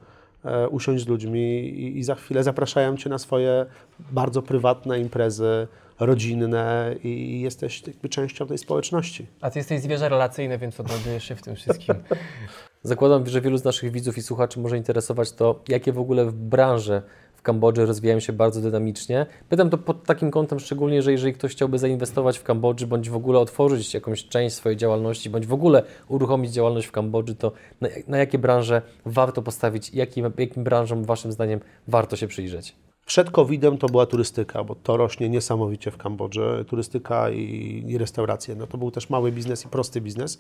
e, 0.45 0.69
usiąść 0.69 1.05
z 1.05 1.09
ludźmi 1.09 1.41
i, 1.61 1.99
i 1.99 2.05
za 2.05 2.15
chwilę 2.15 2.43
zapraszają 2.43 2.97
cię 2.97 3.11
na 3.11 3.19
swoje 3.19 3.67
bardzo 4.13 4.43
prywatne 4.43 5.01
imprezy, 5.01 5.69
rodzinne 6.01 6.95
i 7.05 7.41
jesteś 7.41 7.87
jakby 7.87 8.09
częścią 8.09 8.47
tej 8.47 8.59
społeczności. 8.59 9.27
A 9.41 9.51
ty 9.51 9.59
jesteś 9.59 9.81
zwierzę 9.81 10.09
relacyjne, 10.09 10.59
więc 10.59 10.81
odnajdujesz 10.81 11.25
się 11.25 11.37
w 11.37 11.43
tym 11.43 11.57
wszystkim. 11.57 11.95
Zakładam, 12.87 13.27
że 13.27 13.41
wielu 13.41 13.59
z 13.59 13.65
naszych 13.65 13.93
widzów 13.93 14.19
i 14.19 14.23
słuchaczy 14.23 14.61
może 14.61 14.77
interesować 14.77 15.33
to, 15.33 15.61
jakie 15.69 15.93
w 15.93 15.99
ogóle 15.99 16.33
branże 16.33 17.03
w 17.35 17.43
Kambodży 17.43 17.87
rozwijają 17.87 18.21
się 18.21 18.33
bardzo 18.33 18.61
dynamicznie. 18.61 19.27
Pytam 19.49 19.71
to 19.71 19.79
pod 19.79 20.05
takim 20.05 20.31
kątem 20.31 20.61
szczególnie, 20.61 21.03
że 21.03 21.13
jeżeli 21.13 21.33
ktoś 21.33 21.53
chciałby 21.53 21.79
zainwestować 21.79 22.39
w 22.39 22.43
Kambodży, 22.43 22.87
bądź 22.87 23.11
w 23.11 23.17
ogóle 23.17 23.39
otworzyć 23.39 23.95
jakąś 23.95 24.25
część 24.25 24.57
swojej 24.57 24.77
działalności, 24.77 25.31
bądź 25.31 25.47
w 25.47 25.53
ogóle 25.53 25.83
uruchomić 26.09 26.53
działalność 26.53 26.87
w 26.87 26.93
Kambodży, 26.93 27.35
to 27.35 27.53
na, 27.81 27.89
na 28.09 28.19
jakie 28.19 28.39
branże 28.39 28.83
warto 29.07 29.43
postawić, 29.43 29.95
jakim, 29.95 30.33
jakim 30.39 30.65
branżom 30.65 31.05
Waszym 31.05 31.33
zdaniem 31.33 31.61
warto 31.89 32.17
się 32.17 32.27
przyjrzeć? 32.27 32.77
Przed 33.07 33.31
COVID-em 33.31 33.79
to 33.79 33.87
była 33.87 34.07
turystyka, 34.07 34.65
bo 34.65 34.75
to 34.75 34.97
rośnie 34.97 35.29
niesamowicie 35.29 35.91
w 35.91 35.97
Kambodży. 35.97 36.65
Turystyka 36.69 37.31
i, 37.31 37.85
i 37.89 37.99
restauracje. 37.99 38.55
No 38.55 38.67
to 38.67 38.79
był 38.79 38.91
też 38.91 39.11
mały 39.11 39.33
biznes 39.33 39.65
i 39.65 39.69
prosty 39.69 40.01
biznes. 40.01 40.39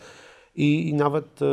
I, 0.56 0.88
i 0.88 0.94
nawet 0.94 1.42
e, 1.42 1.44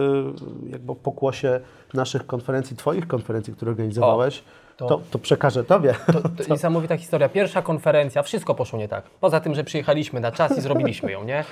jakby 0.72 0.96
pokłosie 0.96 1.60
naszych 1.94 2.26
konferencji, 2.26 2.76
Twoich 2.78 3.08
konferencji, 3.08 3.54
które 3.54 3.72
organizowałeś, 3.72 4.44
to- 4.78 4.88
to, 4.88 5.02
to, 5.12 5.20
przekażę 5.20 5.64
Tobie. 5.64 5.96
To, 6.14 6.22
to 6.46 6.54
niesamowita 6.54 6.98
historia. 6.98 7.30
Pierwsza 7.30 7.62
konferencja, 7.62 8.24
wszystko 8.24 8.56
poszło 8.56 8.80
nie 8.80 8.88
tak. 8.88 9.04
Poza 9.10 9.40
tym, 9.40 9.56
że 9.56 9.64
przyjechaliśmy 9.64 10.20
na 10.20 10.32
czas 10.32 10.58
i 10.58 10.62
zrobiliśmy 10.62 11.12
ją, 11.12 11.24
nie? 11.24 11.44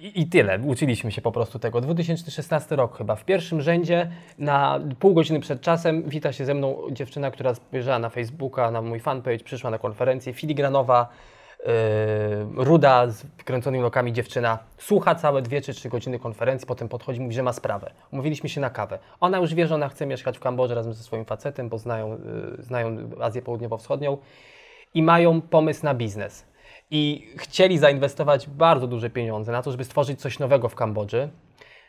I, 0.00 0.20
I 0.20 0.26
tyle, 0.26 0.58
uczyliśmy 0.58 1.12
się 1.12 1.22
po 1.22 1.32
prostu 1.32 1.58
tego. 1.58 1.80
2016 1.80 2.76
rok 2.76 2.98
chyba. 2.98 3.16
W 3.16 3.24
pierwszym 3.24 3.60
rzędzie, 3.60 4.10
na 4.38 4.80
pół 4.98 5.14
godziny 5.14 5.40
przed 5.40 5.60
czasem, 5.60 6.02
wita 6.02 6.32
się 6.32 6.44
ze 6.44 6.54
mną 6.54 6.76
dziewczyna, 6.90 7.30
która 7.30 7.54
spojrzała 7.54 7.98
na 7.98 8.08
Facebooka, 8.08 8.70
na 8.70 8.82
mój 8.82 9.00
fanpage, 9.00 9.38
przyszła 9.44 9.70
na 9.70 9.78
konferencję, 9.78 10.32
filigranowa, 10.32 11.08
ruda, 12.56 13.10
z 13.10 13.26
kręconymi 13.44 13.82
lokami 13.82 14.12
dziewczyna, 14.12 14.58
słucha 14.78 15.14
całe 15.14 15.42
dwie 15.42 15.60
czy 15.60 15.74
trzy 15.74 15.88
godziny 15.88 16.18
konferencji, 16.18 16.66
potem 16.66 16.88
podchodzi 16.88 17.20
mówi, 17.20 17.34
że 17.34 17.42
ma 17.42 17.52
sprawę. 17.52 17.92
Umówiliśmy 18.12 18.48
się 18.48 18.60
na 18.60 18.70
kawę. 18.70 18.98
Ona 19.20 19.38
już 19.38 19.54
wie, 19.54 19.66
że 19.66 19.74
ona 19.74 19.88
chce 19.88 20.06
mieszkać 20.06 20.38
w 20.38 20.40
Kambodży 20.40 20.74
razem 20.74 20.94
ze 20.94 21.02
swoim 21.02 21.24
facetem, 21.24 21.68
bo 21.68 21.78
znają, 21.78 22.08
yy, 22.08 22.62
znają 22.62 23.10
Azję 23.20 23.42
Południowo-Wschodnią 23.42 24.16
i 24.94 25.02
mają 25.02 25.40
pomysł 25.40 25.84
na 25.84 25.94
biznes. 25.94 26.46
I 26.90 27.28
chcieli 27.36 27.78
zainwestować 27.78 28.48
bardzo 28.48 28.86
duże 28.86 29.10
pieniądze 29.10 29.52
na 29.52 29.62
to, 29.62 29.70
żeby 29.70 29.84
stworzyć 29.84 30.20
coś 30.20 30.38
nowego 30.38 30.68
w 30.68 30.74
Kambodży. 30.74 31.28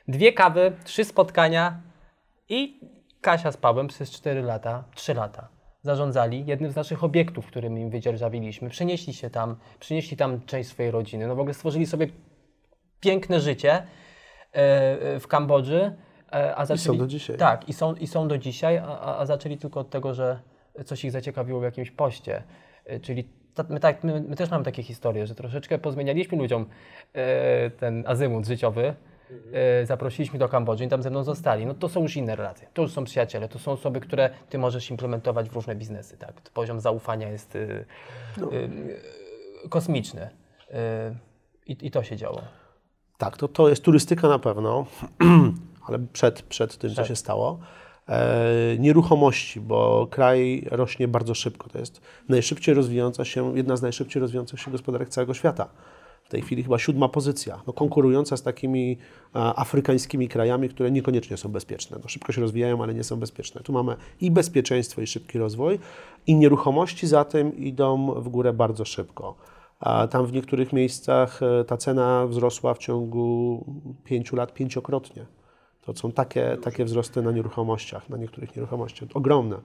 Dwie 0.08 0.34
kawy, 0.34 0.72
trzy 0.84 1.06
spotkania 1.06 1.82
i 2.50 2.80
Kasia 3.22 3.52
z 3.52 3.58
Pawłem 3.58 3.88
przez 3.88 4.12
4 4.12 4.42
lata, 4.42 4.84
3 4.96 5.14
lata 5.14 5.63
zarządzali 5.84 6.46
jednym 6.46 6.72
z 6.72 6.76
naszych 6.76 7.04
obiektów, 7.04 7.48
którym 7.48 7.78
im 7.78 7.90
wydzierżawiliśmy. 7.90 8.70
Przenieśli 8.70 9.14
się 9.14 9.30
tam, 9.30 9.56
przynieśli 9.80 10.18
tam 10.18 10.42
część 10.46 10.70
swojej 10.70 10.92
rodziny. 10.92 11.28
No 11.28 11.36
w 11.36 11.40
ogóle 11.40 11.54
stworzyli 11.54 11.86
sobie 11.86 12.08
piękne 13.00 13.40
życie 13.40 13.74
e, 13.74 13.84
e, 14.56 15.20
w 15.20 15.28
Kambodży. 15.28 15.96
e, 16.34 16.56
A 16.56 16.66
zaczęli, 16.66 16.98
do 16.98 17.08
dzisiaj. 17.08 17.38
Tak, 17.38 17.70
i 17.70 17.74
są, 17.74 17.96
i 17.96 18.08
są 18.08 18.28
do 18.28 18.38
dzisiaj, 18.38 18.78
a, 18.78 19.18
a- 19.18 19.26
zaczęli 19.26 19.58
tylko 19.58 19.80
od 19.80 19.90
tego, 19.90 20.14
że 20.14 20.40
coś 20.86 21.06
ich 21.06 21.12
zaciekawiło 21.12 21.60
w 21.60 21.64
jakimś 21.64 21.92
poście. 21.92 22.44
Czyli 23.02 23.28
my, 23.70 23.80
tak, 23.80 24.04
my, 24.04 24.22
my 24.22 24.36
też 24.36 24.50
mamy 24.50 24.64
takie 24.66 24.84
historie, 24.84 25.28
że 25.28 25.36
troszeczkę 25.36 25.78
pozmienialiśmy 25.78 26.38
ludziom 26.38 26.66
ten 27.80 28.04
azymut 28.08 28.46
życiowy, 28.48 28.94
e, 29.54 29.86
zaprosiliśmy 29.86 30.40
do 30.40 30.50
Kambodży 30.50 30.86
i 30.86 30.88
tam 30.88 31.04
ze 31.04 31.10
mną 31.10 31.24
zostali. 31.24 31.66
No 31.66 31.74
to 31.74 31.90
są 31.90 32.02
już 32.02 32.16
inne 32.16 32.36
relacje, 32.36 32.68
to 32.74 32.82
już 32.82 32.92
są 32.92 33.04
przyjaciele, 33.04 33.50
to 33.50 33.60
są 33.60 33.72
osoby, 33.72 34.00
które 34.00 34.30
ty 34.50 34.58
możesz 34.58 34.92
implementować 34.92 35.50
w 35.50 35.54
różne 35.54 35.76
biznesy. 35.76 36.18
Tak? 36.18 36.42
Poziom 36.42 36.80
zaufania 36.80 37.30
jest 37.30 37.56
e, 37.56 37.60
e, 37.60 38.46
kosmiczny. 39.70 40.30
E, 40.72 41.16
i, 41.68 41.78
I 41.88 41.92
to 41.92 42.04
się 42.04 42.16
działo. 42.16 42.42
Tak, 43.18 43.38
to, 43.38 43.48
to 43.48 43.70
jest 43.70 43.84
turystyka 43.84 44.28
na 44.28 44.40
pewno, 44.40 44.86
ale 45.88 46.00
przed, 46.14 46.42
przed 46.42 46.78
tym, 46.78 46.96
co 46.96 47.06
się 47.06 47.16
stało. 47.16 47.60
E, 48.10 48.78
nieruchomości, 48.80 49.62
bo 49.62 50.08
kraj 50.12 50.68
rośnie 50.72 51.08
bardzo 51.08 51.34
szybko. 51.36 51.70
To 51.70 51.80
jest 51.80 52.02
najszybciej 52.30 52.76
rozwijająca 52.76 53.26
się, 53.26 53.58
jedna 53.58 53.78
z 53.78 53.82
najszybciej 53.82 54.22
rozwijających 54.22 54.60
się 54.60 54.72
gospodarek 54.72 55.10
całego 55.10 55.34
świata. 55.34 55.70
W 56.34 56.36
tej 56.36 56.42
chwili 56.42 56.64
chyba 56.64 56.80
siódma 56.80 57.10
pozycja, 57.10 57.62
no, 57.68 57.74
konkurująca 57.74 58.38
z 58.38 58.44
takimi 58.44 58.98
e, 59.36 59.40
afrykańskimi 59.40 60.28
krajami, 60.28 60.70
które 60.70 60.92
niekoniecznie 60.92 61.38
są 61.38 61.50
bezpieczne. 61.50 61.98
No, 62.04 62.10
szybko 62.10 62.32
się 62.32 62.42
rozwijają, 62.42 62.84
ale 62.84 62.94
nie 62.94 63.04
są 63.04 63.16
bezpieczne. 63.20 63.62
Tu 63.62 63.74
mamy 63.74 63.96
i 64.22 64.32
bezpieczeństwo, 64.32 65.02
i 65.02 65.08
szybki 65.08 65.38
rozwój, 65.38 65.80
i 66.28 66.36
nieruchomości 66.36 67.08
za 67.08 67.26
tym 67.26 67.58
idą 67.58 68.14
w 68.22 68.30
górę 68.30 68.54
bardzo 68.54 68.86
szybko. 68.86 69.36
A 69.80 70.08
tam 70.08 70.26
w 70.26 70.34
niektórych 70.34 70.74
miejscach 70.74 71.44
e, 71.44 71.64
ta 71.64 71.78
cena 71.78 72.28
wzrosła 72.28 72.74
w 72.74 72.78
ciągu 72.78 73.66
pięciu 74.04 74.36
lat 74.36 74.54
pięciokrotnie. 74.54 75.26
To 75.82 75.96
są 75.96 76.12
takie, 76.12 76.58
takie 76.64 76.86
wzrosty 76.86 77.22
na 77.22 77.32
nieruchomościach, 77.32 78.10
na 78.10 78.18
niektórych 78.18 78.56
nieruchomościach, 78.56 79.10
ogromne. 79.14 79.56
No 79.56 79.62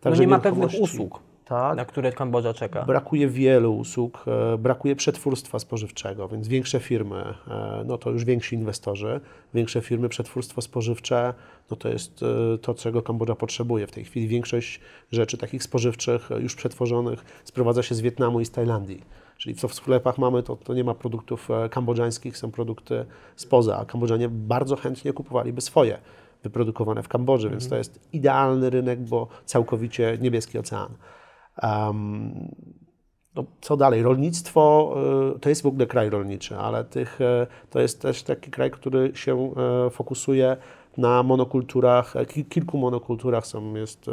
Także 0.00 0.22
nie 0.22 0.28
ma 0.28 0.38
pewnych 0.38 0.70
usług, 0.80 1.20
Tak. 1.50 1.76
na 1.76 1.84
które 1.84 2.12
Kambodża 2.12 2.54
czeka. 2.54 2.84
Brakuje 2.84 3.28
wielu 3.28 3.76
usług, 3.76 4.24
e, 4.54 4.58
brakuje 4.58 4.96
przetwórstwa 4.96 5.58
spożywczego, 5.58 6.28
więc 6.28 6.48
większe 6.48 6.80
firmy, 6.80 7.24
e, 7.48 7.84
no 7.86 7.98
to 7.98 8.10
już 8.10 8.24
więksi 8.24 8.54
inwestorzy, 8.54 9.20
większe 9.54 9.80
firmy, 9.80 10.08
przetwórstwo 10.08 10.62
spożywcze, 10.62 11.34
no 11.70 11.76
to 11.76 11.88
jest 11.88 12.22
e, 12.54 12.58
to, 12.58 12.74
czego 12.74 13.02
Kambodża 13.02 13.34
potrzebuje. 13.34 13.86
W 13.86 13.92
tej 13.92 14.04
chwili 14.04 14.28
większość 14.28 14.80
rzeczy 15.12 15.38
takich 15.38 15.62
spożywczych, 15.62 16.28
już 16.40 16.54
przetworzonych, 16.54 17.24
sprowadza 17.44 17.82
się 17.82 17.94
z 17.94 18.00
Wietnamu 18.00 18.40
i 18.40 18.44
z 18.44 18.50
Tajlandii. 18.50 19.04
Czyli 19.36 19.54
co 19.54 19.68
w 19.68 19.74
sklepach 19.74 20.18
mamy, 20.18 20.42
to, 20.42 20.56
to 20.56 20.74
nie 20.74 20.84
ma 20.84 20.94
produktów 20.94 21.48
kambodżańskich, 21.70 22.36
są 22.36 22.50
produkty 22.50 23.04
spoza, 23.36 23.78
a 23.78 23.84
Kambodżanie 23.84 24.28
bardzo 24.28 24.76
chętnie 24.76 25.12
kupowaliby 25.12 25.60
swoje 25.60 25.98
wyprodukowane 26.42 27.02
w 27.02 27.08
Kambodży, 27.08 27.50
więc 27.50 27.68
to 27.68 27.76
jest 27.76 28.00
idealny 28.12 28.70
rynek, 28.70 29.00
bo 29.00 29.28
całkowicie 29.44 30.18
niebieski 30.20 30.58
ocean. 30.58 30.88
No, 33.34 33.44
co 33.60 33.76
dalej? 33.76 34.02
Rolnictwo 34.02 34.94
y, 35.36 35.40
to 35.40 35.48
jest 35.48 35.62
w 35.62 35.66
ogóle 35.66 35.86
kraj 35.86 36.10
rolniczy, 36.10 36.56
ale 36.56 36.84
tych, 36.84 37.20
e, 37.20 37.46
to 37.70 37.80
jest 37.80 38.02
też 38.02 38.22
taki 38.22 38.50
kraj, 38.50 38.70
który 38.70 39.12
się 39.14 39.52
e, 39.86 39.90
fokusuje 39.90 40.56
Na 40.96 41.22
monokulturach, 41.22 42.16
e, 42.16 42.26
ki- 42.26 42.44
kilku 42.44 42.78
monokulturach 42.78 43.46
są, 43.46 43.74
jest, 43.74 44.06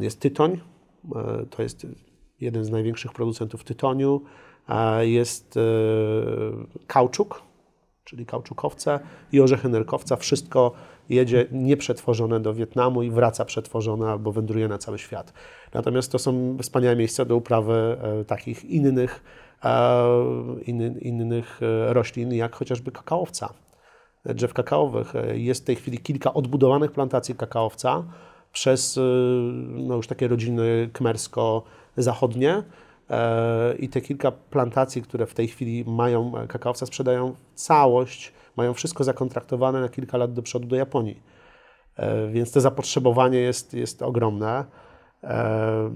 jest 0.00 0.20
tytoń, 0.20 0.60
e, 1.16 1.46
to 1.50 1.62
jest 1.62 1.86
jeden 2.40 2.64
z 2.64 2.70
największych 2.70 3.12
producentów 3.12 3.64
tytoniu, 3.64 4.20
jest 5.00 5.58
kauczuk, 6.86 7.42
czyli 8.04 8.26
kauczukowce 8.26 9.00
i 9.32 9.40
orzechy 9.40 9.68
nerkowca. 9.68 10.16
Wszystko 10.16 10.72
jedzie 11.10 11.46
nieprzetworzone 11.52 12.40
do 12.40 12.54
Wietnamu 12.54 13.02
i 13.02 13.10
wraca 13.10 13.44
przetworzone 13.44 14.08
albo 14.08 14.32
wędruje 14.32 14.68
na 14.68 14.78
cały 14.78 14.98
świat. 14.98 15.32
Natomiast 15.74 16.12
to 16.12 16.18
są 16.18 16.56
wspaniałe 16.62 16.96
miejsca 16.96 17.24
do 17.24 17.36
uprawy 17.36 17.72
e, 18.02 18.24
takich 18.24 18.64
innych, 18.64 19.24
e, 19.64 20.04
inny, 20.66 21.00
innych 21.00 21.60
e, 21.62 21.94
roślin, 21.94 22.32
jak 22.32 22.56
chociażby 22.56 22.92
kakaowca, 22.92 23.52
drzew 24.24 24.54
kakaowych. 24.54 25.12
Jest 25.32 25.62
w 25.62 25.64
tej 25.64 25.76
chwili 25.76 25.98
kilka 25.98 26.34
odbudowanych 26.34 26.92
plantacji 26.92 27.34
kakaowca 27.34 28.04
przez 28.52 29.00
no 29.68 29.96
już 29.96 30.06
takie 30.06 30.28
rodziny 30.28 30.90
kmersko-zachodnie. 30.92 32.62
I 33.78 33.88
te 33.88 34.00
kilka 34.00 34.32
plantacji, 34.32 35.02
które 35.02 35.26
w 35.26 35.34
tej 35.34 35.48
chwili 35.48 35.84
mają 35.86 36.32
kakaowca, 36.48 36.86
sprzedają 36.86 37.34
całość, 37.54 38.32
mają 38.60 38.74
wszystko 38.74 39.04
zakontraktowane 39.04 39.80
na 39.80 39.88
kilka 39.88 40.18
lat 40.18 40.32
do 40.32 40.42
przodu 40.42 40.66
do 40.68 40.76
Japonii. 40.76 41.22
E, 41.96 42.28
Więc 42.28 42.52
to 42.52 42.60
zapotrzebowanie 42.60 43.38
jest, 43.38 43.74
jest 43.74 44.02
ogromne. 44.02 44.64
E, 45.24 45.90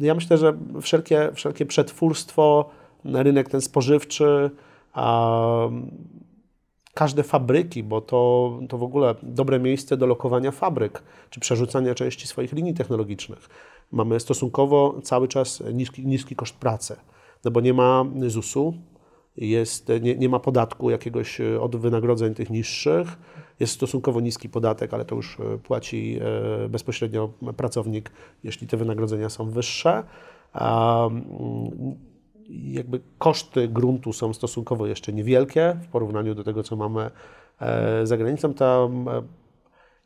Ja 0.00 0.14
myślę, 0.14 0.38
że 0.38 0.56
wszelkie, 0.80 1.30
wszelkie 1.34 1.66
przetwórstwo, 1.66 2.70
rynek 3.04 3.48
ten 3.48 3.60
spożywczy, 3.60 4.50
każde 6.94 7.22
fabryki, 7.22 7.82
bo 7.82 8.00
to, 8.00 8.52
to 8.68 8.78
w 8.78 8.82
ogóle 8.82 9.14
dobre 9.22 9.58
miejsce 9.58 9.96
do 9.96 10.06
lokowania 10.06 10.50
fabryk, 10.50 11.02
czy 11.30 11.40
przerzucania 11.40 11.94
części 11.94 12.26
swoich 12.26 12.52
linii 12.52 12.74
technologicznych. 12.74 13.48
Mamy 13.92 14.20
stosunkowo 14.20 15.00
cały 15.02 15.28
czas 15.28 15.62
niski, 15.74 16.06
niski 16.06 16.36
koszt 16.36 16.56
pracy, 16.56 16.96
no 17.44 17.50
bo 17.50 17.60
nie 17.60 17.74
ma 17.74 18.04
ZUS-u, 18.26 18.74
jest, 19.36 19.92
nie, 20.00 20.16
nie 20.16 20.28
ma 20.28 20.38
podatku 20.38 20.90
jakiegoś 20.90 21.40
e, 21.40 21.60
od 21.60 21.76
wynagrodzeń 21.76 22.34
tych 22.34 22.50
niższych, 22.50 23.18
jest 23.60 23.72
stosunkowo 23.72 24.20
niski 24.20 24.48
podatek, 24.48 24.94
ale 24.94 25.04
to 25.04 25.14
już 25.14 25.40
e, 25.40 25.58
płaci 25.58 26.18
e, 26.64 26.68
bezpośrednio 26.68 27.28
pracownik, 27.56 28.10
jeśli 28.44 28.66
te 28.66 28.76
wynagrodzenia 28.76 29.28
są 29.28 29.50
wyższe. 29.50 30.02
Jakby 32.48 33.00
koszty 33.18 33.68
gruntu 33.68 34.12
są 34.12 34.32
stosunkowo 34.32 34.86
jeszcze 34.86 35.12
niewielkie 35.12 35.76
w 35.82 35.88
porównaniu 35.88 36.34
do 36.34 36.44
tego, 36.44 36.62
co 36.62 36.76
mamy 36.76 37.10
za 38.04 38.16
granicą. 38.16 38.54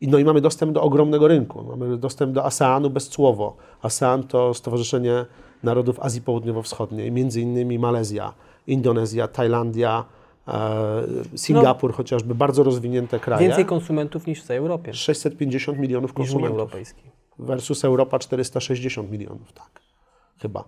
I 0.01 0.09
no 0.09 0.19
i 0.19 0.25
mamy 0.25 0.41
dostęp 0.41 0.73
do 0.73 0.83
ogromnego 0.83 1.29
rynku. 1.29 1.65
Mamy 1.65 1.97
dostęp 1.97 2.33
do 2.33 2.45
ASEANu 2.45 2.91
bezcłowo. 2.91 3.57
ASEAN 3.83 4.23
to 4.23 4.55
Stowarzyszenie 4.55 5.27
Narodów 5.63 6.01
Azji 6.01 6.23
Południowo-Wschodniej, 6.23 7.13
między 7.13 7.41
innymi 7.41 7.79
Malezja, 7.79 8.35
Indonezja, 8.67 9.29
Tajlandia, 9.29 10.05
e, 10.49 11.03
Singapur 11.37 11.95
chociażby, 11.95 12.35
bardzo 12.35 12.63
rozwinięte 12.63 13.21
kraje. 13.21 13.47
Więcej 13.49 13.65
konsumentów 13.65 14.27
niż 14.27 14.43
w 14.43 14.47
całej 14.47 14.59
Europie, 14.59 14.95
650 14.95 15.79
milionów 15.79 16.11
niż 16.11 16.17
konsumentów 16.17 16.59
Europejskiej. 16.59 17.11
versus 17.39 17.85
Europa 17.85 18.19
460 18.19 19.11
milionów, 19.11 19.53
tak, 19.53 19.81
chyba. 20.39 20.65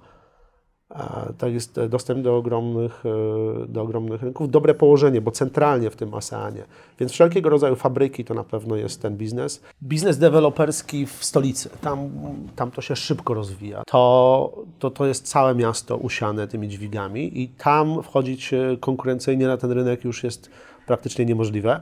To 1.38 1.48
jest 1.48 1.78
e, 1.78 1.88
dostęp 1.88 2.20
do 2.20 2.36
ogromnych, 2.36 3.02
e, 3.06 3.66
do 3.66 3.82
ogromnych 3.82 4.22
rynków, 4.22 4.50
dobre 4.50 4.74
położenie, 4.74 5.20
bo 5.20 5.30
centralnie 5.30 5.90
w 5.90 5.96
tym 5.96 6.14
ASEANie. 6.14 6.62
Więc 7.00 7.12
wszelkiego 7.12 7.50
rodzaju 7.50 7.76
fabryki 7.76 8.24
to 8.24 8.34
na 8.34 8.44
pewno 8.44 8.76
jest 8.76 9.02
ten 9.02 9.16
biznes. 9.16 9.62
Biznes 9.82 10.18
deweloperski 10.18 11.06
w 11.06 11.24
stolicy, 11.24 11.70
tam, 11.80 12.10
tam 12.56 12.70
to 12.70 12.82
się 12.82 12.96
szybko 12.96 13.34
rozwija. 13.34 13.82
To, 13.86 14.52
to, 14.78 14.90
to 14.90 15.06
jest 15.06 15.28
całe 15.28 15.54
miasto 15.54 15.96
usiane 15.96 16.48
tymi 16.48 16.68
dźwigami 16.68 17.42
i 17.42 17.48
tam 17.48 18.02
wchodzić 18.02 18.54
e, 18.54 18.76
konkurencyjnie 18.80 19.46
na 19.46 19.56
ten 19.56 19.72
rynek 19.72 20.04
już 20.04 20.24
jest 20.24 20.50
praktycznie 20.86 21.24
niemożliwe 21.24 21.80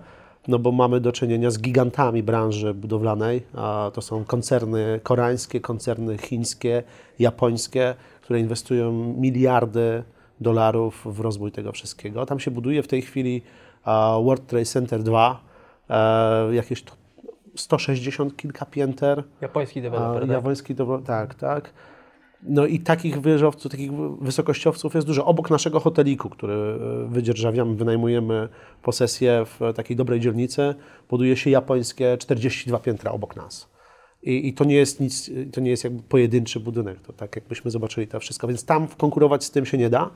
no 0.49 0.59
bo 0.59 0.73
mamy 0.73 1.01
do 1.01 1.13
czynienia 1.13 1.51
z 1.51 1.59
gigantami 1.59 2.23
branży 2.23 2.75
budowlanej, 2.75 3.43
to 3.93 4.03
są 4.03 4.25
koncerny 4.25 5.01
koreańskie, 5.03 5.61
koncerny 5.61 6.19
chińskie, 6.19 6.83
japońskie, 7.19 7.95
które 8.31 8.41
inwestują 8.41 8.93
miliardy 9.19 10.03
dolarów 10.41 11.03
w 11.05 11.21
rozwój 11.21 11.53
tego 11.53 11.73
wszystkiego. 11.73 12.27
Tam 12.27 12.41
się 12.41 12.51
buduje 12.51 12.83
w 12.83 12.89
tej 12.89 13.03
chwili 13.03 13.43
World 14.25 14.47
Trade 14.47 14.65
Center 14.65 15.03
2, 15.03 15.41
e, 15.91 16.55
jakieś 16.55 16.83
to 16.83 16.93
160 17.55 18.37
kilka 18.37 18.67
pięter. 18.67 19.25
Japoński 19.41 19.83
deweloper, 19.83 20.21
tak? 20.21 20.31
japoński 20.31 20.75
to, 20.75 20.99
tak, 20.99 21.35
tak. 21.35 21.73
No 22.43 22.67
i 22.67 22.79
takich 22.79 23.23
wieżowców, 23.23 23.73
takich 23.73 23.93
wysokościowców 24.21 24.95
jest 24.95 25.07
dużo. 25.07 25.25
Obok 25.27 25.51
naszego 25.51 25.81
hoteliku, 25.81 26.31
który 26.31 26.55
e, 26.55 27.09
wydzierżawiamy, 27.09 27.75
wynajmujemy 27.75 28.49
posesję 28.83 29.45
w 29.45 29.73
takiej 29.75 29.97
dobrej 29.97 30.21
dzielnicy, 30.21 30.75
buduje 31.09 31.37
się 31.37 31.51
japońskie 31.51 32.17
42 32.19 32.79
piętra 32.79 33.11
obok 33.13 33.37
nas. 33.37 33.71
I, 34.23 34.49
I 34.49 34.55
to 34.55 34.65
nie 34.65 34.75
jest 34.75 35.01
nic, 35.01 35.31
to 35.53 35.61
nie 35.61 35.71
jest 35.71 35.85
jakby 35.85 36.03
pojedynczy 36.03 36.61
budynek, 36.61 37.01
to 37.01 37.13
tak 37.13 37.37
jakbyśmy 37.37 37.71
zobaczyli 37.71 38.07
to 38.07 38.21
wszystko, 38.21 38.49
więc 38.49 38.65
tam 38.65 38.89
konkurować 38.89 39.45
z 39.45 39.51
tym 39.51 39.67
się 39.67 39.79
nie 39.79 39.91
da. 39.91 40.11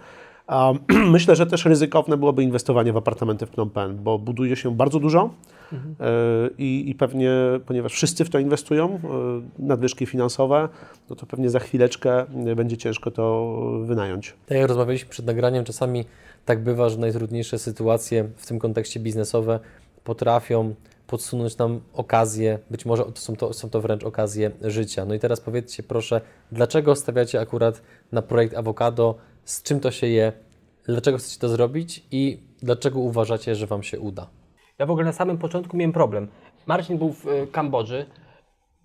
A, 0.47 0.73
myślę, 1.17 1.37
że 1.37 1.47
też 1.47 1.65
ryzykowne 1.65 2.17
byłoby 2.17 2.43
inwestowanie 2.43 2.93
w 2.93 2.97
apartamenty 2.97 3.47
w 3.47 3.51
Phnom 3.51 3.71
Penh, 3.71 4.01
bo 4.01 4.19
buduje 4.19 4.57
się 4.57 4.77
bardzo 4.77 5.01
dużo 5.01 5.31
e, 5.73 5.79
i, 6.59 6.91
i 6.91 6.95
pewnie, 6.95 7.31
ponieważ 7.67 7.93
wszyscy 7.93 8.25
w 8.25 8.31
to 8.31 8.39
inwestują, 8.39 8.95
e, 8.95 8.99
nadwyżki 9.59 10.07
finansowe, 10.07 10.69
no 11.11 11.17
to 11.17 11.27
pewnie 11.27 11.51
za 11.51 11.59
chwileczkę 11.59 12.27
e, 12.47 12.57
będzie 12.57 12.77
ciężko 12.77 13.11
to 13.11 13.57
wynająć. 13.85 14.35
Tak 14.47 14.59
jak 14.59 14.69
rozmawialiśmy 14.69 15.11
przed 15.11 15.27
nagraniem, 15.27 15.65
czasami 15.65 16.05
tak 16.45 16.63
bywa, 16.63 16.89
że 16.89 16.99
najtrudniejsze 16.99 17.59
sytuacje 17.59 18.29
w 18.37 18.47
tym 18.47 18.59
kontekście 18.59 19.01
biznesowe 19.01 19.61
potrafią 20.05 20.75
podsunąć 21.07 21.59
nam 21.59 21.81
okazje, 21.93 22.59
być 22.71 22.87
może 22.87 23.05
są, 23.15 23.37
to 23.37 23.53
są 23.53 23.71
to 23.71 23.81
wręcz 23.81 24.05
okazje 24.05 24.51
życia. 24.63 25.05
No 25.05 25.15
i 25.15 25.19
teraz 25.19 25.41
powiedzcie 25.41 25.83
proszę, 25.83 26.21
dlaczego 26.53 26.97
stawiacie 26.97 27.41
akurat 27.41 27.83
na 28.13 28.23
projekt 28.23 28.57
awokado, 28.57 29.15
z 29.45 29.63
czym 29.63 29.81
to 29.81 29.91
się 29.91 30.07
je, 30.07 30.33
dlaczego 30.87 31.19
chcecie 31.19 31.41
to 31.41 31.49
zrobić 31.49 32.07
i 32.11 32.41
dlaczego 32.63 33.01
uważacie, 33.01 33.55
że 33.55 33.67
Wam 33.67 33.83
się 33.83 34.01
uda? 34.01 34.27
Ja 34.79 34.87
w 34.87 34.91
ogóle 34.91 35.05
na 35.05 35.13
samym 35.13 35.39
początku 35.39 35.77
miałem 35.77 35.93
problem. 35.93 36.29
Marcin 36.67 36.99
był 36.99 37.13
w 37.13 37.27
y, 37.27 37.47
Kambodży, 37.53 38.07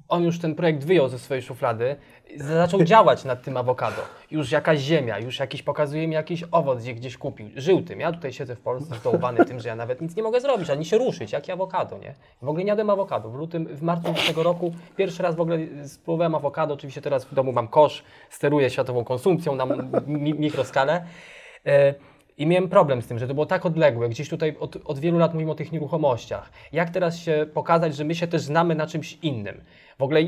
on 0.09 0.23
już 0.23 0.39
ten 0.39 0.55
projekt 0.55 0.83
wyjął 0.83 1.09
ze 1.09 1.19
swojej 1.19 1.43
szuflady, 1.43 1.95
zaczął 2.37 2.83
działać 2.93 3.25
nad 3.25 3.43
tym 3.43 3.57
awokado. 3.57 4.01
Już 4.31 4.51
jakaś 4.51 4.79
ziemia, 4.79 5.19
już 5.19 5.39
jakiś 5.39 5.63
pokazuje 5.63 6.07
mi 6.07 6.13
jakiś 6.13 6.43
owoc, 6.51 6.79
gdzie 6.79 6.93
gdzieś 6.93 7.17
kupił. 7.17 7.49
Żył 7.55 7.81
tym. 7.81 7.99
Ja 7.99 8.11
tutaj 8.11 8.33
siedzę 8.33 8.55
w 8.55 8.59
Polsce 8.59 8.95
zdołowany 8.95 9.45
tym, 9.45 9.59
że 9.59 9.69
ja 9.69 9.75
nawet 9.75 10.01
nic 10.01 10.15
nie 10.15 10.23
mogę 10.23 10.41
zrobić, 10.41 10.69
ani 10.69 10.85
się 10.85 10.97
ruszyć, 10.97 11.31
jakie 11.31 11.53
awokado, 11.53 11.97
nie? 11.97 12.15
W 12.41 12.49
ogóle 12.49 12.63
nie 12.63 12.69
jadłem 12.69 12.89
awokado. 12.89 13.29
W 13.29 13.35
lutym, 13.35 13.65
w 13.65 13.81
marcu 13.81 14.13
tego 14.27 14.43
roku 14.43 14.73
pierwszy 14.97 15.23
raz 15.23 15.35
w 15.35 15.41
ogóle 15.41 15.57
spróbowałem 15.87 16.35
awokado. 16.35 16.73
Oczywiście 16.73 17.01
teraz 17.01 17.25
w 17.25 17.33
domu 17.33 17.51
mam 17.51 17.67
kosz, 17.67 18.03
steruję 18.29 18.69
światową 18.69 19.03
konsumpcją 19.03 19.55
na 19.55 19.65
mi 20.07 20.33
mikroskalę. 20.33 21.05
E, 21.65 21.93
I 22.37 22.47
miałem 22.47 22.69
problem 22.69 23.01
z 23.01 23.07
tym, 23.07 23.19
że 23.19 23.27
to 23.27 23.33
było 23.33 23.45
tak 23.45 23.65
odległe. 23.65 24.09
Gdzieś 24.09 24.29
tutaj 24.29 24.55
od, 24.59 24.75
od 24.85 24.99
wielu 24.99 25.17
lat 25.17 25.33
mówimy 25.33 25.51
o 25.51 25.55
tych 25.55 25.71
nieruchomościach. 25.71 26.51
Jak 26.71 26.89
teraz 26.89 27.17
się 27.17 27.45
pokazać, 27.53 27.95
że 27.95 28.03
my 28.03 28.15
się 28.15 28.27
też 28.27 28.41
znamy 28.41 28.75
na 28.75 28.87
czymś 28.87 29.17
innym? 29.21 29.61
W 29.99 30.03
ogóle 30.03 30.21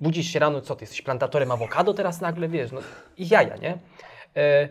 budzisz 0.00 0.26
się 0.26 0.38
rano, 0.38 0.60
co 0.60 0.76
ty 0.76 0.82
jesteś 0.82 1.02
plantatorem 1.02 1.50
awokado 1.50 1.94
teraz 1.94 2.20
nagle, 2.20 2.48
wiesz, 2.48 2.72
no 2.72 2.80
i 3.16 3.28
jaja, 3.28 3.56
nie? 3.56 3.78
E, 4.36 4.68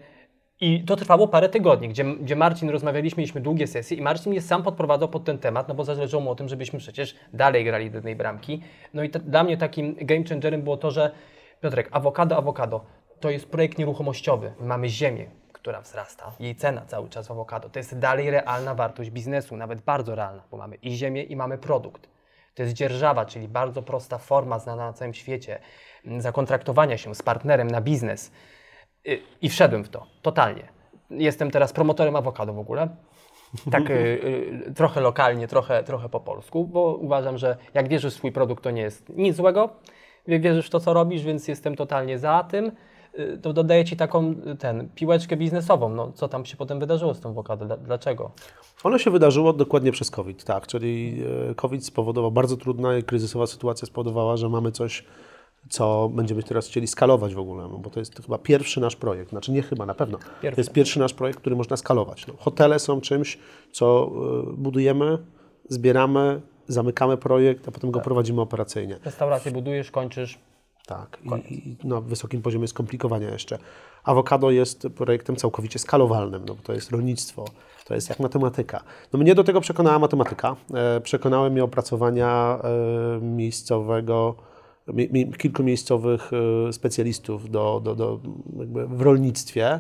I 0.62 0.84
to 0.84 0.96
trwało 0.96 1.28
parę 1.28 1.50
tygodni, 1.50 1.90
gdzie, 1.90 2.04
gdzie 2.04 2.36
Marcin 2.36 2.70
rozmawialiśmy, 2.70 3.22
mieliśmy 3.22 3.42
długie 3.42 3.68
sesje 3.68 3.98
i 3.98 4.02
Marcin 4.02 4.32
mnie 4.32 4.42
sam 4.42 4.64
podprowadzał 4.64 5.10
pod 5.10 5.24
ten 5.24 5.38
temat, 5.38 5.68
no 5.68 5.76
bo 5.76 5.84
zależało 5.84 6.24
mu 6.24 6.32
o 6.32 6.36
tym, 6.36 6.50
żebyśmy 6.50 6.80
przecież 6.80 7.16
dalej 7.34 7.64
grali 7.64 7.92
do 7.92 7.98
jednej 7.98 8.16
bramki. 8.16 8.62
No 8.94 9.04
i 9.04 9.10
te, 9.10 9.20
dla 9.20 9.44
mnie 9.44 9.58
takim 9.58 9.96
game 9.96 10.24
changerem 10.30 10.62
było 10.62 10.78
to, 10.78 10.92
że 10.92 11.12
Piotrek, 11.62 11.90
awokado, 11.92 12.38
awokado, 12.38 12.86
to 13.20 13.30
jest 13.30 13.50
projekt 13.50 13.78
nieruchomościowy. 13.78 14.54
My 14.60 14.66
mamy 14.68 14.90
ziemię, 14.90 15.26
która 15.54 15.82
wzrasta, 15.82 16.32
jej 16.40 16.56
cena 16.56 16.82
cały 16.86 17.10
czas 17.10 17.28
w 17.28 17.32
awokado. 17.32 17.70
To 17.70 17.80
jest 17.80 18.00
dalej 18.00 18.32
realna 18.32 18.76
wartość 18.76 19.10
biznesu, 19.10 19.58
nawet 19.58 19.82
bardzo 19.82 20.16
realna, 20.16 20.44
bo 20.52 20.58
mamy 20.58 20.76
i 20.76 20.96
ziemię 20.96 21.24
i 21.24 21.36
mamy 21.36 21.58
produkt. 21.58 22.15
To 22.56 22.64
jest 22.64 22.76
dzierżawa, 22.76 23.26
czyli 23.26 23.48
bardzo 23.48 23.82
prosta 23.82 24.18
forma 24.18 24.60
znana 24.60 24.86
na 24.86 24.94
całym 24.94 25.14
świecie 25.14 25.60
m, 26.06 26.22
zakontraktowania 26.22 26.98
się 26.98 27.16
z 27.16 27.22
partnerem 27.22 27.68
na 27.72 27.82
biznes. 27.82 28.32
Y, 29.08 29.20
I 29.42 29.50
wszedłem 29.50 29.84
w 29.84 29.90
to, 29.90 30.06
totalnie. 30.22 30.64
Jestem 31.10 31.52
teraz 31.52 31.74
promotorem 31.74 32.16
awokado 32.16 32.54
w 32.54 32.60
ogóle. 32.60 32.88
Tak 33.72 33.90
y, 33.90 33.94
y, 34.70 34.74
trochę 34.76 35.02
lokalnie, 35.02 35.48
trochę, 35.48 35.84
trochę 35.84 36.10
po 36.10 36.20
polsku, 36.20 36.68
bo 36.68 36.96
uważam, 36.96 37.38
że 37.38 37.58
jak 37.74 37.88
wierzysz 37.88 38.14
w 38.14 38.18
swój 38.18 38.32
produkt, 38.32 38.64
to 38.64 38.72
nie 38.72 38.82
jest 38.82 39.10
nic 39.10 39.36
złego. 39.36 39.70
Wie- 40.28 40.40
Wierzysz 40.40 40.68
w 40.68 40.70
to, 40.70 40.80
co 40.80 40.94
robisz, 40.94 41.24
więc 41.24 41.48
jestem 41.48 41.76
totalnie 41.76 42.20
za 42.20 42.44
tym. 42.44 42.72
Y, 43.20 43.38
to 43.42 43.54
dodaje 43.54 43.86
Ci 43.86 43.98
taką 43.98 44.36
y, 44.54 44.56
ten, 44.56 44.90
piłeczkę 44.96 45.38
biznesową. 45.38 45.90
No, 45.90 46.12
co 46.12 46.28
tam 46.28 46.46
się 46.46 46.58
potem 46.58 46.80
wydarzyło 46.80 47.14
z 47.14 47.20
tą 47.20 47.30
awokado? 47.30 47.66
Dla- 47.66 47.78
Dlaczego? 47.78 48.32
Ono 48.84 48.98
się 48.98 49.12
wydarzyło 49.12 49.54
dokładnie 49.54 49.92
przez 49.92 50.12
COVID, 50.12 50.44
tak, 50.44 50.68
czyli 50.68 51.22
e, 51.52 51.56
COVID 51.56 51.86
spowodował, 51.86 52.32
bardzo 52.32 52.58
trudna 52.58 52.98
i 52.98 53.04
kryzysowa 53.04 53.48
sytuacja 53.48 53.86
spowodowała, 53.86 54.38
że 54.38 54.50
mamy 54.50 54.72
coś, 54.72 55.04
co 55.70 56.10
będziemy 56.14 56.44
teraz 56.44 56.68
chcieli 56.68 56.88
skalować 56.88 57.36
w 57.36 57.40
ogóle, 57.40 57.68
no 57.72 57.78
bo 57.78 57.90
to 57.90 58.00
jest 58.00 58.22
chyba 58.26 58.38
pierwszy 58.38 58.80
nasz 58.82 58.96
projekt, 58.96 59.30
znaczy 59.30 59.52
nie 59.52 59.62
chyba, 59.62 59.86
na 59.86 59.94
pewno, 59.94 60.18
Pierwszy. 60.42 60.56
to 60.56 60.62
jest 60.62 60.72
pierwszy 60.74 61.00
nasz 61.00 61.14
projekt, 61.14 61.40
który 61.40 61.56
można 61.56 61.78
skalować. 61.78 62.28
No, 62.28 62.34
hotele 62.38 62.80
są 62.80 63.02
czymś, 63.02 63.38
co 63.72 64.12
budujemy, 64.58 65.18
zbieramy, 65.70 66.42
zamykamy 66.68 67.18
projekt, 67.18 67.68
a 67.68 67.72
potem 67.72 67.92
go 67.92 68.00
prowadzimy 68.00 68.42
operacyjnie. 68.42 69.00
Restaurację 69.06 69.52
budujesz, 69.52 69.92
kończysz. 69.92 70.40
Tak, 70.86 71.18
i, 71.50 71.54
i 71.70 71.88
na 71.88 72.02
wysokim 72.02 72.42
poziomie 72.42 72.68
skomplikowania 72.68 73.30
jeszcze. 73.30 73.58
Awokado 74.04 74.52
jest 74.52 74.88
projektem 74.96 75.36
całkowicie 75.36 75.80
skalowalnym, 75.80 76.46
no 76.46 76.56
bo 76.56 76.62
to 76.62 76.74
jest 76.74 76.92
rolnictwo, 76.92 77.46
to 77.86 77.96
jest 77.96 78.10
jak 78.10 78.20
matematyka. 78.20 78.84
No 79.14 79.20
mnie 79.20 79.36
do 79.36 79.44
tego 79.44 79.62
przekonała 79.62 80.00
matematyka. 80.00 80.56
E, 80.74 81.02
przekonały 81.02 81.50
mnie 81.50 81.64
opracowania 81.64 82.60
e, 82.64 83.22
miejscowego, 83.22 84.36
mi, 84.88 85.10
mi, 85.12 85.34
kilku 85.34 85.64
miejscowych 85.64 86.32
e, 86.68 86.74
specjalistów 86.74 87.50
do, 87.50 87.82
do, 87.84 87.96
do, 87.96 88.20
w 88.88 89.02
rolnictwie, 89.02 89.80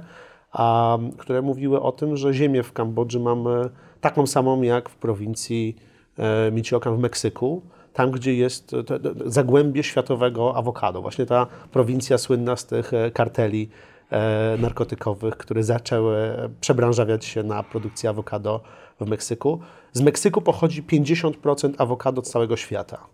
a, 0.51 0.97
które 1.17 1.41
mówiły 1.41 1.81
o 1.81 1.91
tym, 1.91 2.17
że 2.17 2.33
ziemię 2.33 2.63
w 2.63 2.73
Kambodży 2.73 3.19
mamy 3.19 3.69
taką 4.01 4.27
samą 4.27 4.61
jak 4.61 4.89
w 4.89 4.95
prowincji 4.95 5.75
e, 6.17 6.51
Michoacán 6.51 6.95
w 6.95 6.99
Meksyku, 6.99 7.61
tam 7.95 8.11
gdzie 8.11 8.35
jest 8.35 8.67
to, 8.67 8.99
zagłębie 9.25 9.83
światowego 9.83 10.55
awokado. 10.55 11.01
Właśnie 11.01 11.25
ta 11.25 11.47
prowincja 11.71 12.17
słynna 12.17 12.55
z 12.55 12.65
tych 12.65 12.93
e, 12.93 13.11
karteli 13.11 13.69
e, 14.09 14.57
narkotykowych, 14.59 15.37
które 15.37 15.63
zaczęły 15.63 16.17
przebranżawiać 16.61 17.25
się 17.25 17.43
na 17.43 17.63
produkcję 17.63 18.09
awokado 18.09 18.61
w 18.99 19.07
Meksyku. 19.07 19.59
Z 19.93 20.01
Meksyku 20.01 20.41
pochodzi 20.41 20.83
50% 20.83 21.73
awokado 21.77 22.21
całego 22.21 22.57
świata. 22.57 23.07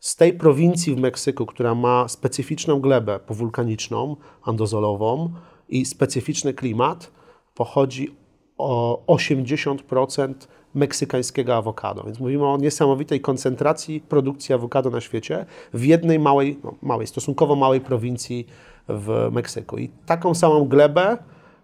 Z 0.00 0.16
tej 0.16 0.32
prowincji 0.32 0.94
w 0.94 1.00
Meksyku, 1.00 1.46
która 1.46 1.74
ma 1.74 2.08
specyficzną 2.08 2.80
glebę 2.80 3.18
powulkaniczną, 3.18 4.16
andozolową 4.42 5.32
i 5.68 5.84
specyficzny 5.84 6.54
klimat, 6.54 7.12
pochodzi 7.54 8.16
o 8.58 9.04
80% 9.06 10.34
meksykańskiego 10.74 11.56
awokado. 11.56 12.02
Więc 12.02 12.20
mówimy 12.20 12.46
o 12.46 12.56
niesamowitej 12.56 13.20
koncentracji 13.20 14.00
produkcji 14.00 14.54
awokado 14.54 14.90
na 14.90 15.00
świecie 15.00 15.46
w 15.74 15.84
jednej 15.84 16.18
małej, 16.18 16.58
no, 16.64 16.74
małej 16.82 17.06
stosunkowo 17.06 17.56
małej 17.56 17.80
prowincji 17.80 18.46
w 18.88 19.28
Meksyku. 19.32 19.78
I 19.78 19.90
taką 20.06 20.34
samą 20.34 20.64
glebę 20.64 21.18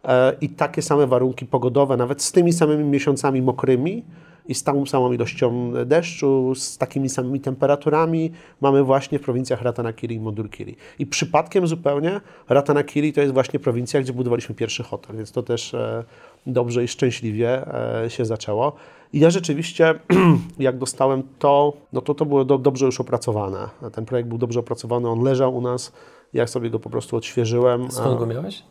e, 0.04 0.36
i 0.40 0.48
takie 0.48 0.82
same 0.82 1.06
warunki 1.06 1.46
pogodowe, 1.46 1.96
nawet 1.96 2.22
z 2.22 2.32
tymi 2.32 2.52
samymi 2.52 2.84
miesiącami 2.84 3.42
mokrymi, 3.42 4.04
i 4.48 4.54
z 4.54 4.62
tą 4.64 4.86
samą 4.86 5.12
ilością 5.12 5.72
deszczu, 5.86 6.54
z 6.54 6.78
takimi 6.78 7.08
samymi 7.08 7.40
temperaturami 7.40 8.32
mamy 8.60 8.84
właśnie 8.84 9.18
w 9.18 9.22
prowincjach 9.22 9.62
Ratanakiri 9.62 10.14
i 10.14 10.20
Mondulkiri. 10.20 10.76
I 10.98 11.06
przypadkiem 11.06 11.66
zupełnie 11.66 12.20
Ratanakiri 12.48 13.12
to 13.12 13.20
jest 13.20 13.32
właśnie 13.32 13.58
prowincja, 13.58 14.00
gdzie 14.00 14.12
budowaliśmy 14.12 14.54
pierwszy 14.54 14.82
hotel, 14.82 15.16
więc 15.16 15.32
to 15.32 15.42
też 15.42 15.74
e, 15.74 16.04
dobrze 16.46 16.84
i 16.84 16.88
szczęśliwie 16.88 17.74
e, 18.04 18.10
się 18.10 18.24
zaczęło. 18.24 18.72
I 19.12 19.20
ja 19.20 19.30
rzeczywiście, 19.30 19.94
jak 20.58 20.78
dostałem 20.78 21.22
to, 21.38 21.72
no 21.92 22.00
to 22.00 22.14
to 22.14 22.26
było 22.26 22.44
do, 22.44 22.58
dobrze 22.58 22.86
już 22.86 23.00
opracowane. 23.00 23.68
Ten 23.92 24.04
projekt 24.04 24.28
był 24.28 24.38
dobrze 24.38 24.60
opracowany, 24.60 25.08
on 25.08 25.22
leżał 25.22 25.56
u 25.56 25.60
nas, 25.60 25.92
ja 26.32 26.46
sobie 26.46 26.70
go 26.70 26.78
po 26.78 26.90
prostu 26.90 27.16
odświeżyłem. 27.16 27.90
Skąd 27.90 28.18
go 28.18 28.26
miałeś? 28.26 28.62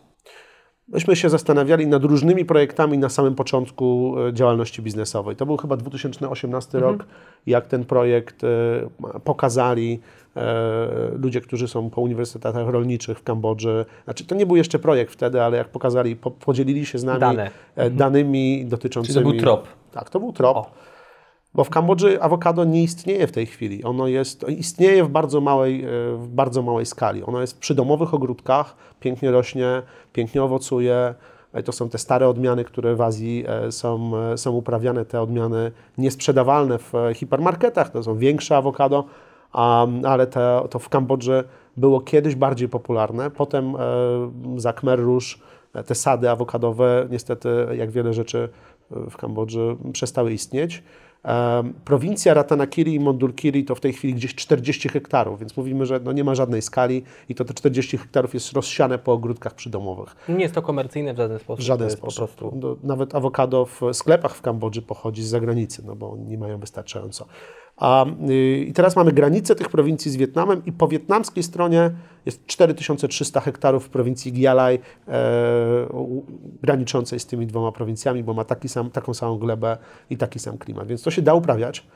Myśmy 0.88 1.16
się 1.16 1.30
zastanawiali 1.30 1.88
nad 1.88 2.04
różnymi 2.04 2.46
projektami 2.46 2.98
na 2.98 3.10
samym 3.10 3.36
początku 3.36 4.16
e, 4.28 4.34
działalności 4.34 4.82
biznesowej. 4.82 5.36
To 5.36 5.46
był 5.46 5.58
chyba 5.58 5.78
2018 5.78 6.80
rok, 6.80 7.06
jak 7.48 7.68
ten 7.68 7.86
projekt 7.86 8.44
e, 8.44 8.48
pokazali 9.24 10.00
e, 10.36 11.12
ludzie, 11.18 11.42
którzy 11.42 11.68
są 11.68 11.90
po 11.90 12.02
uniwersytetach 12.02 12.68
rolniczych 12.68 13.20
w 13.20 13.24
Kambodży. 13.24 13.86
Znaczy, 14.04 14.26
to 14.26 14.36
nie 14.36 14.46
był 14.46 14.56
jeszcze 14.56 14.80
projekt 14.80 15.14
wtedy, 15.14 15.42
ale 15.42 15.58
jak 15.58 15.68
pokazali, 15.70 16.16
po, 16.16 16.32
podzielili 16.32 16.86
się 16.86 16.98
z 16.98 17.04
nami 17.04 17.20
Dane. 17.20 17.52
e, 17.76 17.90
danymi 17.90 18.66
dotyczącymi... 18.66 19.14
Czyli 19.14 19.26
to 19.26 19.32
był 19.32 19.40
trop. 19.40 19.68
Tak, 19.92 20.10
to 20.10 20.20
był 20.20 20.34
trop. 20.34 20.58
O. 20.58 20.72
Bo 21.58 21.64
w 21.64 21.70
Kambodży 21.70 22.22
awokado 22.22 22.64
nie 22.64 22.84
istnieje 22.84 23.28
w 23.28 23.32
tej 23.32 23.46
chwili. 23.46 23.84
Ono 23.84 24.08
jest, 24.08 24.46
istnieje 24.50 25.04
w 25.04 25.10
bardzo, 25.10 25.42
małej, 25.42 25.84
e, 25.84 25.88
w 26.16 26.28
bardzo 26.28 26.62
małej 26.62 26.86
skali. 26.86 27.24
Ono 27.24 27.42
jest 27.42 27.60
przy 27.60 27.76
domowych 27.76 28.14
ogródkach, 28.14 28.76
pięknie 29.00 29.32
rośnie, 29.32 29.82
pięknie 30.14 30.44
owocuje. 30.44 31.14
E, 31.54 31.64
To 31.64 31.72
są 31.72 31.90
te 31.90 31.98
stare 31.98 32.28
odmiany, 32.28 32.64
które 32.64 32.96
w 32.96 33.02
Azji 33.02 33.44
e, 33.48 33.72
są, 33.72 34.12
są 34.36 34.52
uprawiane, 34.52 35.06
te 35.06 35.22
odmiany 35.22 35.72
niesprzedawalne 35.98 36.78
w 36.78 36.94
hipermarketach. 37.14 37.90
To 37.90 38.04
są 38.04 38.18
większe 38.18 38.58
awokado, 38.58 39.04
ale 40.04 40.28
te, 40.28 40.62
to 40.70 40.80
w 40.80 40.90
Kambodży 40.90 41.44
było 41.78 42.02
kiedyś 42.02 42.36
bardziej 42.36 42.70
popularne. 42.70 43.32
Potem 43.32 43.74
za 44.58 44.74
Khmer 44.74 45.00
Rouge 45.00 45.36
te 45.86 45.96
sady 45.96 46.30
awokadowe, 46.30 47.08
niestety, 47.12 47.50
jak 47.78 47.92
wiele 47.92 48.14
rzeczy 48.14 48.50
w 48.92 49.18
Kambodży, 49.18 49.76
przestały 49.94 50.34
istnieć. 50.34 50.84
Prowincja 51.86 52.34
Ratanakiri 52.34 52.94
i 52.94 53.00
Mondulkiri 53.00 53.66
to 53.66 53.76
w 53.76 53.80
tej 53.80 53.94
chwili 53.94 54.14
gdzieś 54.14 54.36
40 54.36 54.90
hektarów, 54.90 55.40
więc 55.40 55.58
mówimy, 55.58 55.86
że 55.86 56.00
no 56.04 56.12
nie 56.12 56.24
ma 56.24 56.36
żadnej 56.36 56.62
skali 56.62 57.04
i 57.30 57.36
to 57.36 57.46
te 57.46 57.54
40 57.54 57.98
hektarów 57.98 58.34
jest 58.34 58.54
rozsiane 58.54 58.98
po 58.98 59.14
ogródkach 59.14 59.54
przydomowych. 59.56 60.16
Nie 60.30 60.42
jest 60.42 60.56
to 60.56 60.62
komercyjne 60.62 61.14
w 61.14 61.18
żaden 61.18 61.40
sposób. 61.40 61.64
W 61.64 61.66
żaden 61.68 61.88
jest 61.88 61.98
sposób. 61.98 62.32
Po 62.32 62.38
prostu 62.38 62.60
No, 62.62 62.76
nawet 62.84 63.16
awokado 63.16 63.66
w 63.66 63.82
sklepach 63.94 64.36
w 64.36 64.42
Kambodży 64.42 64.82
pochodzi 64.82 65.24
z 65.24 65.28
zagranicy, 65.28 65.84
no 65.86 65.96
bo 65.96 66.18
nie 66.28 66.38
mają 66.38 66.60
wystarczająco. 66.60 67.26
A, 67.78 68.06
y, 68.30 68.66
I 68.68 68.74
teraz 68.74 68.96
mamy 68.96 69.12
granicę 69.12 69.56
tych 69.56 69.70
prowincji 69.70 70.12
z 70.12 70.16
Wietnamem 70.16 70.62
i 70.66 70.72
po 70.72 70.88
wietnamskiej 70.88 71.44
stronie 71.44 71.92
jest 72.26 72.46
4300 72.46 73.42
hektarów 73.42 73.86
w 73.86 73.90
prowincji 73.90 74.34
Gialaj, 74.34 74.80
e, 75.08 75.20
graniczącej 76.62 77.20
z 77.20 77.26
tymi 77.26 77.48
dwoma 77.48 77.72
prowincjami, 77.72 78.24
bo 78.24 78.34
ma 78.34 78.44
taki 78.44 78.70
sam, 78.70 78.90
taką 78.90 79.14
samą 79.14 79.38
glebę 79.38 79.78
i 80.10 80.18
taki 80.18 80.40
sam 80.40 80.58
klimat. 80.58 80.88
Więc 80.88 81.02
to 81.02 81.12
się 81.12 81.22
da 81.22 81.34
uprawiać. 81.34 81.88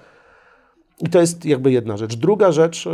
I 0.99 1.09
to 1.09 1.19
jest 1.19 1.45
jakby 1.45 1.71
jedna 1.71 1.97
rzecz. 1.97 2.15
Druga 2.15 2.51
rzecz, 2.51 2.87
e, 2.87 2.91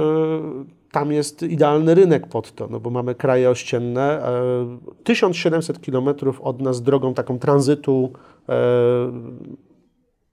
tam 0.92 1.12
jest 1.12 1.44
idealny 1.44 1.96
rynek 1.96 2.28
pod 2.28 2.56
to, 2.56 2.68
no 2.68 2.80
bo 2.80 2.90
mamy 2.90 3.16
kraje 3.16 3.50
ościenne. 3.50 4.24
e, 4.26 5.04
1700 5.04 5.82
kilometrów 5.82 6.42
od 6.42 6.62
nas 6.62 6.82
drogą 6.82 7.14
taką 7.14 7.40
tranzytu 7.40 8.12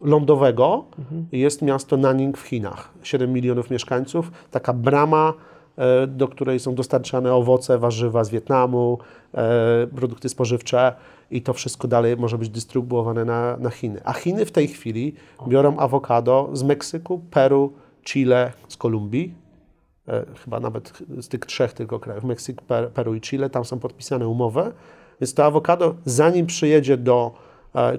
lądowego 0.01 0.84
jest 1.32 1.62
miasto 1.62 1.97
Nanning 1.97 2.38
w 2.38 2.42
Chinach. 2.42 2.90
7 3.03 3.32
milionów 3.32 3.70
mieszkańców. 3.70 4.30
Taka 4.51 4.72
brama, 4.72 5.32
e, 5.76 6.07
do 6.07 6.28
której 6.28 6.61
są 6.61 6.74
dostarczane 6.74 7.34
owoce, 7.34 7.78
warzywa 7.78 8.24
z 8.24 8.30
Wietnamu, 8.30 8.99
e, 9.34 9.86
produkty 9.86 10.28
spożywcze 10.28 10.95
i 11.30 11.42
to 11.42 11.53
wszystko 11.53 11.88
dalej 11.88 12.16
może 12.16 12.38
być 12.38 12.49
dystrybuowane 12.49 13.24
na, 13.24 13.57
na 13.57 13.70
Chiny. 13.70 14.01
A 14.05 14.12
Chiny 14.12 14.45
w 14.47 14.53
tej 14.53 14.68
chwili 14.68 15.14
biorą 15.49 15.76
awokado 15.78 16.51
z 16.53 16.62
Meksyku, 16.62 17.20
Peru, 17.30 17.72
Chile, 18.05 18.53
z 18.68 18.76
Kolumbii. 18.76 19.34
E, 20.09 20.24
chyba 20.45 20.61
nawet 20.61 20.92
z 21.20 21.28
tych 21.28 21.40
trzech 21.40 21.72
tylko 21.72 21.99
krajów, 22.01 22.24
Meksyk, 22.24 22.62
Per- 22.62 22.90
Peru 22.90 23.14
i 23.14 23.20
Chile, 23.20 23.51
tam 23.51 23.64
są 23.64 23.78
podpisane 23.78 24.28
umowy, 24.28 24.72
więc 25.20 25.34
to 25.34 25.45
awokado, 25.45 25.95
zanim 26.05 26.47
przyjedzie 26.47 26.97
do 26.97 27.34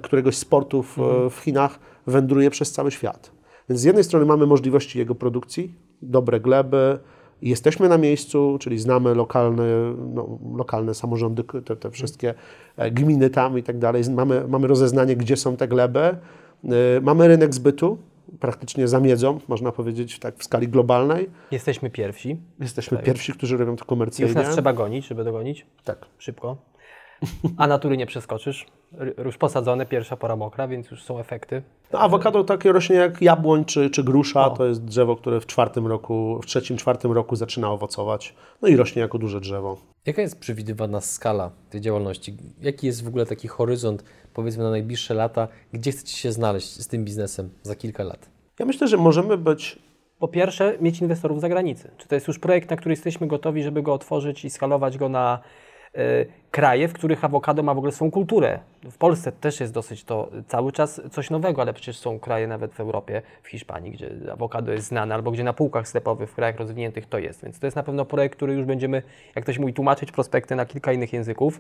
któregoś 0.02 0.38
z 0.38 0.46
portów 0.46 0.98
e, 1.00 1.30
w 1.30 1.36
Chinach, 1.36 1.80
wędruje 2.08 2.50
przez 2.50 2.72
cały 2.72 2.92
świat. 2.92 3.32
Więc 3.70 3.82
z 3.82 3.84
jednej 3.84 4.04
strony 4.04 4.26
mamy 4.26 4.46
możliwości 4.46 5.00
jego 5.00 5.16
produkcji, 5.16 5.76
dobre 6.02 6.40
gleby, 6.40 7.00
jesteśmy 7.42 7.90
na 7.90 7.98
miejscu, 7.98 8.58
czyli 8.60 8.80
znamy 8.80 9.16
lokalne, 9.16 9.64
no, 10.14 10.40
lokalne 10.56 10.94
samorządy, 10.94 11.44
te, 11.44 11.76
te 11.76 11.92
wszystkie 11.92 12.34
e, 12.78 12.92
gminy 12.92 13.30
tam 13.30 13.58
i 13.58 13.64
tak 13.64 13.78
dalej, 13.78 14.04
mamy, 14.10 14.48
mamy 14.48 14.68
rozeznanie, 14.68 15.16
gdzie 15.16 15.38
są 15.38 15.58
te 15.58 15.68
gleby, 15.68 16.18
E, 16.64 17.02
mamy 17.02 17.28
rynek 17.28 17.56
zbytu, 17.56 17.98
praktycznie 18.40 18.88
za 18.88 19.00
miedzą, 19.00 19.40
można 19.48 19.72
powiedzieć 19.72 20.20
tak 20.20 20.38
w 20.38 20.44
skali 20.44 20.68
globalnej. 20.68 21.30
jesteśmy 21.52 21.90
pierwsi. 21.90 22.38
Jesteśmy 22.60 22.98
pierwsi, 22.98 23.34
którzy 23.34 23.58
robią 23.58 23.76
to 23.76 23.86
komercyjnie. 23.86 24.28
Już 24.28 24.36
nas 24.36 24.54
trzeba 24.54 24.74
gonić, 24.74 25.08
żeby 25.08 25.24
dogonić. 25.24 25.66
Tak. 25.84 26.06
Szybko. 26.18 26.58
A 27.58 27.68
natury 27.68 27.98
nie 27.98 28.06
przeskoczysz. 28.06 28.66
Już 29.26 29.38
posadzone, 29.38 29.86
pierwsza 29.86 30.18
pora 30.18 30.36
mokra, 30.36 30.68
więc 30.68 30.92
już 30.92 31.04
są 31.04 31.20
efekty. 31.20 31.62
No, 31.94 32.00
awokado 32.00 32.44
takie 32.44 32.72
rośnie 32.72 32.96
jak 32.96 33.22
jabłoń 33.22 33.66
czy, 33.66 33.90
czy 33.90 34.04
grusza. 34.04 34.46
O. 34.46 34.50
To 34.50 34.66
jest 34.66 34.86
drzewo, 34.86 35.16
które 35.16 35.40
w 35.40 35.46
czwartym 35.46 35.88
roku, 35.88 36.40
w 36.44 36.46
trzecim, 36.46 36.78
czwartym 36.78 37.12
roku 37.12 37.36
zaczyna 37.36 37.72
owocować. 37.72 38.34
No 38.62 38.68
i 38.68 38.76
rośnie 38.76 39.02
jako 39.02 39.18
duże 39.18 39.42
drzewo. 39.42 39.78
Jaka 40.06 40.22
jest 40.22 40.40
przewidywana 40.40 41.02
skala 41.02 41.52
tej 41.70 41.82
działalności? 41.82 42.38
Jaki 42.62 42.88
jest 42.88 43.04
w 43.04 43.08
ogóle 43.08 43.26
taki 43.26 43.48
horyzont, 43.48 44.04
powiedzmy 44.34 44.64
na 44.64 44.70
najbliższe 44.70 45.14
lata, 45.14 45.48
gdzie 45.74 45.92
chcecie 45.92 46.18
się 46.18 46.32
znaleźć 46.32 46.82
z 46.82 46.88
tym 46.88 47.06
biznesem 47.06 47.50
za 47.64 47.76
kilka 47.76 48.04
lat? 48.04 48.30
Ja 48.60 48.66
myślę, 48.66 48.88
że 48.88 48.98
możemy 48.98 49.38
być 49.38 49.80
Po 50.20 50.28
pierwsze, 50.28 50.78
mieć 50.82 51.02
inwestorów 51.02 51.38
z 51.38 51.42
zagranicy. 51.42 51.92
Czy 51.98 52.08
to 52.08 52.16
jest 52.16 52.28
już 52.28 52.40
projekt, 52.40 52.70
na 52.70 52.76
który 52.76 52.94
jesteśmy 52.94 53.28
gotowi, 53.28 53.64
żeby 53.64 53.82
go 53.82 53.94
otworzyć 53.94 54.46
i 54.46 54.50
skalować 54.50 54.98
go 54.98 55.10
na 55.10 55.40
kraje, 56.52 56.88
w 56.88 56.94
których 56.94 57.26
awokado 57.26 57.64
ma 57.64 57.74
w 57.74 57.78
ogóle 57.78 57.92
swoją 57.92 58.12
kulturę. 58.12 58.60
W 58.92 58.98
Polsce 58.98 59.32
też 59.32 59.60
jest 59.60 59.74
dosyć 59.74 60.04
to 60.04 60.30
cały 60.48 60.72
czas 60.72 61.02
coś 61.12 61.30
nowego, 61.30 61.62
ale 61.62 61.74
przecież 61.74 61.98
są 61.98 62.20
kraje 62.20 62.48
nawet 62.48 62.74
w 62.74 62.80
Europie, 62.80 63.22
w 63.44 63.48
Hiszpanii, 63.48 63.92
gdzie 63.92 64.12
awokado 64.32 64.72
jest 64.72 64.88
znane, 64.88 65.16
albo 65.16 65.32
gdzie 65.32 65.44
na 65.44 65.54
półkach 65.54 65.88
sklepowych 65.88 66.30
w 66.30 66.36
krajach 66.36 66.60
rozwiniętych 66.60 67.06
to 67.06 67.20
jest. 67.20 67.44
Więc 67.44 67.60
to 67.60 67.68
jest 67.68 67.76
na 67.76 67.84
pewno 67.84 68.06
projekt, 68.06 68.36
który 68.36 68.54
już 68.54 68.66
będziemy, 68.66 69.04
jak 69.36 69.44
ktoś 69.44 69.60
mówi, 69.60 69.74
tłumaczyć 69.74 70.12
prospekty 70.12 70.56
na 70.56 70.66
kilka 70.66 70.94
innych 70.94 71.14
języków. 71.14 71.60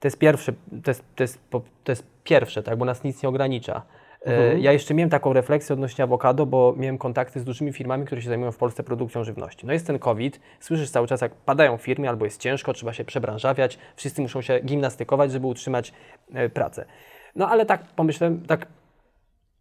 To 0.00 0.08
jest 0.08 0.18
pierwsze, 0.18 0.52
to 0.84 0.90
jest, 0.90 1.04
to 1.16 1.22
jest, 1.22 1.38
to 1.84 1.92
jest 1.92 2.06
pierwsze 2.24 2.62
tak, 2.62 2.78
bo 2.78 2.84
nas 2.84 3.04
nic 3.04 3.22
nie 3.22 3.28
ogranicza. 3.28 3.82
E, 4.26 4.58
Ja 4.58 4.72
jeszcze 4.72 4.94
miałem 4.94 5.10
taką 5.10 5.32
refleksję 5.32 5.72
odnośnie 5.72 6.04
awokado, 6.04 6.46
bo 6.46 6.74
miałem 6.76 6.98
kontakty 6.98 7.40
z 7.40 7.44
dużymi 7.44 7.72
firmami, 7.72 8.04
które 8.06 8.22
się 8.22 8.28
zajmują 8.28 8.52
w 8.52 8.56
Polsce 8.56 8.82
produkcją 8.82 9.24
żywności. 9.24 9.66
No 9.66 9.72
jest 9.72 9.86
ten 9.86 9.98
COVID, 9.98 10.40
słyszysz 10.60 10.90
cały 10.90 11.06
czas, 11.06 11.20
jak 11.20 11.34
padają 11.34 11.76
firmy, 11.76 12.08
albo 12.08 12.24
jest 12.24 12.40
ciężko, 12.40 12.72
trzeba 12.72 12.92
się 12.92 13.04
przebranżawiać, 13.04 13.78
wszyscy 13.96 14.22
muszą 14.22 14.42
się 14.42 14.60
gimnastykować, 14.60 15.32
żeby 15.32 15.46
utrzymać 15.46 15.92
e, 16.34 16.48
pracę. 16.48 16.84
No 17.36 17.48
ale 17.48 17.66
tak 17.66 17.84
pomyślałem, 17.96 18.40
tak 18.46 18.66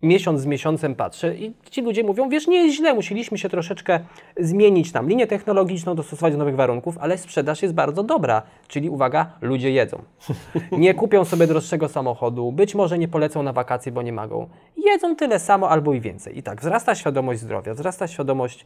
miesiąc 0.03 0.41
z 0.41 0.45
miesiącem 0.45 0.95
patrzę 0.95 1.35
i 1.35 1.53
ci 1.71 1.81
ludzie 1.81 2.03
mówią, 2.03 2.29
wiesz, 2.29 2.47
nie 2.47 2.63
jest 2.63 2.75
źle, 2.75 2.93
musieliśmy 2.93 3.37
się 3.37 3.49
troszeczkę 3.49 3.99
zmienić 4.39 4.91
tam 4.91 5.09
linię 5.09 5.27
technologiczną, 5.27 5.95
dostosować 5.95 6.33
do 6.33 6.39
nowych 6.39 6.55
warunków, 6.55 6.97
ale 6.97 7.17
sprzedaż 7.17 7.61
jest 7.61 7.73
bardzo 7.73 8.03
dobra, 8.03 8.41
czyli 8.67 8.89
uwaga, 8.89 9.31
ludzie 9.41 9.71
jedzą. 9.71 10.01
Nie 10.71 10.93
kupią 10.93 11.25
sobie 11.25 11.47
droższego 11.47 11.89
samochodu, 11.89 12.51
być 12.51 12.75
może 12.75 12.97
nie 12.97 13.07
polecą 13.07 13.43
na 13.43 13.53
wakacje, 13.53 13.91
bo 13.91 14.01
nie 14.01 14.13
mogą. 14.13 14.49
Jedzą 14.77 15.15
tyle 15.15 15.39
samo 15.39 15.69
albo 15.69 15.93
i 15.93 16.01
więcej. 16.01 16.37
I 16.37 16.43
tak, 16.43 16.61
wzrasta 16.61 16.95
świadomość 16.95 17.39
zdrowia, 17.39 17.73
wzrasta 17.73 18.07
świadomość 18.07 18.65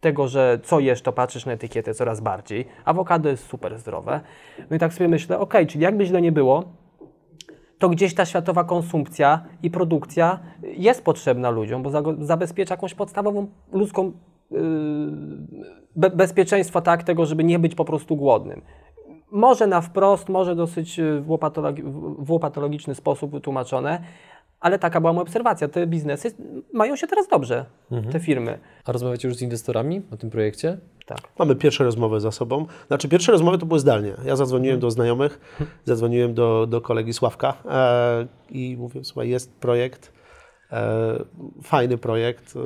tego, 0.00 0.28
że 0.28 0.58
co 0.62 0.80
jesz, 0.80 1.02
to 1.02 1.12
patrzysz 1.12 1.46
na 1.46 1.52
etykietę 1.52 1.94
coraz 1.94 2.20
bardziej. 2.20 2.66
Awokado 2.84 3.28
jest 3.28 3.46
super 3.46 3.78
zdrowe. 3.78 4.20
No 4.70 4.76
i 4.76 4.78
tak 4.78 4.92
sobie 4.92 5.08
myślę, 5.08 5.38
ok, 5.38 5.54
czyli 5.68 5.84
jakby 5.84 6.06
źle 6.06 6.22
nie 6.22 6.32
było, 6.32 6.64
to 7.78 7.88
gdzieś 7.88 8.14
ta 8.14 8.24
światowa 8.24 8.64
konsumpcja 8.64 9.44
i 9.62 9.70
produkcja 9.70 10.38
jest 10.62 11.04
potrzebna 11.04 11.50
ludziom, 11.50 11.82
bo 11.82 11.90
zabezpiecza 12.20 12.74
jakąś 12.74 12.94
podstawową 12.94 13.46
ludzką 13.72 14.12
yy, 14.50 14.58
be- 15.96 16.10
bezpieczeństwo 16.10 16.80
tak 16.80 17.02
tego, 17.02 17.26
żeby 17.26 17.44
nie 17.44 17.58
być 17.58 17.74
po 17.74 17.84
prostu 17.84 18.16
głodnym. 18.16 18.62
Może 19.30 19.66
na 19.66 19.80
wprost, 19.80 20.28
może 20.28 20.56
dosyć 20.56 21.00
w- 21.20 21.38
w 22.18 22.30
łopatologiczny 22.30 22.94
sposób 22.94 23.30
wytłumaczone, 23.30 24.02
ale 24.60 24.78
taka 24.78 25.00
była 25.00 25.12
moja 25.12 25.22
obserwacja. 25.22 25.68
Te 25.68 25.86
biznesy 25.86 26.34
mają 26.72 26.96
się 26.96 27.06
teraz 27.06 27.28
dobrze, 27.28 27.64
te 28.12 28.20
firmy. 28.20 28.58
A 28.84 28.92
rozmawiacie 28.92 29.28
już 29.28 29.36
z 29.36 29.42
inwestorami 29.42 30.02
o 30.10 30.16
tym 30.16 30.30
projekcie? 30.30 30.78
Tak. 31.06 31.18
Mamy 31.38 31.56
pierwsze 31.56 31.84
rozmowy 31.84 32.20
za 32.20 32.30
sobą. 32.30 32.66
Znaczy, 32.86 33.08
pierwsze 33.08 33.32
rozmowy 33.32 33.58
to 33.58 33.66
były 33.66 33.80
zdalnie. 33.80 34.14
Ja 34.24 34.36
zadzwoniłem 34.36 34.80
do 34.80 34.90
znajomych, 34.90 35.40
zadzwoniłem 35.84 36.34
do, 36.34 36.66
do 36.66 36.80
kolegi 36.80 37.12
Sławka 37.12 37.54
e, 37.70 38.26
i 38.50 38.76
mówię, 38.76 39.04
słuchaj, 39.04 39.28
jest 39.28 39.54
projekt, 39.54 40.12
e, 40.72 41.24
fajny 41.62 41.98
projekt, 41.98 42.54
e, 42.56 42.60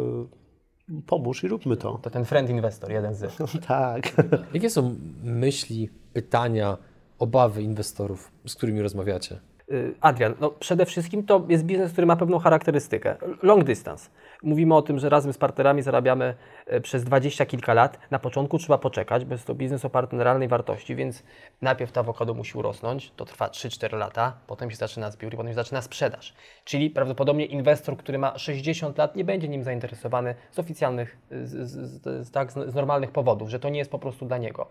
pomóż 1.07 1.45
i 1.45 1.49
róbmy 1.49 1.77
to. 1.77 1.99
To 2.03 2.11
ten 2.11 2.25
friend 2.25 2.51
inwestor, 2.51 2.91
jeden 2.91 3.15
z. 3.15 3.37
Tak. 3.69 4.13
Jakie 4.55 4.71
są 4.71 4.97
myśli, 5.25 5.91
pytania, 6.13 6.77
obawy 7.19 7.63
inwestorów, 7.63 8.33
z 8.47 8.55
którymi 8.55 8.83
rozmawiacie? 8.83 9.41
Y, 9.71 9.95
Adrian, 10.01 10.35
no 10.41 10.51
przede 10.51 10.87
wszystkim 10.87 11.27
to 11.27 11.47
jest 11.49 11.65
biznes, 11.65 11.93
który 11.93 12.07
ma 12.07 12.17
pewną 12.17 12.39
charakterystykę. 12.39 13.17
Long 13.43 13.65
distance. 13.65 14.11
Mówimy 14.43 14.75
o 14.75 14.83
tym, 14.83 14.99
że 14.99 15.09
razem 15.09 15.33
z 15.33 15.39
partnerami 15.39 15.83
zarabiamy 15.83 16.35
e, 16.67 16.81
przez 16.81 17.05
dwadzieścia 17.05 17.47
kilka 17.47 17.75
lat. 17.75 17.99
Na 18.11 18.19
początku 18.19 18.59
trzeba 18.59 18.79
poczekać, 18.79 19.25
bo 19.25 19.35
jest 19.35 19.47
to 19.47 19.55
biznes 19.55 19.85
oparty 19.85 20.17
na 20.17 20.25
realnej 20.25 20.49
wartości, 20.49 20.97
więc 20.97 21.23
najpierw 21.63 21.93
to 21.93 22.01
awokado 22.01 22.35
musi 22.35 22.59
urosnąć, 22.59 23.13
to 23.17 23.25
trwa 23.25 23.49
3-4 23.49 23.99
lata, 23.99 24.37
potem 24.47 24.71
się 24.71 24.77
zaczyna 24.77 25.11
zbiór 25.11 25.35
i 25.35 25.37
potem 25.37 25.51
się 25.51 25.55
zaczyna 25.55 25.83
sprzedaż. 25.83 26.35
Czyli 26.65 26.91
prawdopodobnie 26.91 27.45
inwestor, 27.45 27.97
który 27.97 28.19
ma 28.19 28.39
60 28.39 28.99
lat, 28.99 29.17
nie 29.17 29.25
będzie 29.25 29.49
nim 29.49 29.63
zainteresowany 29.63 30.35
z 30.51 30.59
oficjalnych, 30.59 31.19
z, 31.31 31.71
z, 31.71 32.03
z, 32.27 32.31
tak, 32.31 32.53
z 32.53 32.75
normalnych 32.75 33.11
powodów, 33.11 33.49
że 33.49 33.61
to 33.61 33.69
nie 33.69 33.79
jest 33.79 33.91
po 33.91 33.99
prostu 33.99 34.27
dla 34.27 34.39
niego. 34.39 34.69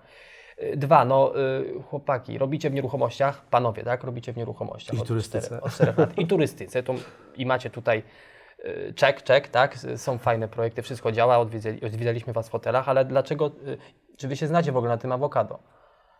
Y, 0.64 0.78
Dwa, 0.78 1.06
no 1.06 1.40
y, 1.40 1.82
chłopaki, 1.90 2.38
robicie 2.38 2.70
w 2.70 2.74
nieruchomościach, 2.74 3.46
panowie, 3.46 3.84
tak? 3.84 4.04
Robicie 4.04 4.34
w 4.34 4.38
nieruchomościach. 4.38 4.96
I 4.98 5.02
od 5.02 5.08
turystyce. 5.08 5.48
czterech- 5.48 5.64
Od 5.64 5.72
czterech 5.74 5.98
lat. 5.98 6.18
I 6.18 6.28
turystyce. 6.28 6.84
To, 6.84 6.94
I 7.38 7.46
macie 7.46 7.70
tutaj 7.70 8.04
y, 8.66 8.94
czek, 8.96 9.24
czek, 9.24 9.48
tak? 9.48 9.78
Są 9.96 10.18
fajne 10.18 10.48
projekty, 10.48 10.82
wszystko 10.82 11.12
działa, 11.12 11.38
odwiedzali, 11.38 11.86
odwiedzaliśmy 11.86 12.34
Was 12.34 12.48
w 12.50 12.52
hotelach, 12.52 12.90
ale 12.90 13.06
dlaczego, 13.06 13.52
y, 13.68 13.78
czy 14.18 14.28
Wy 14.28 14.36
się 14.36 14.48
znacie 14.48 14.72
w 14.72 14.78
ogóle 14.78 14.92
na 14.92 14.98
tym 14.98 15.12
awokado? 15.12 15.60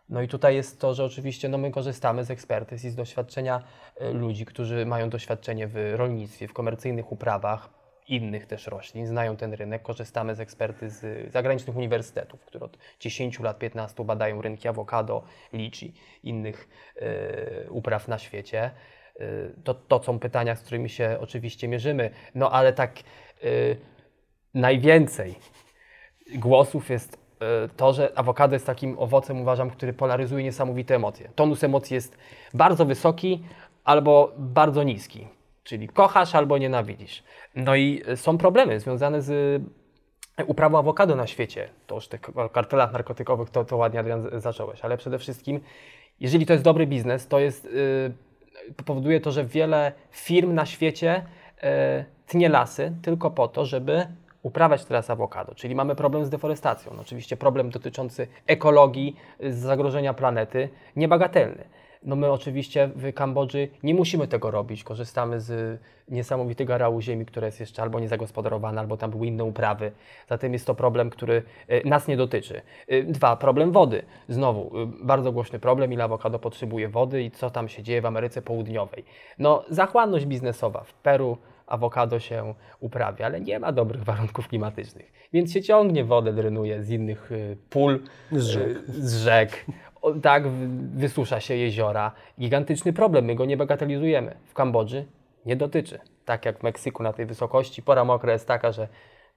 No 0.10 0.22
i 0.22 0.28
tutaj 0.28 0.56
jest 0.56 0.82
to, 0.82 0.94
że 0.94 1.04
oczywiście 1.06 1.50
no, 1.50 1.58
my 1.58 1.72
korzystamy 1.72 2.24
z 2.24 2.32
ekspertyz 2.32 2.84
i 2.86 2.90
z 2.90 2.96
doświadczenia 2.96 3.62
y, 4.02 4.14
ludzi, 4.14 4.46
którzy 4.46 4.86
mają 4.86 5.10
doświadczenie 5.10 5.68
w 5.68 5.76
rolnictwie, 5.96 6.48
w 6.48 6.54
komercyjnych 6.54 7.12
uprawach, 7.12 7.70
innych 8.12 8.46
też 8.46 8.68
roślin, 8.68 9.08
znają 9.08 9.38
ten 9.38 9.54
rynek. 9.54 9.82
Korzystamy 9.82 10.36
z 10.36 10.40
ekspertyz 10.40 11.06
zagranicznych 11.28 11.78
uniwersytetów, 11.78 12.46
które 12.46 12.66
od 12.66 12.78
10 13.00 13.40
lat, 13.40 13.60
15 13.60 14.06
badają 14.06 14.42
rynki 14.42 14.68
awokado, 14.68 15.24
liczy, 15.54 15.92
innych 16.24 16.70
y, 17.02 17.72
upraw 17.72 18.08
na 18.08 18.18
świecie. 18.18 18.72
Y, 19.22 19.54
to, 19.64 19.74
to 19.74 20.04
są 20.04 20.20
pytania, 20.20 20.56
z 20.56 20.62
którymi 20.62 20.90
się 20.90 21.18
oczywiście 21.20 21.68
mierzymy. 21.68 22.10
No 22.36 22.52
ale 22.52 22.74
tak 22.74 23.00
y, 23.44 23.78
najwięcej 24.54 25.36
głosów 26.36 26.90
jest 26.90 27.22
to, 27.78 27.94
że 27.94 28.12
awokado 28.16 28.56
jest 28.56 28.66
takim 28.66 29.00
owocem, 29.00 29.42
uważam, 29.42 29.70
który 29.70 29.94
polaryzuje 29.94 30.44
niesamowite 30.44 30.96
emocje. 30.96 31.30
Tonus 31.36 31.64
emocji 31.64 31.94
jest 31.94 32.18
bardzo 32.54 32.86
wysoki 32.86 33.44
albo 33.84 34.34
bardzo 34.38 34.84
niski, 34.84 35.28
czyli 35.64 35.88
kochasz 35.88 36.36
albo 36.36 36.58
nienawidzisz. 36.58 37.24
No 37.56 37.76
i 37.76 38.04
e, 38.08 38.18
są 38.18 38.38
problemy 38.38 38.80
związane 38.80 39.22
z 39.22 39.32
e, 40.38 40.46
uprawą 40.46 40.78
awokado 40.78 41.16
na 41.16 41.28
świecie. 41.28 41.70
To 41.88 41.96
już 41.96 42.08
tych 42.08 42.22
kartelach 42.52 42.94
narkotykowych 42.94 43.50
to, 43.50 43.66
to 43.66 43.78
ładnie 43.78 44.00
Adrian 44.00 44.30
zacząłeś, 44.34 44.82
ale 44.82 44.98
przede 44.98 45.20
wszystkim, 45.20 45.60
jeżeli 46.20 46.46
to 46.46 46.54
jest 46.54 46.66
dobry 46.66 46.88
biznes, 46.88 47.28
to 47.28 47.40
jest, 47.40 47.66
y, 47.66 48.14
powoduje 48.86 49.22
to, 49.22 49.32
że 49.32 49.46
wiele 49.46 49.92
firm 50.12 50.54
na 50.54 50.66
świecie 50.66 51.26
y, 51.58 52.06
tnie 52.28 52.50
lasy 52.50 52.94
tylko 53.02 53.32
po 53.32 53.48
to, 53.48 53.66
żeby 53.66 54.08
uprawiać 54.44 54.86
teraz 54.86 55.10
awokado, 55.10 55.56
czyli 55.56 55.76
mamy 55.76 55.96
problem 55.96 56.26
z 56.26 56.30
deforestacją. 56.30 56.94
No, 56.96 57.02
oczywiście 57.02 57.38
problem 57.38 57.70
dotyczący 57.70 58.28
ekologii, 58.48 59.16
zagrożenia 59.40 60.14
planety, 60.14 60.70
niebagatelny. 60.96 61.64
No 62.04 62.16
my 62.16 62.32
oczywiście 62.32 62.90
w 62.96 63.14
Kambodży 63.14 63.68
nie 63.84 63.94
musimy 63.94 64.28
tego 64.28 64.52
robić. 64.52 64.84
Korzystamy 64.84 65.40
z 65.42 65.80
niesamowitego 66.08 66.74
areału 66.74 67.02
ziemi, 67.02 67.26
które 67.26 67.48
jest 67.48 67.60
jeszcze 67.60 67.82
albo 67.82 68.00
niezagospodarowane, 68.00 68.82
albo 68.82 68.98
tam 68.98 69.12
były 69.12 69.28
inne 69.28 69.44
uprawy. 69.44 69.92
Zatem 70.30 70.54
jest 70.54 70.68
to 70.68 70.76
problem, 70.76 71.10
który 71.10 71.44
y, 71.72 71.82
nas 71.86 72.08
nie 72.08 72.18
dotyczy. 72.18 72.62
Y, 72.92 73.04
Dwa, 73.04 73.36
problem 73.36 73.72
wody. 73.72 74.02
Znowu, 74.30 74.82
y, 74.82 74.88
bardzo 75.06 75.32
głośny 75.32 75.60
problem, 75.60 75.94
ile 75.94 76.04
awokado 76.04 76.40
potrzebuje 76.40 76.90
wody 76.90 77.24
i 77.24 77.32
co 77.32 77.50
tam 77.50 77.70
się 77.70 77.84
dzieje 77.84 78.02
w 78.02 78.06
Ameryce 78.06 78.42
Południowej. 78.42 79.06
No, 79.40 79.64
zachłanność 79.70 80.26
biznesowa 80.26 80.84
w 80.84 80.94
Peru, 80.94 81.38
awokado 81.68 82.20
się 82.20 82.54
uprawia, 82.80 83.26
ale 83.26 83.42
nie 83.42 83.60
ma 83.60 83.72
dobrych 83.72 84.04
warunków 84.04 84.48
klimatycznych. 84.48 85.12
Więc 85.34 85.54
się 85.54 85.62
ciągnie 85.62 86.04
wodę, 86.06 86.34
drenuje 86.34 86.84
z 86.84 86.90
innych 86.90 87.30
pól, 87.70 88.00
Z 88.32 88.44
rzek. 88.44 88.82
z 88.88 89.24
rzek. 89.24 89.66
Tak, 90.22 90.48
wysusza 90.96 91.40
się 91.40 91.56
jeziora. 91.56 92.12
Gigantyczny 92.40 92.94
problem, 92.94 93.26
my 93.26 93.36
go 93.36 93.46
nie 93.46 93.58
bagatelizujemy. 93.58 94.36
W 94.46 94.54
Kambodży 94.54 95.06
nie 95.46 95.56
dotyczy. 95.56 96.00
Tak 96.26 96.46
jak 96.46 96.60
w 96.60 96.64
Meksyku 96.64 97.04
na 97.04 97.14
tej 97.14 97.26
wysokości, 97.26 97.82
pora 97.82 98.06
mokra 98.06 98.34
jest 98.34 98.48
taka, 98.48 98.72
że 98.72 98.88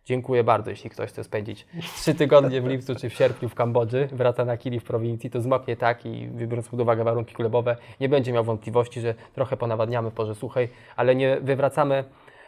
dziękuję 0.05 0.45
bardzo, 0.45 0.71
jeśli 0.71 0.91
ktoś 0.91 1.11
chce 1.11 1.25
spędzić 1.25 1.67
trzy 1.97 2.15
tygodnie 2.15 2.61
w 2.61 2.67
lipcu 2.67 2.95
czy 2.95 3.11
w 3.11 3.15
sierpniu 3.15 3.49
w 3.49 3.55
Kambodży, 3.55 4.09
wraca 4.13 4.45
na 4.45 4.57
Kili 4.57 4.81
w 4.81 4.85
prowincji, 4.85 5.31
to 5.31 5.41
zmoknie 5.41 5.77
tak 5.77 6.07
i 6.07 6.27
biorąc 6.27 6.69
pod 6.69 6.81
uwagę 6.81 7.05
warunki 7.05 7.35
glebowe, 7.35 7.77
nie 8.01 8.09
będzie 8.09 8.33
miał 8.33 8.45
wątpliwości, 8.45 9.01
że 9.01 9.15
trochę 9.35 9.57
ponawadniamy 9.57 10.11
w 10.11 10.15
porze 10.15 10.35
suchej, 10.35 10.69
ale 10.97 11.15
nie 11.15 11.41
wywracamy 11.41 12.05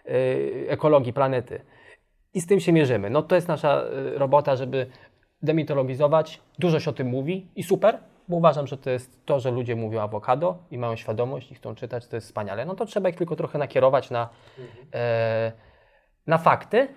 y, 0.06 0.66
ekologii 0.68 1.12
planety. 1.12 1.60
I 2.34 2.40
z 2.40 2.46
tym 2.46 2.60
się 2.60 2.72
mierzymy. 2.72 3.10
No 3.10 3.22
to 3.22 3.34
jest 3.34 3.48
nasza 3.48 3.84
y, 4.14 4.18
robota, 4.18 4.56
żeby 4.56 4.86
demitologizować. 5.42 6.40
Dużo 6.58 6.80
się 6.80 6.90
o 6.90 6.92
tym 6.92 7.06
mówi 7.06 7.46
i 7.56 7.62
super, 7.62 7.98
bo 8.28 8.36
uważam, 8.36 8.66
że 8.66 8.78
to 8.78 8.90
jest 8.90 9.26
to, 9.26 9.40
że 9.40 9.50
ludzie 9.50 9.76
mówią 9.76 10.00
awokado 10.00 10.58
i 10.70 10.78
mają 10.78 10.96
świadomość 10.96 11.52
i 11.52 11.54
chcą 11.54 11.74
czytać, 11.74 12.06
to 12.06 12.16
jest 12.16 12.26
wspaniale. 12.26 12.66
No 12.66 12.74
to 12.74 12.86
trzeba 12.86 13.08
ich 13.08 13.16
tylko 13.16 13.36
trochę 13.36 13.58
nakierować 13.58 14.10
na, 14.10 14.28
e, 14.94 15.52
na 16.26 16.38
fakty. 16.38 16.88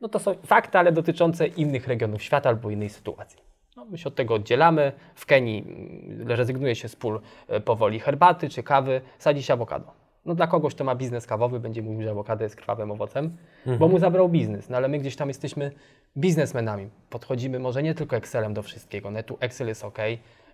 No 0.00 0.08
to 0.08 0.18
są 0.18 0.34
fakty, 0.34 0.78
ale 0.78 0.92
dotyczące 0.92 1.46
innych 1.46 1.88
regionów 1.88 2.22
świata 2.22 2.48
albo 2.48 2.70
innej 2.70 2.88
sytuacji. 2.88 3.50
No, 3.76 3.84
my 3.84 3.98
się 3.98 4.08
od 4.08 4.14
tego 4.14 4.34
oddzielamy. 4.34 4.92
W 5.14 5.26
Kenii 5.26 5.64
mm, 5.66 6.28
rezygnuje 6.28 6.74
się 6.74 6.88
z 6.88 6.96
pól 6.96 7.20
e, 7.48 7.60
powoli 7.60 8.00
herbaty 8.00 8.48
czy 8.48 8.62
kawy, 8.62 9.00
sadzi 9.18 9.42
się 9.42 9.52
awokado. 9.52 9.92
No 10.24 10.34
dla 10.34 10.46
kogoś, 10.46 10.74
kto 10.74 10.84
ma 10.84 10.94
biznes 10.94 11.26
kawowy, 11.26 11.60
będzie 11.60 11.82
mówił, 11.82 12.02
że 12.02 12.10
awokado 12.10 12.44
jest 12.44 12.56
krwawym 12.56 12.90
owocem, 12.90 13.36
bo 13.78 13.88
mu 13.88 13.98
zabrał 13.98 14.28
biznes. 14.28 14.68
No 14.68 14.76
ale 14.76 14.88
my 14.88 14.98
gdzieś 14.98 15.16
tam 15.16 15.28
jesteśmy 15.28 15.70
biznesmenami. 16.16 16.90
Podchodzimy 17.10 17.58
może 17.58 17.82
nie 17.82 17.94
tylko 17.94 18.16
Excelem 18.16 18.54
do 18.54 18.62
wszystkiego. 18.62 19.10
No 19.10 19.22
tu 19.22 19.36
Excel 19.40 19.68
jest 19.68 19.84
ok, 19.84 19.98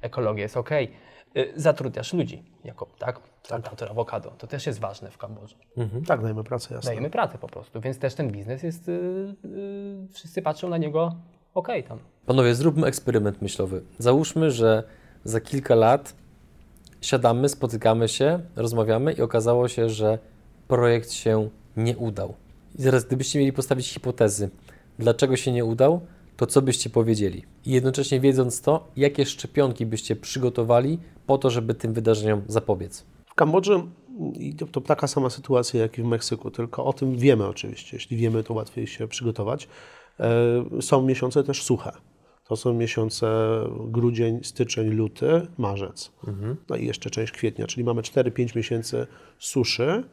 ekologia 0.01 0.43
jest 0.43 0.57
ok. 0.57 0.71
Y, 1.37 1.53
Zatrudniasz 1.57 2.13
ludzi 2.13 2.43
jako, 2.65 2.87
tak? 2.99 3.21
Plantator 3.49 3.91
awokado. 3.91 4.31
To 4.39 4.47
też 4.47 4.67
jest 4.67 4.79
ważne 4.79 5.11
w 5.11 5.19
Kambodży. 5.19 5.57
Tak, 6.07 6.23
dajemy 6.23 6.45
pracę, 6.45 6.75
jasne. 6.75 6.91
Dajemy 6.91 7.11
pracę 7.11 7.39
po 7.39 7.49
prostu, 7.49 7.81
więc 7.81 7.99
też 7.99 8.15
ten 8.15 8.31
biznes 8.31 8.63
jest, 8.63 8.89
y, 8.89 8.93
y, 9.45 10.07
wszyscy 10.13 10.43
patrzą 10.43 10.69
na 10.69 10.77
niego 10.79 11.17
ok 11.55 11.69
tam. 11.89 11.99
Panowie, 12.27 12.55
zróbmy 12.55 12.87
eksperyment 12.87 13.43
myślowy. 13.43 13.83
Załóżmy, 13.99 14.51
że 14.51 14.83
za 15.25 15.41
kilka 15.41 15.75
lat 15.75 16.15
siadamy, 17.01 17.49
spotykamy 17.49 18.09
się, 18.09 18.41
rozmawiamy 18.57 19.13
i 19.13 19.21
okazało 19.21 19.69
się, 19.69 19.89
że 19.89 20.19
projekt 20.69 21.13
się 21.13 21.49
nie 21.77 21.97
udał. 21.97 22.35
I 22.79 22.83
teraz, 22.83 23.05
gdybyście 23.05 23.39
mieli 23.39 23.53
postawić 23.53 23.89
hipotezy, 23.89 24.51
dlaczego 24.99 25.37
się 25.37 25.53
nie 25.53 25.65
udał, 25.65 26.01
to 26.37 26.47
co 26.47 26.63
byście 26.63 26.91
powiedzieli? 26.91 27.45
I 27.67 27.71
jednocześnie 27.71 28.21
wiedząc 28.21 28.61
to, 28.61 28.89
jakie 28.97 29.27
szczepionki 29.27 29.87
byście 29.87 30.17
przygotowali 30.17 30.99
po 31.27 31.39
to, 31.39 31.51
żeby 31.51 31.75
tym 31.75 31.93
wydarzeniom 31.93 32.43
zapobiec? 32.49 33.05
W 33.27 33.35
Kambodży 33.35 33.83
to, 34.59 34.67
to 34.67 34.81
taka 34.81 35.07
sama 35.07 35.31
sytuacja 35.31 35.81
jak 35.81 35.99
i 35.99 36.03
w 36.03 36.05
Meksyku, 36.05 36.51
tylko 36.51 36.85
o 36.85 36.93
tym 36.93 37.17
wiemy 37.17 37.47
oczywiście. 37.47 37.97
Jeśli 37.97 38.17
wiemy, 38.17 38.45
to 38.45 38.55
łatwiej 38.55 38.87
się 38.87 39.09
przygotować. 39.09 39.69
E, 40.21 40.83
Są 40.83 41.03
miesiące 41.03 41.45
też 41.45 41.63
suche. 41.63 41.93
To 42.49 42.57
są 42.57 42.75
miesiące 42.75 43.29
grudzień, 43.89 44.41
styczeń, 44.43 44.91
luty, 44.91 45.47
marzec. 45.59 46.13
No 46.69 46.77
i 46.77 46.87
jeszcze 46.87 47.11
część 47.11 47.33
kwietnia, 47.33 47.67
czyli 47.67 47.85
mamy 47.85 48.03
4-5 48.03 48.57
miesięcy 48.57 49.07
suszy. 49.39 50.05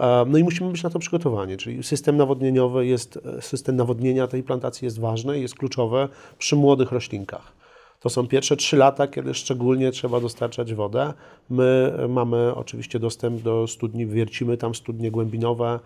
E, 0.00 0.24
No 0.28 0.38
i 0.38 0.44
musimy 0.44 0.70
być 0.72 0.82
na 0.82 0.90
to 0.90 0.98
przygotowani, 0.98 1.56
czyli 1.56 1.82
system 1.82 2.16
nawodnieniowy 2.16 2.86
jest, 2.86 3.18
system 3.40 3.76
nawodnienia 3.76 4.26
tej 4.26 4.42
plantacji 4.42 4.84
jest 4.84 5.00
ważny 5.00 5.38
i 5.38 5.42
jest 5.42 5.54
kluczowy 5.54 6.08
przy 6.38 6.56
młodych 6.56 6.92
roślinkach. 6.92 7.60
To 8.00 8.10
są 8.10 8.26
pierwsze 8.26 8.56
trzy 8.56 8.76
lata, 8.76 9.06
kiedy 9.06 9.34
szczególnie 9.34 9.90
trzeba 9.90 10.20
dostarczać 10.20 10.74
wodę. 10.74 11.12
My 11.50 11.92
mamy 12.08 12.54
oczywiście 12.54 12.98
dostęp 12.98 13.42
do 13.42 13.66
studni, 13.66 14.06
wiercimy 14.06 14.56
tam 14.56 14.74
studnie 14.74 15.10
głębinowe, 15.10 15.80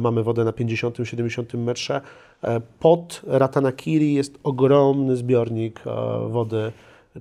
mamy 0.00 0.22
wodę 0.22 0.44
na 0.44 0.50
50-70 0.50 1.58
metrze. 1.58 2.00
E, 2.44 2.60
Pod 2.80 3.22
Ratanakiri 3.26 4.14
jest 4.14 4.38
ogromny 4.42 5.16
zbiornik 5.16 5.80
e, 5.86 5.90
wody, 6.28 6.72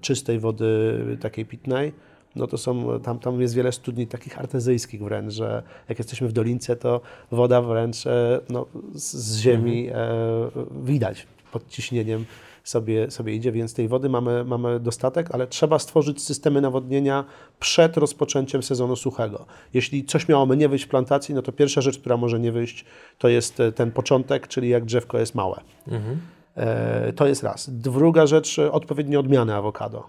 czystej 0.02 0.40
wody 0.40 0.98
takiej 1.22 1.46
pitnej. 1.46 1.94
No 2.36 2.48
to 2.48 2.58
są, 2.58 3.00
tam, 3.00 3.20
tam 3.20 3.42
jest 3.42 3.56
wiele 3.56 3.72
studni 3.72 4.08
takich 4.08 4.40
artezyjskich 4.40 5.04
wręcz, 5.04 5.34
że 5.34 5.64
jak 5.90 5.98
jesteśmy 5.98 6.28
w 6.28 6.34
dolince, 6.34 6.76
to 6.76 7.02
woda 7.32 7.62
wręcz 7.62 8.08
e, 8.08 8.40
no, 8.50 8.66
z, 8.94 9.38
ziemi 9.38 9.90
e, 9.90 9.96
widać 10.84 11.28
pod 11.52 11.68
ciśnieniem 11.68 12.26
sobie, 12.64 13.12
sobie 13.12 13.36
idzie, 13.36 13.52
więc 13.52 13.74
tej 13.74 13.88
wody 13.88 14.10
mamy, 14.10 14.44
mamy 14.44 14.80
dostatek, 14.80 15.30
ale 15.32 15.48
trzeba 15.48 15.80
stworzyć 15.80 16.24
systemy 16.24 16.62
nawodnienia 16.62 17.26
przed 17.60 17.98
rozpoczęciem 17.98 18.64
sezonu 18.64 18.96
suchego. 18.96 19.46
Jeśli 19.74 20.06
coś 20.06 20.28
miałoby 20.28 20.58
nie 20.58 20.70
wyjść 20.70 20.86
w 20.86 20.88
plantacji, 20.88 21.36
no 21.36 21.42
to 21.42 21.52
pierwsza 21.52 21.82
rzecz, 21.82 22.00
która 22.00 22.18
może 22.18 22.40
nie 22.40 22.52
wyjść, 22.52 22.86
to 23.18 23.28
jest 23.28 23.60
e, 23.60 23.72
ten 23.72 23.92
początek, 23.92 24.48
czyli 24.48 24.70
jak 24.70 24.86
drzewko 24.86 25.20
jest 25.20 25.36
małe. 25.36 25.62
E, 26.56 27.14
to 27.14 27.28
jest 27.28 27.44
raz. 27.44 27.70
Druga 27.70 28.28
rzecz, 28.28 28.60
e, 28.60 28.72
odpowiednie 28.72 29.20
odmiany 29.20 29.56
awokado. 29.56 30.04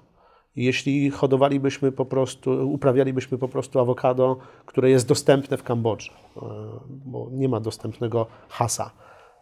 Jeśli 0.56 1.10
hodowalibyśmy 1.10 1.92
po 1.92 2.04
prostu, 2.04 2.72
uprawialibyśmy 2.72 3.38
po 3.38 3.48
prostu 3.48 3.78
awokado, 3.80 4.36
które 4.66 4.90
jest 4.90 5.08
dostępne 5.08 5.56
w 5.56 5.62
Kambodży, 5.62 6.10
e, 6.10 6.40
bo 6.88 7.28
nie 7.32 7.48
ma 7.48 7.60
dostępnego 7.60 8.26
hasa. 8.48 8.90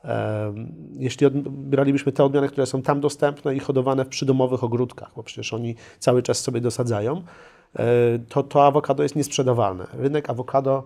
E, 0.05 0.55
Jeśli 0.99 1.27
bralibyśmy 1.51 2.13
te 2.13 2.25
odmiany, 2.25 2.49
które 2.49 2.67
są 2.67 2.83
tam 2.83 3.01
dostępne 3.01 3.55
i 3.55 3.59
hodowane 3.59 4.05
w 4.05 4.09
przydomowych 4.09 4.65
ogródkach, 4.65 5.11
bo 5.17 5.23
przecież 5.23 5.55
oni 5.55 5.75
cały 5.99 6.23
czas 6.23 6.39
sobie 6.39 6.61
dosadzają, 6.61 7.23
e, 7.77 7.85
to 8.29 8.43
to 8.43 8.67
awokado 8.67 9.03
jest 9.03 9.17
niesprzedawalne. 9.17 9.87
Rynek 9.93 10.31
awokado 10.31 10.85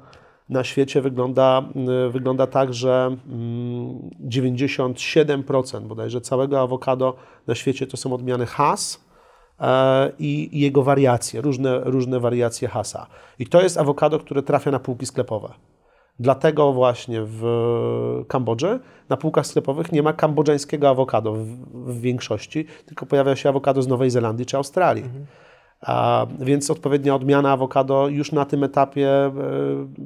na 0.48 0.64
świecie 0.64 1.00
wygląda, 1.00 1.62
y, 2.06 2.10
wygląda 2.10 2.46
tak, 2.46 2.74
że 2.74 3.16
mm, 3.26 4.10
97% 4.28 5.80
bodajże 5.86 6.20
całego 6.20 6.60
awokado 6.60 7.16
na 7.46 7.54
świecie 7.54 7.86
to 7.86 7.96
są 7.96 8.12
odmiany 8.12 8.46
Hass 8.46 9.04
e, 9.60 10.12
i 10.18 10.60
jego 10.60 10.82
wariacje, 10.82 11.40
różne, 11.40 11.80
różne 11.84 12.20
wariacje 12.20 12.68
Hasa. 12.68 13.06
I 13.38 13.46
to 13.46 13.62
jest 13.62 13.78
awokado, 13.78 14.18
które 14.18 14.42
trafia 14.42 14.70
na 14.70 14.78
półki 14.78 15.06
sklepowe. 15.06 15.54
Dlatego 16.20 16.72
właśnie 16.72 17.20
w 17.24 17.44
Kambodży 18.28 18.80
na 19.08 19.16
półkach 19.16 19.46
sklepowych 19.46 19.92
nie 19.92 20.02
ma 20.02 20.12
kambodżańskiego 20.12 20.88
awokado 20.88 21.32
w, 21.32 21.46
w 21.72 22.00
większości, 22.00 22.66
tylko 22.86 23.06
pojawia 23.06 23.36
się 23.36 23.48
awokado 23.48 23.82
z 23.82 23.88
Nowej 23.88 24.10
Zelandii 24.10 24.46
czy 24.46 24.56
Australii. 24.56 25.04
A, 25.80 26.26
więc 26.40 26.70
odpowiednia 26.70 27.14
odmiana 27.14 27.52
awokado 27.52 28.08
już 28.08 28.32
na 28.32 28.44
tym 28.44 28.64
etapie 28.64 29.08
e, 29.08 29.32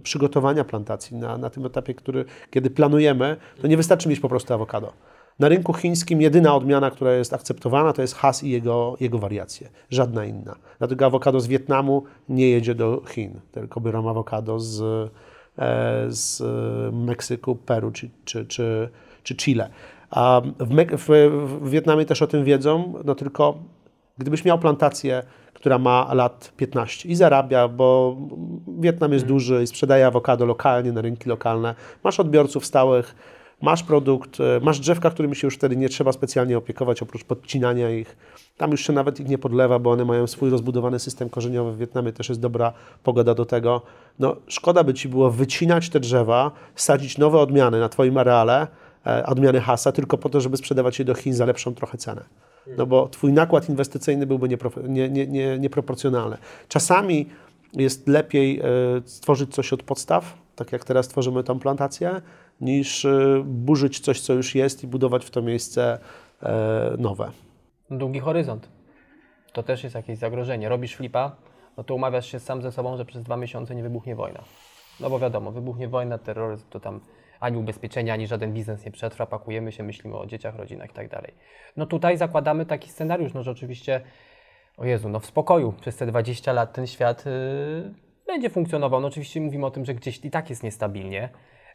przygotowania 0.02 0.64
plantacji, 0.64 1.16
na, 1.16 1.38
na 1.38 1.50
tym 1.50 1.66
etapie, 1.66 1.94
który, 1.94 2.24
kiedy 2.50 2.70
planujemy, 2.70 3.36
to 3.60 3.66
nie 3.66 3.76
wystarczy 3.76 4.08
mieć 4.08 4.20
po 4.20 4.28
prostu 4.28 4.54
awokado. 4.54 4.92
Na 5.38 5.48
rynku 5.48 5.72
chińskim 5.72 6.22
jedyna 6.22 6.54
odmiana, 6.54 6.90
która 6.90 7.12
jest 7.12 7.34
akceptowana, 7.34 7.92
to 7.92 8.02
jest 8.02 8.14
has 8.14 8.44
i 8.44 8.50
jego, 8.50 8.96
jego 9.00 9.18
wariacje. 9.18 9.68
Żadna 9.90 10.24
inna. 10.24 10.56
Dlatego 10.78 11.06
awokado 11.06 11.40
z 11.40 11.46
Wietnamu 11.46 12.02
nie 12.28 12.48
jedzie 12.50 12.74
do 12.74 13.02
Chin, 13.08 13.40
tylko 13.52 13.80
biorą 13.80 14.10
awokado 14.10 14.60
z, 14.60 15.10
z 16.08 16.42
Meksyku, 16.94 17.56
Peru 17.56 17.90
czy, 17.90 18.10
czy, 18.24 18.46
czy, 18.46 18.88
czy 19.22 19.36
Chile. 19.36 19.70
A 20.10 20.42
w, 20.58 20.96
w, 20.96 21.08
w 21.60 21.70
Wietnamie 21.70 22.04
też 22.04 22.22
o 22.22 22.26
tym 22.26 22.44
wiedzą, 22.44 22.94
no 23.04 23.14
tylko 23.14 23.58
gdybyś 24.18 24.44
miał 24.44 24.58
plantację, 24.58 25.22
która 25.54 25.78
ma 25.78 26.14
lat 26.14 26.52
15 26.56 27.08
i 27.08 27.14
zarabia, 27.14 27.68
bo 27.68 28.16
Wietnam 28.80 29.12
jest 29.12 29.26
duży 29.26 29.62
i 29.62 29.66
sprzedaje 29.66 30.06
awokado 30.06 30.46
lokalnie 30.46 30.92
na 30.92 31.00
rynki 31.00 31.28
lokalne, 31.28 31.74
masz 32.04 32.20
odbiorców 32.20 32.66
stałych, 32.66 33.14
masz 33.62 33.82
produkt, 33.82 34.40
e, 34.40 34.60
masz 34.60 34.80
drzewka, 34.80 35.10
którymi 35.10 35.36
się 35.36 35.46
już 35.46 35.54
wtedy 35.54 35.76
nie 35.76 35.88
trzeba 35.88 36.12
specjalnie 36.12 36.58
opiekować, 36.58 37.02
oprócz 37.02 37.24
podcinania 37.24 37.90
ich. 37.90 38.16
Tam 38.56 38.70
już 38.70 38.86
się 38.86 38.92
nawet 38.92 39.20
ich 39.20 39.28
nie 39.28 39.38
podlewa, 39.38 39.78
bo 39.78 39.90
one 39.90 40.04
mają 40.04 40.26
swój 40.26 40.50
rozbudowany 40.50 40.98
system 40.98 41.30
korzeniowy. 41.30 41.72
W 41.72 41.78
Wietnamie 41.78 42.12
też 42.12 42.28
jest 42.28 42.40
dobra 42.40 42.72
pogoda 43.02 43.34
do 43.34 43.44
tego. 43.44 43.82
No, 44.18 44.36
szkoda 44.46 44.84
by 44.84 44.94
Ci 44.94 45.08
było 45.08 45.30
wycinać 45.30 45.90
te 45.90 46.00
drzewa, 46.00 46.50
sadzić 46.76 47.18
nowe 47.18 47.38
odmiany 47.38 47.80
na 47.80 47.88
Twoim 47.88 48.18
areale, 48.18 48.66
e, 49.06 49.26
odmiany 49.26 49.60
hasa, 49.60 49.92
tylko 49.92 50.18
po 50.18 50.28
to, 50.28 50.40
żeby 50.40 50.56
sprzedawać 50.56 50.98
je 50.98 51.04
do 51.04 51.14
Chin 51.14 51.34
za 51.34 51.46
lepszą 51.46 51.74
trochę 51.74 51.98
cenę. 51.98 52.24
No 52.76 52.86
bo 52.86 53.08
Twój 53.08 53.32
nakład 53.32 53.68
inwestycyjny 53.68 54.26
byłby 54.26 54.48
nie, 54.88 55.08
nie, 55.08 55.26
nie, 55.26 55.58
nieproporcjonalny. 55.58 56.36
Czasami 56.68 57.26
jest 57.74 58.08
lepiej 58.08 58.60
e, 58.60 58.64
stworzyć 59.04 59.54
coś 59.54 59.72
od 59.72 59.82
podstaw, 59.82 60.34
tak 60.58 60.72
jak 60.72 60.84
teraz 60.84 61.08
tworzymy 61.08 61.44
tą 61.44 61.58
plantację, 61.58 62.22
niż 62.60 63.04
e, 63.04 63.42
burzyć 63.44 64.00
coś, 64.00 64.20
co 64.20 64.32
już 64.32 64.54
jest 64.54 64.84
i 64.84 64.86
budować 64.86 65.24
w 65.24 65.30
to 65.30 65.42
miejsce 65.42 65.98
e, 66.42 66.94
nowe. 66.98 67.30
Długi 67.90 68.20
horyzont. 68.20 68.68
To 69.52 69.62
też 69.62 69.84
jest 69.84 69.94
jakieś 69.94 70.18
zagrożenie. 70.18 70.68
Robisz 70.68 70.96
flipa, 70.96 71.36
no 71.76 71.84
to 71.84 71.94
umawiasz 71.94 72.26
się 72.26 72.40
sam 72.40 72.62
ze 72.62 72.72
sobą, 72.72 72.96
że 72.96 73.04
przez 73.04 73.22
dwa 73.22 73.36
miesiące 73.36 73.74
nie 73.74 73.82
wybuchnie 73.82 74.16
wojna. 74.16 74.44
No 75.00 75.10
bo 75.10 75.18
wiadomo, 75.18 75.52
wybuchnie 75.52 75.88
wojna, 75.88 76.18
terroryzm, 76.18 76.64
to 76.70 76.80
tam 76.80 77.00
ani 77.40 77.56
ubezpieczenia, 77.56 78.14
ani 78.14 78.26
żaden 78.26 78.52
biznes 78.52 78.84
nie 78.84 78.90
przetrwa, 78.90 79.26
pakujemy 79.26 79.72
się, 79.72 79.82
myślimy 79.82 80.16
o 80.16 80.26
dzieciach, 80.26 80.56
rodzinach 80.56 80.90
i 80.90 80.94
tak 80.94 81.08
dalej. 81.08 81.34
No 81.76 81.86
tutaj 81.86 82.16
zakładamy 82.16 82.66
taki 82.66 82.90
scenariusz, 82.90 83.34
no 83.34 83.42
że 83.42 83.50
oczywiście, 83.50 84.00
o 84.76 84.84
Jezu, 84.84 85.08
no 85.08 85.20
w 85.20 85.26
spokoju 85.26 85.72
przez 85.80 85.96
te 85.96 86.06
20 86.06 86.52
lat 86.52 86.72
ten 86.72 86.86
świat 86.86 87.26
yy, 87.26 87.32
będzie 88.32 88.50
funkcjonował. 88.50 89.00
No 89.00 89.08
oczywiście 89.08 89.40
mówimy 89.40 89.66
o 89.66 89.70
tym, 89.70 89.84
że 89.84 89.94
gdzieś 89.94 90.24
i 90.24 90.30
tak 90.30 90.50
jest 90.50 90.62
niestabilnie 90.62 91.28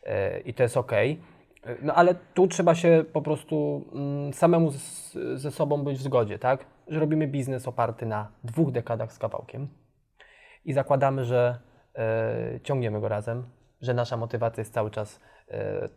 yy, 0.05 0.11
i 0.45 0.53
to 0.53 0.63
jest 0.63 0.77
okej. 0.77 1.19
Yy, 1.65 1.77
No 1.81 1.93
ale 1.93 2.15
tu 2.33 2.47
trzeba 2.47 2.75
się 2.75 3.05
po 3.13 3.21
prostu 3.21 3.85
mm, 3.93 4.33
samemu 4.33 4.71
z, 4.71 5.13
ze 5.35 5.51
sobą 5.51 5.83
być 5.83 5.97
w 5.97 6.01
zgodzie, 6.01 6.39
tak? 6.39 6.65
Że 6.87 6.99
robimy 6.99 7.27
biznes 7.27 7.67
oparty 7.67 8.05
na 8.05 8.31
dwóch 8.43 8.71
dekadach 8.71 9.13
z 9.13 9.19
kawałkiem 9.19 9.67
i 10.65 10.73
zakładamy, 10.73 11.25
że 11.25 11.59
e, 11.95 12.59
ciągniemy 12.63 13.01
go 13.01 13.07
razem, 13.07 13.43
że 13.81 13.93
nasza 13.93 14.17
motywacja 14.17 14.61
jest 14.61 14.73
cały 14.73 14.91
czas 14.91 15.19
e, 15.49 15.89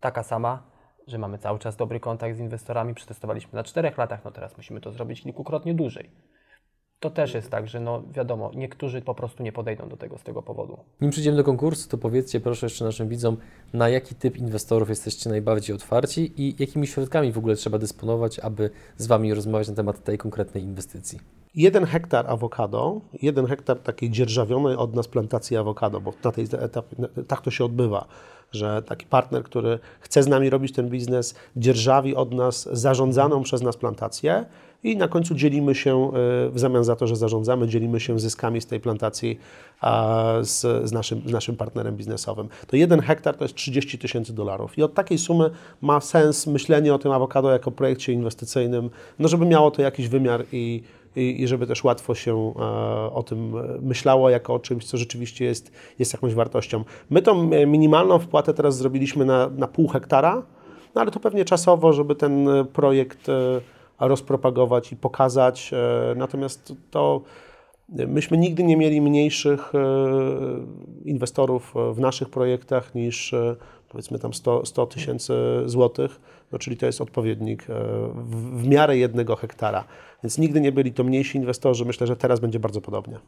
taka 0.00 0.22
sama, 0.22 0.62
że 1.06 1.18
mamy 1.18 1.38
cały 1.38 1.58
czas 1.58 1.76
dobry 1.76 2.00
kontakt 2.00 2.36
z 2.36 2.40
inwestorami, 2.40 2.94
przetestowaliśmy 2.94 3.56
na 3.56 3.64
czterech 3.64 3.98
latach, 3.98 4.24
no 4.24 4.30
teraz 4.30 4.56
musimy 4.56 4.80
to 4.80 4.92
zrobić 4.92 5.22
kilkukrotnie 5.22 5.74
dłużej. 5.74 6.10
To 7.00 7.10
też 7.10 7.34
jest 7.34 7.50
tak, 7.50 7.68
że 7.68 7.80
no 7.80 8.02
wiadomo, 8.12 8.50
niektórzy 8.54 9.02
po 9.02 9.14
prostu 9.14 9.42
nie 9.42 9.52
podejdą 9.52 9.88
do 9.88 9.96
tego 9.96 10.18
z 10.18 10.22
tego 10.22 10.42
powodu. 10.42 10.78
Nim 11.00 11.10
przejdziemy 11.10 11.36
do 11.36 11.44
konkursu, 11.44 11.88
to 11.88 11.98
powiedzcie 11.98 12.40
proszę 12.40 12.66
jeszcze 12.66 12.84
naszym 12.84 13.08
widzom, 13.08 13.36
na 13.72 13.88
jaki 13.88 14.14
typ 14.14 14.36
inwestorów 14.36 14.88
jesteście 14.88 15.30
najbardziej 15.30 15.76
otwarci 15.76 16.32
i 16.36 16.54
jakimi 16.58 16.86
środkami 16.86 17.32
w 17.32 17.38
ogóle 17.38 17.56
trzeba 17.56 17.78
dysponować, 17.78 18.38
aby 18.38 18.70
z 18.96 19.06
Wami 19.06 19.34
rozmawiać 19.34 19.68
na 19.68 19.74
temat 19.74 20.04
tej 20.04 20.18
konkretnej 20.18 20.62
inwestycji. 20.62 21.18
Jeden 21.54 21.84
hektar 21.84 22.30
awokado, 22.30 23.00
jeden 23.22 23.46
hektar 23.46 23.78
takiej 23.78 24.10
dzierżawionej 24.10 24.76
od 24.76 24.94
nas 24.94 25.08
plantacji 25.08 25.56
awokado, 25.56 26.00
bo 26.00 26.12
na 26.24 26.32
tej 26.32 26.44
etapie 26.44 26.96
tak 27.28 27.40
to 27.40 27.50
się 27.50 27.64
odbywa, 27.64 28.06
że 28.52 28.82
taki 28.82 29.06
partner, 29.06 29.42
który 29.42 29.78
chce 30.00 30.22
z 30.22 30.26
nami 30.26 30.50
robić 30.50 30.72
ten 30.72 30.88
biznes, 30.88 31.34
dzierżawi 31.56 32.16
od 32.16 32.32
nas 32.32 32.68
zarządzaną 32.72 33.42
przez 33.42 33.62
nas 33.62 33.76
plantację 33.76 34.44
i 34.86 34.96
na 34.96 35.08
końcu 35.08 35.34
dzielimy 35.34 35.74
się, 35.74 36.10
w 36.50 36.58
zamian 36.58 36.84
za 36.84 36.96
to, 36.96 37.06
że 37.06 37.16
zarządzamy, 37.16 37.68
dzielimy 37.68 38.00
się 38.00 38.20
zyskami 38.20 38.60
z 38.60 38.66
tej 38.66 38.80
plantacji 38.80 39.38
z, 40.42 40.60
z, 40.88 40.92
naszym, 40.92 41.22
naszym 41.26 41.56
partnerem 41.56 41.96
biznesowym. 41.96 42.48
To 42.66 42.76
jeden 42.76 43.00
hektar 43.00 43.36
to 43.36 43.44
jest 43.44 43.54
30 43.54 43.98
tysięcy 43.98 44.32
dolarów 44.32 44.78
i 44.78 44.82
od 44.82 44.94
takiej 44.94 45.18
sumy 45.18 45.50
ma 45.80 46.00
sens 46.00 46.46
myślenie 46.46 46.94
o 46.94 46.98
tym 46.98 47.12
awokado 47.12 47.50
jako 47.50 47.70
projekcie 47.70 48.12
inwestycyjnym, 48.12 48.90
no 49.18 49.28
żeby 49.28 49.46
miało 49.46 49.70
to 49.70 49.82
jakiś 49.82 50.08
wymiar 50.08 50.44
i, 50.52 50.82
i, 51.16 51.42
i 51.42 51.48
żeby 51.48 51.66
też 51.66 51.84
łatwo 51.84 52.14
się 52.14 52.52
e, 52.56 52.62
o 53.12 53.22
tym 53.26 53.52
myślało 53.82 54.30
jako 54.30 54.54
o 54.54 54.58
czymś, 54.58 54.84
co 54.84 54.96
rzeczywiście 54.96 55.44
jest, 55.44 55.72
jest 55.98 56.12
jakąś 56.12 56.34
wartością. 56.34 56.84
My 57.10 57.22
tą 57.22 57.50
minimalną 57.66 58.18
wpłatę 58.18 58.54
teraz 58.54 58.76
zrobiliśmy 58.76 59.24
na, 59.24 59.50
na 59.56 59.68
pół 59.68 59.88
hektara, 59.88 60.42
no 60.94 61.00
ale 61.00 61.10
to 61.10 61.20
pewnie 61.20 61.44
czasowo, 61.44 61.92
żeby 61.92 62.14
ten 62.14 62.48
projekt 62.72 63.28
e, 63.28 63.60
rozpropagować 64.00 64.92
i 64.92 64.96
pokazać. 64.96 65.70
E, 65.72 66.14
natomiast 66.16 66.72
to 66.90 67.22
myśmy 67.88 68.36
nigdy 68.36 68.62
nie 68.62 68.76
mieli 68.76 69.00
mniejszych 69.00 69.72
inwestorów 71.04 71.74
w 71.94 72.00
naszych 72.00 72.30
projektach 72.30 72.94
niż 72.94 73.34
powiedzmy 73.88 74.18
tam 74.18 74.30
100 74.64 74.86
tysięcy 74.86 75.34
złotych, 75.64 76.20
no 76.52 76.58
czyli 76.58 76.76
to 76.76 76.86
jest 76.86 77.00
odpowiednik 77.00 77.66
w, 78.14 78.62
w 78.62 78.68
miarę 78.68 78.96
jednego 78.96 79.36
hektara. 79.36 79.84
Więc 80.22 80.38
nigdy 80.38 80.60
nie 80.60 80.72
byli 80.72 80.92
to 80.92 81.04
mniejsi 81.04 81.38
inwestorzy. 81.38 81.84
Myślę, 81.84 82.06
że 82.06 82.16
teraz 82.16 82.40
będzie 82.40 82.58
bardzo 82.60 82.80
podobnie. 82.80 83.18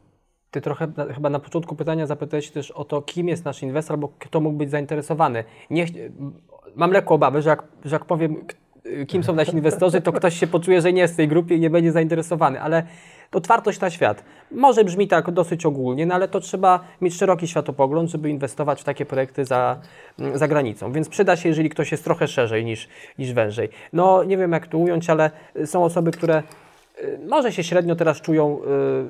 Ty 0.51 0.61
trochę 0.61 0.93
chyba 1.15 1.31
na 1.31 1.39
początku 1.39 1.77
pytania 1.77 2.07
zapytałeś 2.07 2.51
też 2.51 2.71
o 2.71 2.85
to, 2.85 3.03
kim 3.03 3.29
jest 3.29 3.45
nasz 3.45 3.63
inwestor, 3.63 3.95
albo 3.95 4.09
kto 4.19 4.41
mógł 4.41 4.57
być 4.57 4.71
zainteresowany. 4.71 5.45
Nie, 5.71 5.87
mam 6.77 6.91
lekko 6.91 7.15
obawy, 7.15 7.43
że 7.43 7.51
jak, 7.51 7.63
że 7.85 7.97
jak 7.97 8.05
powiem, 8.05 8.37
kim 9.09 9.25
są 9.25 9.35
nasi 9.35 9.53
inwestorzy, 9.53 10.01
to 10.01 10.13
ktoś 10.13 10.39
się 10.39 10.47
poczuje, 10.47 10.81
że 10.81 10.93
nie 10.93 11.01
jest 11.01 11.15
w 11.15 11.17
tej 11.17 11.29
grupie 11.29 11.55
i 11.55 11.61
nie 11.61 11.71
będzie 11.71 11.93
zainteresowany, 11.93 12.61
ale 12.61 12.83
otwartość 13.33 13.81
na 13.81 13.91
świat. 13.91 14.25
Może 14.51 14.85
brzmi 14.85 15.09
tak 15.09 15.31
dosyć 15.31 15.67
ogólnie, 15.67 16.07
no 16.07 16.15
ale 16.15 16.29
to 16.29 16.41
trzeba 16.41 16.81
mieć 17.01 17.17
szeroki 17.17 17.49
światopogląd, 17.49 18.11
żeby 18.11 18.31
inwestować 18.31 18.81
w 18.81 18.85
takie 18.85 19.07
projekty 19.07 19.45
za, 19.45 19.81
za 20.35 20.49
granicą. 20.49 20.93
Więc 20.93 21.09
przyda 21.09 21.37
się, 21.37 21.49
jeżeli 21.49 21.71
ktoś 21.71 21.93
jest 21.93 22.05
trochę 22.05 22.29
szerzej 22.29 22.65
niż, 22.65 22.89
niż 23.19 23.33
wężej. 23.33 23.69
No 23.93 24.25
nie 24.25 24.37
wiem 24.37 24.53
jak 24.53 24.67
to 24.67 24.79
ująć, 24.79 25.11
ale 25.11 25.31
są 25.65 25.85
osoby, 25.85 26.11
które 26.11 26.43
Y, 27.05 27.19
może 27.29 27.53
się 27.53 27.65
średnio 27.65 27.97
teraz 27.97 28.21
czują 28.21 28.61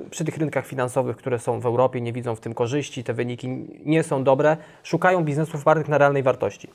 y, 0.06 0.10
przy 0.10 0.24
tych 0.24 0.36
rynkach 0.36 0.66
finansowych, 0.66 1.16
które 1.16 1.38
są 1.38 1.60
w 1.60 1.66
Europie, 1.66 2.00
nie 2.00 2.12
widzą 2.12 2.34
w 2.34 2.40
tym 2.40 2.54
korzyści, 2.54 3.04
te 3.04 3.14
wyniki 3.14 3.48
nie 3.84 4.02
są 4.02 4.24
dobre, 4.24 4.56
szukają 4.82 5.24
biznesów 5.24 5.60
opartych 5.60 5.88
na 5.88 5.98
realnej 5.98 6.22
wartości. 6.22 6.68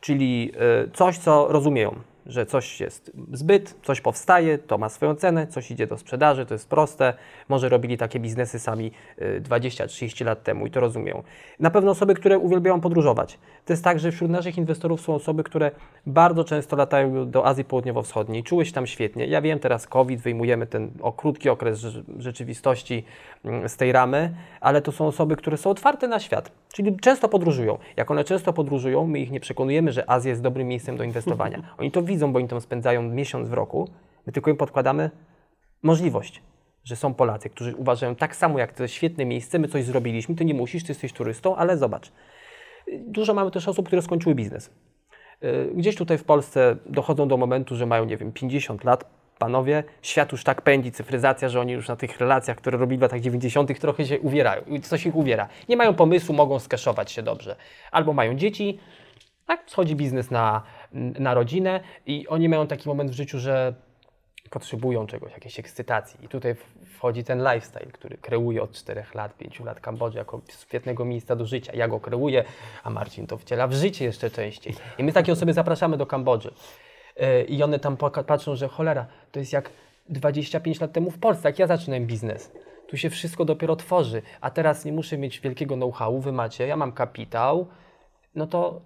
Czyli 0.00 0.52
y, 0.86 0.90
coś, 0.90 1.18
co 1.18 1.48
rozumieją 1.48 1.94
że 2.26 2.46
coś 2.46 2.80
jest 2.80 3.12
zbyt, 3.32 3.74
coś 3.82 4.00
powstaje, 4.00 4.58
to 4.58 4.78
ma 4.78 4.88
swoją 4.88 5.14
cenę, 5.14 5.46
coś 5.46 5.70
idzie 5.70 5.86
do 5.86 5.98
sprzedaży, 5.98 6.46
to 6.46 6.54
jest 6.54 6.68
proste. 6.68 7.14
Może 7.48 7.68
robili 7.68 7.96
takie 7.96 8.20
biznesy 8.20 8.58
sami 8.58 8.92
20-30 9.40 10.22
y, 10.22 10.24
lat 10.24 10.42
temu 10.42 10.66
i 10.66 10.70
to 10.70 10.80
rozumieją. 10.80 11.22
Na 11.60 11.70
pewno 11.70 11.90
osoby, 11.90 12.14
które 12.14 12.38
uwielbiają 12.38 12.80
podróżować. 12.80 13.38
To 13.64 13.72
jest 13.72 13.84
tak, 13.84 13.98
że 13.98 14.12
wśród 14.12 14.30
naszych 14.30 14.58
inwestorów 14.58 15.00
są 15.00 15.14
osoby, 15.14 15.44
które 15.44 15.70
bardzo 16.06 16.44
często 16.44 16.76
latają 16.76 17.30
do 17.30 17.46
Azji 17.46 17.64
Południowo-Wschodniej, 17.64 18.42
czuły 18.42 18.66
się 18.66 18.72
tam 18.72 18.86
świetnie. 18.86 19.26
Ja 19.26 19.42
wiem, 19.42 19.58
teraz 19.58 19.86
COVID, 19.86 20.20
wyjmujemy 20.20 20.66
ten 20.66 20.90
o 21.00 21.12
krótki 21.12 21.48
okres 21.48 21.86
rzeczywistości 22.18 23.04
mm, 23.44 23.68
z 23.68 23.76
tej 23.76 23.92
ramy, 23.92 24.34
ale 24.60 24.82
to 24.82 24.92
są 24.92 25.06
osoby, 25.06 25.36
które 25.36 25.56
są 25.56 25.70
otwarte 25.70 26.08
na 26.08 26.20
świat, 26.20 26.52
czyli 26.72 26.96
często 26.96 27.28
podróżują. 27.28 27.78
Jak 27.96 28.10
one 28.10 28.24
często 28.24 28.52
podróżują, 28.52 29.06
my 29.06 29.18
ich 29.18 29.30
nie 29.30 29.40
przekonujemy, 29.40 29.92
że 29.92 30.10
Azja 30.10 30.30
jest 30.30 30.42
dobrym 30.42 30.68
miejscem 30.68 30.96
do 30.96 31.04
inwestowania. 31.04 31.62
Oni 31.78 31.90
to 31.90 32.02
widzą, 32.02 32.13
bo 32.18 32.38
oni 32.38 32.48
tam 32.48 32.60
spędzają 32.60 33.02
miesiąc 33.02 33.48
w 33.48 33.52
roku. 33.52 33.88
My 34.26 34.32
tylko 34.32 34.50
im 34.50 34.56
podkładamy 34.56 35.10
możliwość, 35.82 36.42
że 36.84 36.96
są 36.96 37.14
Polacy, 37.14 37.50
którzy 37.50 37.76
uważają 37.76 38.14
tak 38.14 38.36
samo 38.36 38.58
jak 38.58 38.72
to 38.72 38.88
świetne 38.88 39.24
miejsce, 39.24 39.58
my 39.58 39.68
coś 39.68 39.84
zrobiliśmy, 39.84 40.34
ty 40.34 40.44
nie 40.44 40.54
musisz, 40.54 40.82
ty 40.82 40.90
jesteś 40.90 41.12
turystą, 41.12 41.56
ale 41.56 41.78
zobacz. 41.78 42.12
Dużo 42.98 43.34
mamy 43.34 43.50
też 43.50 43.68
osób, 43.68 43.86
które 43.86 44.02
skończyły 44.02 44.34
biznes. 44.34 44.70
Y, 45.44 45.72
gdzieś 45.74 45.96
tutaj 45.96 46.18
w 46.18 46.24
Polsce 46.24 46.76
dochodzą 46.86 47.28
do 47.28 47.36
momentu, 47.36 47.76
że 47.76 47.86
mają, 47.86 48.04
nie 48.04 48.16
wiem, 48.16 48.32
50 48.32 48.84
lat, 48.84 49.04
panowie, 49.38 49.84
świat 50.02 50.32
już 50.32 50.44
tak 50.44 50.62
pędzi, 50.62 50.92
cyfryzacja, 50.92 51.48
że 51.48 51.60
oni 51.60 51.72
już 51.72 51.88
na 51.88 51.96
tych 51.96 52.18
relacjach, 52.18 52.56
które 52.56 52.78
robili 52.78 52.98
w 52.98 53.02
latach 53.02 53.20
90., 53.20 53.78
trochę 53.80 54.06
się 54.06 54.20
uwierają. 54.20 54.62
Coś 54.82 55.06
ich 55.06 55.16
uwiera. 55.16 55.48
Nie 55.68 55.76
mają 55.76 55.94
pomysłu, 55.94 56.34
mogą 56.34 56.58
skeszować 56.58 57.12
się 57.12 57.22
dobrze. 57.22 57.56
Albo 57.92 58.12
mają 58.12 58.34
dzieci, 58.34 58.78
tak, 59.46 59.62
schodzi 59.66 59.96
biznes 59.96 60.30
na, 60.30 60.62
na 60.94 61.34
rodzinę 61.34 61.80
i 62.06 62.28
oni 62.28 62.48
mają 62.48 62.66
taki 62.66 62.88
moment 62.88 63.10
w 63.10 63.14
życiu, 63.14 63.38
że 63.38 63.74
potrzebują 64.50 65.06
czegoś, 65.06 65.32
jakiejś 65.32 65.58
ekscytacji. 65.58 66.24
I 66.24 66.28
tutaj 66.28 66.54
wchodzi 66.94 67.24
ten 67.24 67.38
lifestyle, 67.38 67.92
który 67.92 68.16
kreuje 68.16 68.62
od 68.62 68.72
4 68.72 69.04
lat, 69.14 69.36
5 69.36 69.60
lat 69.60 69.80
Kambodży 69.80 70.18
jako 70.18 70.40
świetnego 70.60 71.04
miejsca 71.04 71.36
do 71.36 71.46
życia. 71.46 71.72
Ja 71.74 71.88
go 71.88 72.00
kreuję, 72.00 72.44
a 72.82 72.90
Marcin 72.90 73.26
to 73.26 73.38
wciela 73.38 73.66
w 73.66 73.72
życie 73.72 74.04
jeszcze 74.04 74.30
częściej. 74.30 74.74
I 74.98 75.04
my 75.04 75.12
takie 75.12 75.32
osoby 75.32 75.52
zapraszamy 75.52 75.96
do 75.96 76.06
Kambodży. 76.06 76.54
E, 77.16 77.42
I 77.42 77.62
one 77.62 77.78
tam 77.78 77.96
patrzą, 78.26 78.56
że 78.56 78.68
cholera, 78.68 79.06
to 79.32 79.38
jest 79.38 79.52
jak 79.52 79.70
25 80.08 80.80
lat 80.80 80.92
temu 80.92 81.10
w 81.10 81.18
Polsce, 81.18 81.48
jak 81.48 81.58
ja 81.58 81.66
zaczynałem 81.66 82.06
biznes. 82.06 82.52
Tu 82.88 82.96
się 82.96 83.10
wszystko 83.10 83.44
dopiero 83.44 83.76
tworzy, 83.76 84.22
a 84.40 84.50
teraz 84.50 84.84
nie 84.84 84.92
muszę 84.92 85.18
mieć 85.18 85.40
wielkiego 85.40 85.74
know-howu, 85.74 86.20
wy 86.20 86.32
macie, 86.32 86.66
ja 86.66 86.76
mam 86.76 86.92
kapitał, 86.92 87.66
no 88.34 88.46
to 88.46 88.80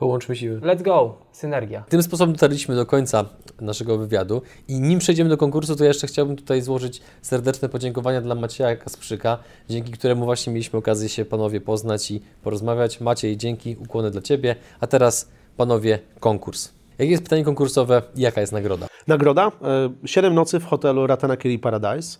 Połączmy 0.00 0.36
siły. 0.36 0.60
Let's 0.60 0.82
go, 0.82 1.14
synergia. 1.32 1.84
Tym 1.88 2.02
sposobem 2.02 2.32
dotarliśmy 2.32 2.74
do 2.74 2.86
końca 2.86 3.24
naszego 3.60 3.98
wywiadu 3.98 4.42
i 4.68 4.80
nim 4.80 4.98
przejdziemy 4.98 5.30
do 5.30 5.36
konkursu, 5.36 5.76
to 5.76 5.84
jeszcze 5.84 6.06
chciałbym 6.06 6.36
tutaj 6.36 6.62
złożyć 6.62 7.02
serdeczne 7.22 7.68
podziękowania 7.68 8.20
dla 8.20 8.34
Macieja 8.34 8.76
Kasprzyka, 8.76 9.38
dzięki 9.68 9.92
któremu 9.92 10.24
właśnie 10.24 10.52
mieliśmy 10.52 10.78
okazję 10.78 11.08
się 11.08 11.24
panowie 11.24 11.60
poznać 11.60 12.10
i 12.10 12.22
porozmawiać. 12.42 13.00
Maciej, 13.00 13.36
dzięki, 13.36 13.76
ukłony 13.80 14.10
dla 14.10 14.22
Ciebie. 14.22 14.56
A 14.80 14.86
teraz 14.86 15.28
panowie, 15.56 15.98
konkurs. 16.20 16.72
Jakie 16.98 17.10
jest 17.10 17.22
pytanie 17.22 17.44
konkursowe 17.44 18.02
i 18.16 18.20
jaka 18.20 18.40
jest 18.40 18.52
nagroda? 18.52 18.86
Nagroda? 19.06 19.52
E, 19.62 19.90
siedem 20.04 20.34
nocy 20.34 20.60
w 20.60 20.64
hotelu 20.64 21.06
Ratanakiri 21.06 21.58
Paradise, 21.58 22.18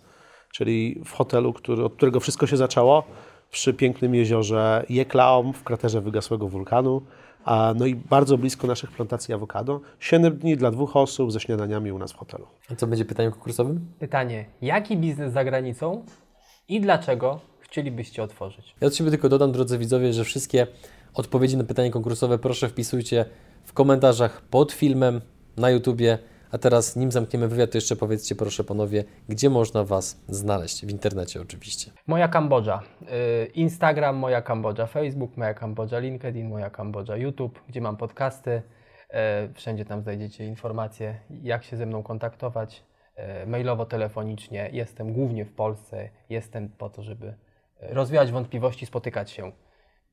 czyli 0.53 1.01
w 1.05 1.11
hotelu, 1.11 1.53
który, 1.53 1.83
od 1.83 1.93
którego 1.93 2.19
wszystko 2.19 2.47
się 2.47 2.57
zaczęło, 2.57 3.03
przy 3.51 3.73
pięknym 3.73 4.15
jeziorze 4.15 4.85
Jeklaom 4.89 5.53
w 5.53 5.63
kraterze 5.63 6.01
wygasłego 6.01 6.47
wulkanu. 6.47 7.01
A, 7.45 7.73
no 7.77 7.85
i 7.85 7.95
bardzo 7.95 8.37
blisko 8.37 8.67
naszych 8.67 8.91
plantacji 8.91 9.33
awokado. 9.33 9.81
Siedem 9.99 10.37
dni 10.37 10.57
dla 10.57 10.71
dwóch 10.71 10.95
osób 10.95 11.31
ze 11.31 11.39
śniadaniami 11.39 11.91
u 11.91 11.97
nas 11.97 12.11
w 12.11 12.17
hotelu. 12.17 12.47
A 12.71 12.75
co 12.75 12.87
będzie 12.87 13.05
pytaniem 13.05 13.31
konkursowym? 13.31 13.93
Pytanie, 13.99 14.45
jaki 14.61 14.97
biznes 14.97 15.33
za 15.33 15.43
granicą 15.43 16.05
i 16.69 16.81
dlaczego 16.81 17.39
chcielibyście 17.59 18.23
otworzyć? 18.23 18.75
Ja 18.81 18.87
od 18.87 18.95
siebie 18.95 19.09
tylko 19.09 19.29
dodam, 19.29 19.51
drodzy 19.51 19.77
widzowie, 19.77 20.13
że 20.13 20.23
wszystkie 20.23 20.67
odpowiedzi 21.13 21.57
na 21.57 21.63
pytanie 21.63 21.91
konkursowe 21.91 22.37
proszę 22.37 22.69
wpisujcie 22.69 23.25
w 23.63 23.73
komentarzach 23.73 24.41
pod 24.41 24.71
filmem 24.71 25.21
na 25.57 25.69
YouTubie. 25.69 26.17
A 26.51 26.57
teraz, 26.57 26.95
nim 26.95 27.11
zamkniemy 27.11 27.47
wywiad, 27.47 27.71
to 27.71 27.77
jeszcze 27.77 27.95
powiedzcie 27.95 28.35
proszę 28.35 28.63
panowie, 28.63 29.03
gdzie 29.29 29.49
można 29.49 29.83
Was 29.83 30.23
znaleźć? 30.27 30.85
W 30.85 30.89
internecie 30.89 31.41
oczywiście. 31.41 31.91
Moja 32.07 32.27
Kambodża. 32.27 32.81
Y, 33.01 33.45
Instagram 33.45 34.15
Moja 34.15 34.41
Kambodża, 34.41 34.87
Facebook 34.87 35.37
Moja 35.37 35.53
Kambodża, 35.53 35.99
LinkedIn 35.99 36.49
Moja 36.49 36.69
Kambodża, 36.69 37.17
YouTube, 37.17 37.59
gdzie 37.67 37.81
mam 37.81 37.97
podcasty. 37.97 38.51
Y, 38.51 39.53
wszędzie 39.53 39.85
tam 39.85 40.01
znajdziecie 40.01 40.45
informacje, 40.45 41.15
jak 41.43 41.63
się 41.63 41.77
ze 41.77 41.85
mną 41.85 42.03
kontaktować. 42.03 42.83
Y, 43.43 43.47
mailowo, 43.47 43.85
telefonicznie. 43.85 44.69
Jestem 44.73 45.13
głównie 45.13 45.45
w 45.45 45.53
Polsce. 45.53 46.09
Jestem 46.29 46.69
po 46.69 46.89
to, 46.89 47.03
żeby 47.03 47.33
rozwijać 47.81 48.31
wątpliwości, 48.31 48.85
spotykać 48.85 49.31
się 49.31 49.51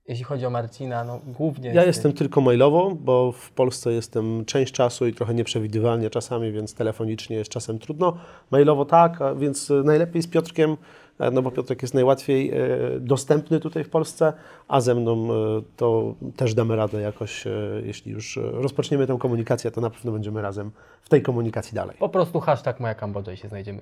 jeśli 0.08 0.24
chodzi 0.24 0.46
o 0.46 0.50
Marcina, 0.50 1.04
no 1.04 1.20
głównie... 1.26 1.70
Ja 1.70 1.84
jestem 1.84 2.12
tylko 2.12 2.40
mailowo, 2.40 2.96
bo 3.00 3.32
w 3.32 3.50
Polsce 3.50 3.92
jestem 3.92 4.44
część 4.44 4.72
czasu 4.72 5.06
i 5.06 5.14
trochę 5.14 5.34
nieprzewidywalnie 5.34 6.10
czasami, 6.10 6.52
więc 6.52 6.74
telefonicznie 6.74 7.36
jest 7.36 7.50
czasem 7.50 7.78
trudno. 7.78 8.16
Mailowo 8.50 8.84
tak, 8.84 9.18
więc 9.36 9.72
najlepiej 9.84 10.22
z 10.22 10.26
Piotrkiem, 10.26 10.76
e, 11.18 11.30
no 11.30 11.42
bo 11.42 11.50
Piotrek 11.50 11.82
jest 11.82 11.94
najłatwiej 11.94 12.50
e, 12.50 12.56
dostępny 13.00 13.60
tutaj 13.60 13.84
w 13.84 13.90
Polsce, 13.90 14.32
a 14.68 14.80
ze 14.80 14.94
mną 14.94 15.28
e, 15.32 15.62
to 15.76 16.14
też 16.36 16.54
damy 16.54 16.76
radę 16.76 17.00
jakoś, 17.00 17.44
jeśli 17.84 18.12
już 18.12 18.38
rozpoczniemy 18.42 19.06
tę 19.06 19.16
komunikację, 19.20 19.70
to 19.70 19.80
na 19.80 19.90
pewno 19.90 20.12
będziemy 20.12 20.42
razem 20.42 20.70
w 21.02 21.08
tej 21.08 21.22
komunikacji 21.22 21.74
dalej. 21.74 21.96
Po 21.98 22.08
prostu 22.08 22.40
hashtag 22.40 22.80
Moja 22.80 22.94
Kambodża 22.94 23.32
i 23.32 23.36
się 23.36 23.48
znajdziemy. 23.48 23.80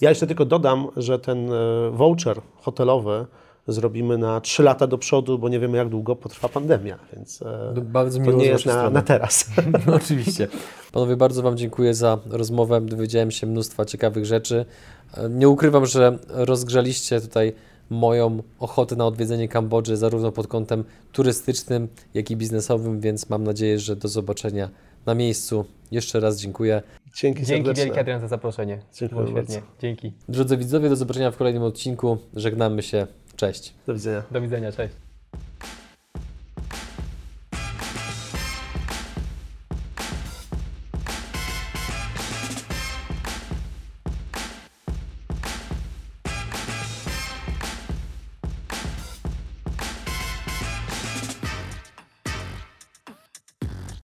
Ja 0.00 0.08
jeszcze 0.08 0.26
tylko 0.26 0.44
dodam, 0.44 0.88
że 0.96 1.18
ten 1.18 1.50
voucher 1.92 2.40
hotelowy, 2.56 3.26
zrobimy 3.68 4.18
na 4.18 4.40
3 4.40 4.62
lata 4.62 4.86
do 4.86 4.98
przodu, 4.98 5.38
bo 5.38 5.48
nie 5.48 5.60
wiemy, 5.60 5.78
jak 5.78 5.88
długo 5.88 6.16
potrwa 6.16 6.48
pandemia, 6.48 6.98
więc 7.16 7.42
e, 7.42 7.80
bardzo 7.80 8.20
to 8.20 8.32
nie 8.32 8.46
jest 8.46 8.66
na, 8.66 8.90
na, 8.90 9.02
teraz. 9.02 9.50
No, 9.86 9.94
oczywiście. 9.94 10.48
Panowie, 10.92 11.16
bardzo 11.16 11.42
Wam 11.42 11.56
dziękuję 11.56 11.94
za 11.94 12.18
rozmowę. 12.30 12.80
Dowiedziałem 12.80 13.30
się 13.30 13.46
mnóstwa 13.46 13.84
ciekawych 13.84 14.26
rzeczy. 14.26 14.64
E, 15.16 15.28
nie 15.28 15.48
ukrywam, 15.48 15.86
że 15.86 16.18
rozgrzaliście 16.28 17.20
tutaj 17.20 17.52
moją 17.90 18.42
ochotę 18.58 18.96
na 18.96 19.06
odwiedzenie 19.06 19.48
Kambodży, 19.48 19.96
zarówno 19.96 20.32
pod 20.32 20.46
kątem 20.46 20.84
turystycznym, 21.12 21.88
jak 22.14 22.30
i 22.30 22.36
biznesowym, 22.36 23.00
więc 23.00 23.30
mam 23.30 23.44
nadzieję, 23.44 23.78
że 23.78 23.96
do 23.96 24.08
zobaczenia 24.08 24.68
na 25.06 25.14
miejscu. 25.14 25.64
Jeszcze 25.90 26.20
raz 26.20 26.40
dziękuję. 26.40 26.82
Dzięki, 27.16 27.44
Dzięki 27.44 27.74
wielkie 27.74 28.00
Adrian 28.00 28.20
za 28.20 28.28
zaproszenie. 28.28 28.78
Dziękuję 28.94 29.24
Było 29.24 29.36
świetnie. 29.36 29.54
bardzo. 29.54 29.72
Dzięki. 29.80 30.12
Drodzy 30.28 30.56
widzowie, 30.56 30.88
do 30.88 30.96
zobaczenia 30.96 31.30
w 31.30 31.36
kolejnym 31.36 31.62
odcinku. 31.62 32.18
Żegnamy 32.34 32.82
się. 32.82 33.06
Cześć. 33.40 33.74
Do 33.86 33.94
widzenia. 33.94 34.22
Do 34.30 34.40
widzenia, 34.40 34.72
cześć. 34.72 34.94